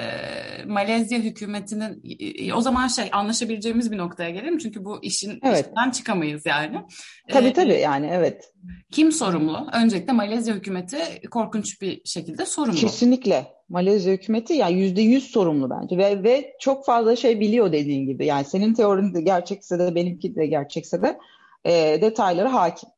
Malezya 0.66 1.18
hükümetinin 1.18 2.02
e, 2.20 2.54
o 2.54 2.60
zaman 2.60 2.88
şey 2.88 3.08
anlaşabileceğimiz 3.12 3.92
bir 3.92 3.98
noktaya 3.98 4.30
gelelim. 4.30 4.58
Çünkü 4.58 4.84
bu 4.84 4.98
işin 5.02 5.40
evet. 5.42 5.64
içinden 5.64 5.90
çıkamayız 5.90 6.46
yani. 6.46 6.82
Tabii 7.30 7.46
e, 7.48 7.52
tabii 7.52 7.80
yani 7.80 8.10
evet. 8.12 8.44
Kim 8.92 9.12
sorumlu? 9.12 9.66
Öncelikle 9.72 10.12
Malezya 10.12 10.54
hükümeti 10.54 10.98
korkunç 11.30 11.82
bir 11.82 12.00
şekilde 12.04 12.46
sorumlu. 12.46 12.76
Kesinlikle. 12.76 13.57
Malezya 13.68 14.12
hükümeti 14.12 14.52
yani 14.52 14.80
yüzde 14.80 15.02
yüz 15.02 15.30
sorumlu 15.30 15.70
bence 15.70 15.98
ve 15.98 16.22
ve 16.22 16.56
çok 16.60 16.86
fazla 16.86 17.16
şey 17.16 17.40
biliyor 17.40 17.72
dediğin 17.72 18.06
gibi 18.06 18.26
yani 18.26 18.44
senin 18.44 18.74
teorin 18.74 19.14
de 19.14 19.20
gerçekse 19.20 19.78
de 19.78 19.94
benimki 19.94 20.34
de 20.34 20.46
gerçekse 20.46 21.02
de 21.02 21.18
e, 21.64 21.98
detayları 22.02 22.48
hakim. 22.48 22.88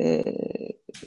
E, 0.00 0.24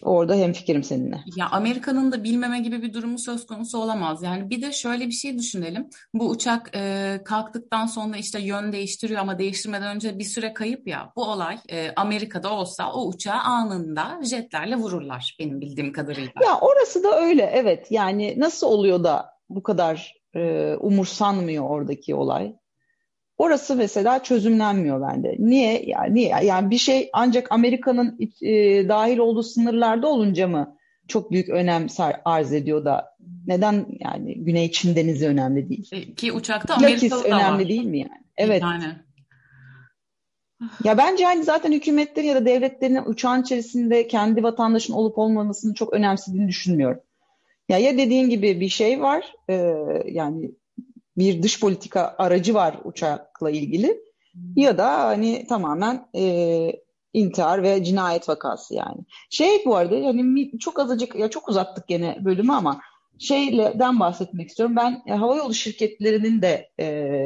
orada 0.01 0.36
hemfikirim 0.36 0.84
seninle. 0.84 1.19
Ya 1.36 1.49
Amerika'nın 1.51 2.11
da 2.11 2.23
bilmeme 2.23 2.59
gibi 2.59 2.81
bir 2.81 2.93
durumu 2.93 3.19
söz 3.19 3.45
konusu 3.45 3.77
olamaz. 3.77 4.23
Yani 4.23 4.49
bir 4.49 4.61
de 4.61 4.71
şöyle 4.71 5.07
bir 5.07 5.11
şey 5.11 5.38
düşünelim. 5.38 5.89
Bu 6.13 6.29
uçak 6.29 6.75
e, 6.75 7.19
kalktıktan 7.25 7.86
sonra 7.86 8.17
işte 8.17 8.41
yön 8.41 8.73
değiştiriyor 8.73 9.19
ama 9.19 9.39
değiştirmeden 9.39 9.95
önce 9.95 10.19
bir 10.19 10.23
süre 10.23 10.53
kayıp 10.53 10.88
ya. 10.88 11.11
Bu 11.15 11.23
olay 11.23 11.57
e, 11.69 11.91
Amerika'da 11.95 12.53
olsa 12.53 12.93
o 12.93 13.07
uçağı 13.07 13.39
anında 13.39 14.19
jetlerle 14.23 14.75
vururlar 14.75 15.36
benim 15.39 15.61
bildiğim 15.61 15.93
kadarıyla. 15.93 16.34
Ya 16.43 16.59
orası 16.61 17.03
da 17.03 17.19
öyle 17.19 17.51
evet. 17.53 17.88
Yani 17.89 18.36
nasıl 18.38 18.67
oluyor 18.67 19.03
da 19.03 19.34
bu 19.49 19.63
kadar 19.63 20.13
e, 20.36 20.73
umursanmıyor 20.79 21.69
oradaki 21.69 22.15
olay? 22.15 22.53
Orası 23.38 23.75
mesela 23.75 24.23
çözümlenmiyor 24.23 25.01
bende. 25.01 25.36
Niye? 25.39 25.84
Yani 25.86 26.15
niye? 26.15 26.36
Yani 26.43 26.69
bir 26.69 26.77
şey 26.77 27.09
ancak 27.13 27.51
Amerika'nın 27.51 28.19
e, 28.41 28.89
dahil 28.89 29.17
olduğu 29.17 29.43
sınırlarda 29.43 30.07
olunca 30.07 30.47
mı 30.47 30.77
çok 31.07 31.31
büyük 31.31 31.49
önem 31.49 31.88
arz 32.25 32.53
ediyor 32.53 32.86
da 32.86 33.15
neden 33.47 33.86
yani 33.99 34.43
Güney 34.43 34.71
Çin 34.71 34.95
Denizi 34.95 35.27
önemli 35.27 35.69
değil? 35.69 35.89
E, 35.91 36.13
ki 36.13 36.31
uçakta 36.31 36.75
Amerikalı 36.75 37.23
da 37.23 37.27
önemli 37.27 37.69
değil 37.69 37.86
mi 37.86 37.99
yani? 37.99 38.23
Evet. 38.38 38.61
Yani. 38.61 38.84
Ya 40.84 40.97
bence 40.97 41.25
hani 41.25 41.43
zaten 41.43 41.71
hükümetlerin 41.71 42.27
ya 42.27 42.36
da 42.36 42.45
devletlerin 42.45 43.05
uçağın 43.05 43.41
içerisinde 43.41 44.07
kendi 44.07 44.43
vatandaşın 44.43 44.93
olup 44.93 45.17
olmamasını 45.17 45.73
çok 45.73 45.93
önemsediğini 45.93 46.47
düşünmüyorum. 46.47 46.99
Ya 47.69 47.77
ya 47.77 47.97
dediğin 47.97 48.29
gibi 48.29 48.59
bir 48.59 48.69
şey 48.69 49.01
var 49.01 49.34
e, 49.49 49.75
yani 50.05 50.51
bir 51.18 51.43
dış 51.43 51.59
politika 51.59 52.16
aracı 52.18 52.53
var 52.53 52.80
uçakla 52.84 53.51
ilgili 53.51 53.97
ya 54.55 54.78
da 54.78 54.99
hani 54.99 55.47
tamamen 55.47 56.07
e, 56.16 56.84
intihar 57.14 57.64
ve 57.64 57.84
cinayet 57.84 58.30
vakası 58.30 58.74
yani. 58.74 59.01
Şey 59.30 59.66
bu 59.66 59.76
arada 59.76 59.95
yani 59.95 60.51
çok 60.59 60.80
azıcık 60.80 61.16
ya 61.16 61.30
çok 61.30 61.49
uzattık 61.49 61.88
gene 61.88 62.18
bölümü 62.26 62.51
ama 62.51 62.82
şeyden 63.20 63.99
bahsetmek 63.99 64.49
istiyorum. 64.49 64.76
Ben 64.76 65.03
e, 65.07 65.14
havayolu 65.14 65.53
şirketlerinin 65.53 66.41
de 66.41 66.70
e, 66.80 67.18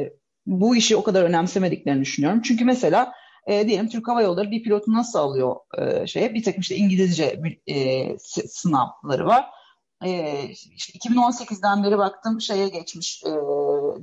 bu 0.46 0.76
işi 0.76 0.96
o 0.96 1.02
kadar 1.02 1.22
önemsemediklerini 1.22 2.00
düşünüyorum. 2.00 2.42
Çünkü 2.42 2.64
mesela 2.64 3.12
e, 3.46 3.68
diyelim 3.68 3.88
Türk 3.88 4.08
Hava 4.08 4.22
Yolları 4.22 4.50
bir 4.50 4.62
pilotu 4.62 4.92
nasıl 4.92 5.18
alıyor 5.18 5.56
e, 5.78 6.06
şeye 6.06 6.34
bir 6.34 6.42
takım 6.42 6.60
işte 6.60 6.76
İngilizce 6.76 7.40
e, 7.66 8.18
sınavları 8.48 9.26
var 9.26 9.46
e, 10.04 10.42
işte 10.76 10.98
2018'den 10.98 11.84
beri 11.84 11.98
baktım 11.98 12.40
şeye 12.40 12.68
geçmiş 12.68 13.22
e, 13.26 13.30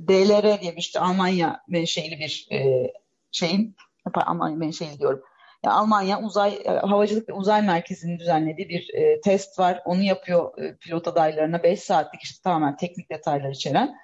DLR 0.08 0.60
diye 0.60 0.74
işte 0.76 1.00
Almanya 1.00 1.62
menşeli 1.68 2.18
bir 2.18 2.48
e, 2.52 2.92
şeyin 3.32 3.76
Almanya 4.14 4.56
menşeli 4.56 4.98
diyorum. 4.98 5.22
Yani 5.64 5.74
Almanya 5.74 6.20
uzay 6.20 6.58
e, 6.64 6.70
havacılık 6.70 7.28
ve 7.28 7.32
uzay 7.32 7.62
merkezinin 7.62 8.18
düzenlediği 8.18 8.68
bir 8.68 8.94
e, 8.94 9.20
test 9.20 9.58
var. 9.58 9.82
Onu 9.84 10.02
yapıyor 10.02 10.58
e, 10.58 10.76
pilot 10.76 11.08
adaylarına 11.08 11.62
5 11.62 11.80
saatlik 11.80 12.22
işte 12.22 12.42
tamamen 12.44 12.76
teknik 12.76 13.10
detaylar 13.10 13.50
içeren. 13.50 13.94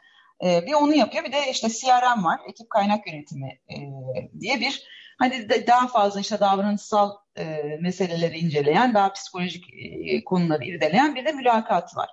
E, 0.44 0.66
bir 0.66 0.72
onu 0.72 0.94
yapıyor 0.94 1.24
bir 1.24 1.32
de 1.32 1.50
işte 1.50 1.68
CRM 1.68 2.24
var. 2.24 2.40
Ekip 2.48 2.70
kaynak 2.70 3.06
yönetimi 3.06 3.58
e, 3.70 3.76
diye 4.40 4.60
bir 4.60 4.86
hani 5.18 5.48
de, 5.48 5.66
daha 5.66 5.86
fazla 5.86 6.20
işte 6.20 6.40
davranışsal 6.40 7.10
e, 7.38 7.62
meseleleri 7.80 8.38
inceleyen, 8.38 8.94
daha 8.94 9.12
psikolojik 9.12 9.64
e, 9.74 10.24
konuları 10.24 10.64
irdeleyen 10.64 11.14
bir 11.14 11.24
de 11.24 11.32
mülakat 11.32 11.96
var. 11.96 12.10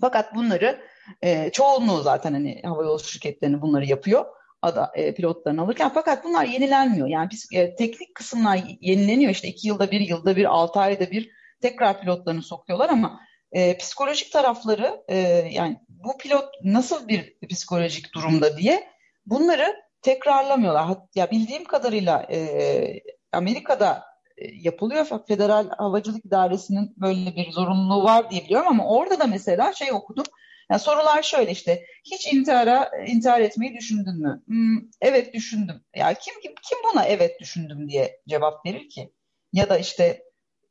Fakat 0.00 0.34
bunları 0.34 0.91
e, 1.22 1.50
çoğunluğu 1.50 2.02
zaten 2.02 2.32
hani 2.32 2.62
havayolu 2.64 3.00
şirketlerini 3.00 3.62
bunları 3.62 3.84
yapıyor 3.84 4.24
ada, 4.62 4.92
e, 4.94 5.14
pilotlarını 5.14 5.62
alırken 5.62 5.90
fakat 5.94 6.24
bunlar 6.24 6.44
yenilenmiyor. 6.44 7.08
Yani 7.08 7.28
biz, 7.30 7.48
e, 7.52 7.76
teknik 7.76 8.14
kısımlar 8.14 8.60
yenileniyor 8.80 9.30
işte 9.30 9.48
iki 9.48 9.68
yılda 9.68 9.90
bir, 9.90 10.00
yılda 10.00 10.36
bir, 10.36 10.44
altı 10.44 10.80
ayda 10.80 11.10
bir 11.10 11.30
tekrar 11.60 12.00
pilotlarını 12.00 12.42
sokuyorlar 12.42 12.88
ama 12.88 13.20
e, 13.52 13.76
psikolojik 13.76 14.32
tarafları 14.32 15.04
e, 15.08 15.18
yani 15.50 15.78
bu 15.88 16.18
pilot 16.18 16.48
nasıl 16.64 17.08
bir 17.08 17.36
psikolojik 17.50 18.14
durumda 18.14 18.56
diye 18.56 18.88
bunları 19.26 19.76
tekrarlamıyorlar. 20.02 20.96
Ya 21.14 21.30
bildiğim 21.30 21.64
kadarıyla 21.64 22.26
e, 22.30 23.00
Amerika'da 23.32 24.02
e, 24.36 24.44
yapılıyor. 24.54 25.06
Federal 25.28 25.68
Havacılık 25.78 26.24
İdaresi'nin 26.24 26.94
böyle 26.96 27.36
bir 27.36 27.52
zorunluluğu 27.52 28.04
var 28.04 28.30
diye 28.30 28.44
biliyorum 28.44 28.68
ama 28.68 28.88
orada 28.88 29.20
da 29.20 29.26
mesela 29.26 29.72
şey 29.72 29.92
okudum. 29.92 30.24
Yani 30.72 30.80
sorular 30.80 31.22
şöyle 31.22 31.50
işte 31.50 31.86
hiç 32.04 32.32
intihara 32.32 32.90
intihar 33.06 33.40
etmeyi 33.40 33.74
düşündün 33.74 34.22
mü? 34.22 34.42
Hmm, 34.46 34.78
evet 35.00 35.34
düşündüm. 35.34 35.84
Ya 35.96 36.14
kim 36.14 36.34
kim 36.40 36.78
buna 36.92 37.04
evet 37.04 37.40
düşündüm 37.40 37.88
diye 37.88 38.20
cevap 38.28 38.66
verir 38.66 38.88
ki? 38.88 39.12
Ya 39.52 39.68
da 39.70 39.78
işte 39.78 40.22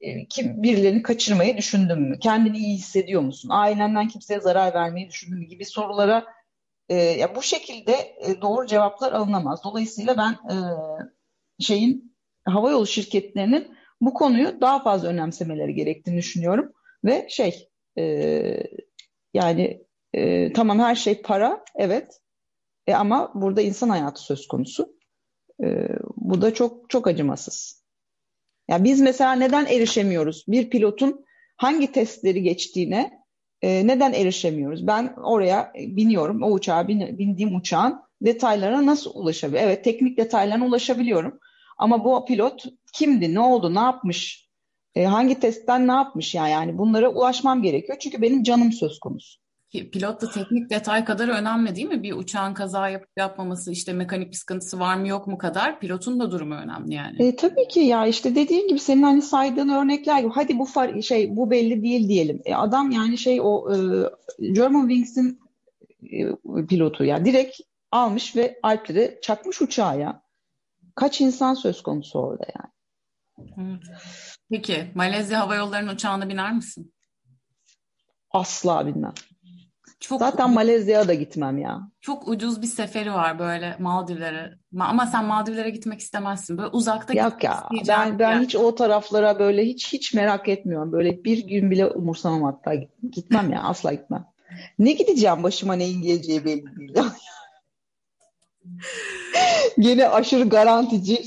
e, 0.02 0.26
kim 0.28 0.64
birilerini 0.64 1.02
kaçırmayı 1.02 1.58
düşündün 1.58 1.99
mü? 1.99 2.20
Kendini 2.20 2.58
iyi 2.58 2.76
hissediyor 2.76 3.22
musun? 3.22 3.49
Ailenden 3.52 4.08
kimseye 4.08 4.39
zarar 4.39 4.74
vermeyi 4.74 5.10
düşündün 5.10 5.39
mü 5.39 5.45
gibi 5.45 5.66
sorulara 5.66 6.26
e, 6.89 6.95
ya 6.95 7.36
bu 7.36 7.41
şekilde 7.41 7.93
e, 7.93 8.41
doğru 8.41 8.68
cevaplar 8.68 9.14
alınamaz. 9.14 9.64
Dolayısıyla 9.64 10.18
ben 10.18 10.32
e, 10.32 10.56
şeyin 11.60 12.16
havayolu 12.45 12.88
şirketlerinin 12.88 13.78
bu 14.02 14.14
konuyu 14.14 14.62
daha 14.62 14.84
fazla 14.84 15.08
önemsemeleri 15.08 15.76
gerektiğini 15.76 16.18
düşünüyorum 16.18 16.72
ve 17.04 17.28
şey 17.30 17.70
e, 17.97 18.04
yani 19.34 19.84
e, 20.14 20.53
tamam 20.53 20.80
her 20.80 20.95
şey 20.95 21.22
para 21.22 21.64
evet 21.76 22.22
e, 22.88 22.93
ama 22.93 23.32
burada 23.36 23.62
insan 23.62 23.89
hayatı 23.89 24.22
söz 24.22 24.47
konusu. 24.47 24.95
E, 25.64 25.88
bu 26.16 26.41
da 26.41 26.53
çok 26.53 26.89
çok 26.89 27.07
acımasız. 27.07 27.84
Ya 28.70 28.84
biz 28.84 29.01
mesela 29.01 29.34
neden 29.34 29.66
erişemiyoruz? 29.66 30.45
Bir 30.47 30.70
pilotun 30.70 31.26
hangi 31.57 31.91
testleri 31.91 32.43
geçtiğine 32.43 33.22
e, 33.62 33.88
neden 33.88 34.14
erişemiyoruz? 34.14 34.88
Ben 34.88 35.14
oraya 35.24 35.72
biniyorum, 35.76 36.43
o 36.43 36.51
uçağa 36.51 36.88
bin, 36.88 37.18
bindiğim 37.18 37.55
uçağın 37.55 38.01
detaylarına 38.22 38.86
nasıl 38.86 39.12
ulaşabiliyorum? 39.14 39.70
Evet, 39.70 39.84
teknik 39.84 40.18
detaylarına 40.18 40.66
ulaşabiliyorum. 40.66 41.39
Ama 41.78 42.05
bu 42.05 42.26
pilot 42.26 42.66
kimdi, 42.93 43.34
ne 43.34 43.39
oldu, 43.39 43.76
ne 43.76 43.80
yapmış, 43.80 44.49
e, 44.95 45.05
hangi 45.05 45.39
testten 45.39 45.88
ne 45.88 45.91
yapmış 45.91 46.36
yani, 46.36 46.51
yani 46.51 46.78
bunlara 46.78 47.09
ulaşmam 47.09 47.62
gerekiyor. 47.62 47.99
Çünkü 47.99 48.22
benim 48.22 48.43
canım 48.43 48.72
söz 48.72 48.99
konusu. 48.99 49.41
Pilot 49.72 50.22
da 50.22 50.32
teknik 50.32 50.69
detay 50.69 51.05
kadar 51.05 51.28
önemli 51.28 51.76
değil 51.76 51.88
mi? 51.88 52.03
Bir 52.03 52.13
uçağın 52.13 52.53
kaza 52.53 52.89
yapıp 52.89 53.09
yapmaması, 53.17 53.72
işte 53.72 53.93
mekanik 53.93 54.32
bir 54.32 54.36
sıkıntısı 54.36 54.80
var 54.80 54.95
mı 54.95 55.07
yok 55.07 55.28
mu 55.28 55.38
kadar 55.38 55.80
pilotun 55.80 56.19
da 56.19 56.32
durumu 56.32 56.55
önemli 56.55 56.93
yani. 56.93 57.24
E, 57.24 57.36
tabii 57.36 57.67
ki 57.67 57.80
ya 57.80 58.07
işte 58.07 58.36
dediğin 58.36 58.67
gibi 58.67 58.80
senin 58.80 59.03
hani 59.03 59.22
saydığın 59.22 59.69
örnekler 59.69 60.19
gibi 60.19 60.32
hadi 60.34 60.59
bu 60.59 60.65
far, 60.65 61.01
şey 61.01 61.36
bu 61.36 61.51
belli 61.51 61.84
değil 61.84 62.07
diyelim. 62.07 62.41
E, 62.45 62.55
adam 62.55 62.91
yani 62.91 63.17
şey 63.17 63.39
o 63.41 63.74
e, 63.74 63.78
German 64.51 64.89
Wings'in 64.89 65.39
e, 66.11 66.65
pilotu 66.65 67.03
ya 67.03 67.26
direkt 67.26 67.59
almış 67.91 68.36
ve 68.36 68.59
Alplere 68.63 69.19
çakmış 69.22 69.61
uçağı 69.61 69.99
ya. 69.99 70.22
Kaç 70.95 71.22
insan 71.22 71.53
söz 71.53 71.84
konusu 71.84 72.19
orada 72.19 72.45
yani. 72.55 73.80
Peki 74.49 74.91
Malezya 74.95 75.39
Hava 75.39 75.55
Yolları'nın 75.55 75.93
uçağına 75.93 76.30
biner 76.30 76.53
misin? 76.53 76.93
Asla 78.32 78.88
binmem. 78.88 79.13
Çok 80.02 80.20
Zaten 80.20 80.54
Malezya'ya 80.54 81.08
da 81.08 81.14
gitmem 81.14 81.58
ya. 81.58 81.91
Çok 82.02 82.28
ucuz 82.28 82.62
bir 82.62 82.68
seferi 82.68 83.14
var 83.14 83.39
böyle 83.39 83.76
Maldivlere. 83.80 84.58
Ama 84.80 85.06
sen 85.06 85.26
Maldivlere 85.26 85.70
gitmek 85.70 85.99
istemezsin. 85.99 86.58
Böyle 86.58 86.70
uzakta 86.70 87.14
Yok 87.14 87.43
ya. 87.43 87.70
Ben 87.88 88.20
ben 88.20 88.41
hiç 88.41 88.56
o 88.56 88.76
taraflara 88.76 89.39
böyle 89.39 89.66
hiç 89.66 89.93
hiç 89.93 90.14
merak 90.14 90.49
etmiyorum. 90.49 90.91
Böyle 90.91 91.24
bir 91.24 91.47
gün 91.47 91.72
bile 91.72 91.88
umursamam 91.88 92.43
hatta. 92.43 92.74
Gitmem 93.12 93.52
ya 93.52 93.64
asla 93.64 93.93
gitmem. 93.93 94.26
Ne 94.80 94.91
gideceğim 94.91 95.43
başıma 95.43 95.74
neyin 95.74 96.02
geleceği 96.02 96.45
belli 96.45 96.78
değil. 96.78 96.93
Gene 99.80 100.08
aşırı 100.08 100.49
garantici. 100.49 101.24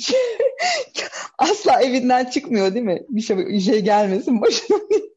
asla 1.39 1.81
evinden 1.81 2.25
çıkmıyor 2.25 2.75
değil 2.75 2.85
mi? 2.85 3.03
Bir 3.09 3.21
şey, 3.21 3.39
bir 3.39 3.61
şey 3.61 3.81
gelmesin 3.81 4.41
başına. 4.41 4.79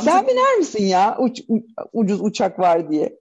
Sen 0.00 0.28
biner 0.28 0.56
misin 0.58 0.84
ya 0.84 1.16
uç, 1.18 1.40
u, 1.48 1.60
ucuz 1.92 2.20
uçak 2.22 2.58
var 2.58 2.90
diye? 2.90 3.18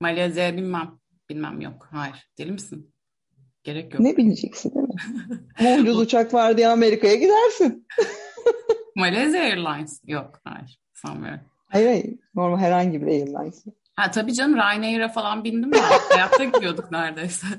Malezya 0.00 0.56
bilmem. 0.56 0.98
Bilmem 1.30 1.60
yok. 1.60 1.88
Hayır. 1.90 2.30
Deli 2.38 2.52
misin? 2.52 2.94
Gerek 3.64 3.94
yok. 3.94 4.00
Ne 4.02 4.16
bileceksin 4.16 4.74
değil 4.74 4.88
mi? 4.88 4.94
Ama 5.60 5.82
ucuz 5.82 5.98
uçak 5.98 6.34
var 6.34 6.56
diye 6.56 6.68
Amerika'ya 6.68 7.14
gidersin. 7.14 7.86
Malezya 8.96 9.40
Airlines. 9.42 10.00
Yok. 10.06 10.40
Hayır. 10.44 10.80
Sanmıyorum. 10.94 11.40
Hayır 11.66 11.86
hayır. 11.86 12.14
Normal 12.34 12.58
herhangi 12.58 13.02
bir 13.02 13.06
airlines. 13.06 13.64
Ha 13.96 14.10
tabii 14.10 14.34
canım 14.34 14.54
Ryanair'a 14.56 15.08
falan 15.08 15.44
bindim 15.44 15.72
ben. 15.72 15.82
Hayatta 16.10 16.44
gidiyorduk 16.44 16.90
neredeyse. 16.90 17.46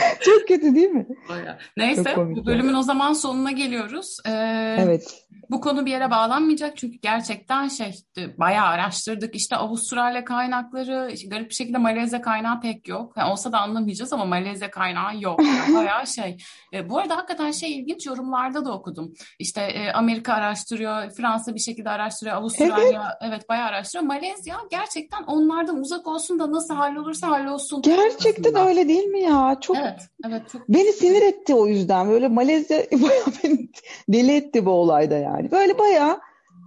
Çok 0.20 0.48
kötü 0.48 0.74
değil 0.74 0.90
mi? 0.90 1.06
Bayağı. 1.28 1.58
Neyse 1.76 2.14
bu 2.16 2.46
bölümün 2.46 2.74
o 2.74 2.82
zaman 2.82 3.12
sonuna 3.12 3.50
geliyoruz. 3.50 4.16
Ee, 4.26 4.76
Evet. 4.78 5.26
Bu 5.50 5.60
konu 5.60 5.86
bir 5.86 5.90
yere 5.90 6.10
bağlanmayacak 6.10 6.76
çünkü 6.76 6.98
gerçekten 6.98 7.68
şey 7.68 7.94
bayağı 8.38 8.66
araştırdık. 8.66 9.34
İşte 9.34 9.56
Avustralya 9.56 10.24
kaynakları, 10.24 11.14
garip 11.30 11.50
bir 11.50 11.54
şekilde 11.54 11.78
Malezya 11.78 12.22
kaynağı 12.22 12.60
pek 12.60 12.88
yok. 12.88 13.12
Yani 13.16 13.32
olsa 13.32 13.52
da 13.52 13.58
anlamayacağız 13.60 14.12
ama 14.12 14.24
Malezya 14.24 14.70
kaynağı 14.70 15.20
yok. 15.20 15.40
Yani 15.60 15.74
bayağı 15.74 16.06
şey. 16.06 16.36
E, 16.74 16.88
bu 16.88 16.98
arada 16.98 17.16
hakikaten 17.16 17.50
şey 17.50 17.78
ilginç 17.78 18.06
yorumlarda 18.06 18.64
da 18.64 18.72
okudum. 18.72 19.14
İşte 19.38 19.60
e, 19.60 19.92
Amerika 19.92 20.34
araştırıyor, 20.34 21.10
Fransa 21.10 21.54
bir 21.54 21.60
şekilde 21.60 21.90
araştırıyor, 21.90 22.36
Avustralya 22.36 23.18
evet, 23.20 23.32
evet 23.32 23.48
bayağı 23.48 23.68
araştırıyor. 23.68 24.06
Malezya 24.06 24.56
gerçekten 24.70 25.22
onlardan 25.22 25.76
uzak 25.80 26.06
olsun 26.06 26.38
da 26.38 26.52
nasıl 26.52 26.74
hallolursa 26.74 27.28
hallolsun. 27.28 27.82
Gerçekten 27.82 28.50
aslında. 28.50 28.68
öyle 28.68 28.88
değil 28.88 29.04
mi 29.04 29.22
ya? 29.22 29.56
Çok 29.60 29.76
Evet, 29.76 29.89
evet 30.26 30.42
çok 30.52 30.68
beni 30.68 30.92
sinir 30.92 31.22
etti 31.22 31.54
o 31.54 31.66
yüzden. 31.66 32.08
Böyle 32.08 32.28
Malezya 32.28 32.78
bayağı 32.92 33.26
beni 33.44 33.68
deli 34.08 34.36
etti 34.36 34.66
bu 34.66 34.70
olayda 34.70 35.14
yani. 35.18 35.50
Böyle 35.50 35.78
bayağı 35.78 36.20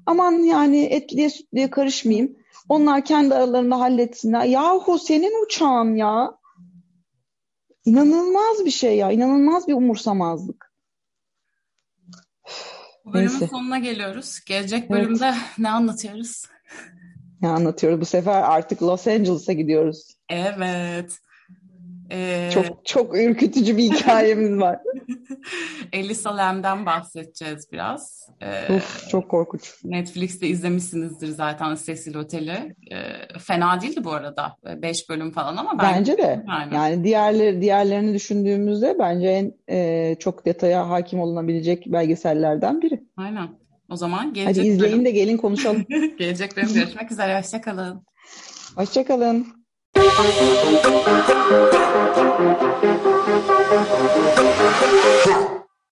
aman 0.05 0.31
yani 0.31 0.83
etliye 0.83 1.29
sütlüye 1.29 1.69
karışmayayım. 1.69 2.35
Onlar 2.69 3.05
kendi 3.05 3.35
aralarında 3.35 3.79
halletsinler. 3.79 4.43
Yahu 4.43 4.99
senin 4.99 5.45
uçağın 5.45 5.95
ya. 5.95 6.37
İnanılmaz 7.85 8.65
bir 8.65 8.71
şey 8.71 8.97
ya. 8.97 9.11
İnanılmaz 9.11 9.67
bir 9.67 9.73
umursamazlık. 9.73 10.73
Bu 13.05 13.13
bölümün 13.13 13.31
Neyse. 13.31 13.47
sonuna 13.47 13.79
geliyoruz. 13.79 14.39
Gelecek 14.45 14.79
Evet. 14.79 14.91
bölümde 14.91 15.33
ne 15.57 15.69
anlatıyoruz? 15.69 16.45
Ne 17.41 17.49
anlatıyoruz? 17.49 18.01
Bu 18.01 18.05
sefer 18.05 18.41
artık 18.41 18.83
Los 18.83 19.07
Angeles'a 19.07 19.53
gidiyoruz. 19.53 20.17
Evet. 20.29 21.19
Ee, 22.11 22.49
Çok 22.53 22.85
çok 22.85 23.17
ürkütücü 23.17 23.77
bir 23.77 23.83
hikayemiz 23.83 24.59
var. 24.59 24.79
Elisa 25.93 26.37
Lam'den 26.37 26.85
bahsedeceğiz 26.85 27.67
biraz. 27.71 28.29
Ee, 28.41 28.75
Uf, 28.75 29.09
çok 29.09 29.29
korkunç. 29.29 29.73
Netflix'te 29.83 30.47
izlemişsinizdir 30.47 31.27
zaten 31.27 31.77
Cecil 31.85 32.15
Otel'i. 32.15 32.75
Ee, 32.91 33.39
fena 33.39 33.81
değildi 33.81 34.03
bu 34.03 34.11
arada. 34.11 34.57
Beş 34.81 35.09
bölüm 35.09 35.31
falan 35.31 35.57
ama 35.57 35.79
ben 35.79 35.93
Bence 35.93 36.17
de. 36.17 36.43
Aynen. 36.47 36.75
Yani 36.75 37.03
diğerleri 37.03 37.61
diğerlerini 37.61 38.13
düşündüğümüzde 38.13 38.95
bence 38.99 39.27
en 39.27 39.53
e, 39.69 40.15
çok 40.19 40.45
detaya 40.45 40.89
hakim 40.89 41.19
olunabilecek 41.19 41.85
belgesellerden 41.87 42.81
biri. 42.81 43.03
Aynen. 43.17 43.47
O 43.89 43.95
zaman 43.95 44.23
Hadi 44.25 44.33
gelecek 44.33 44.65
izleyin 44.65 44.93
bölüm, 44.93 45.05
de 45.05 45.11
gelin 45.11 45.37
konuşalım. 45.37 45.85
gelecek 46.17 46.57
bölüm 46.57 46.73
görüşmek 46.73 47.11
üzere. 47.11 47.39
Hoşçakalın. 47.39 48.05
Hoşçakalın. 48.75 49.62
Yeah. 55.25 55.52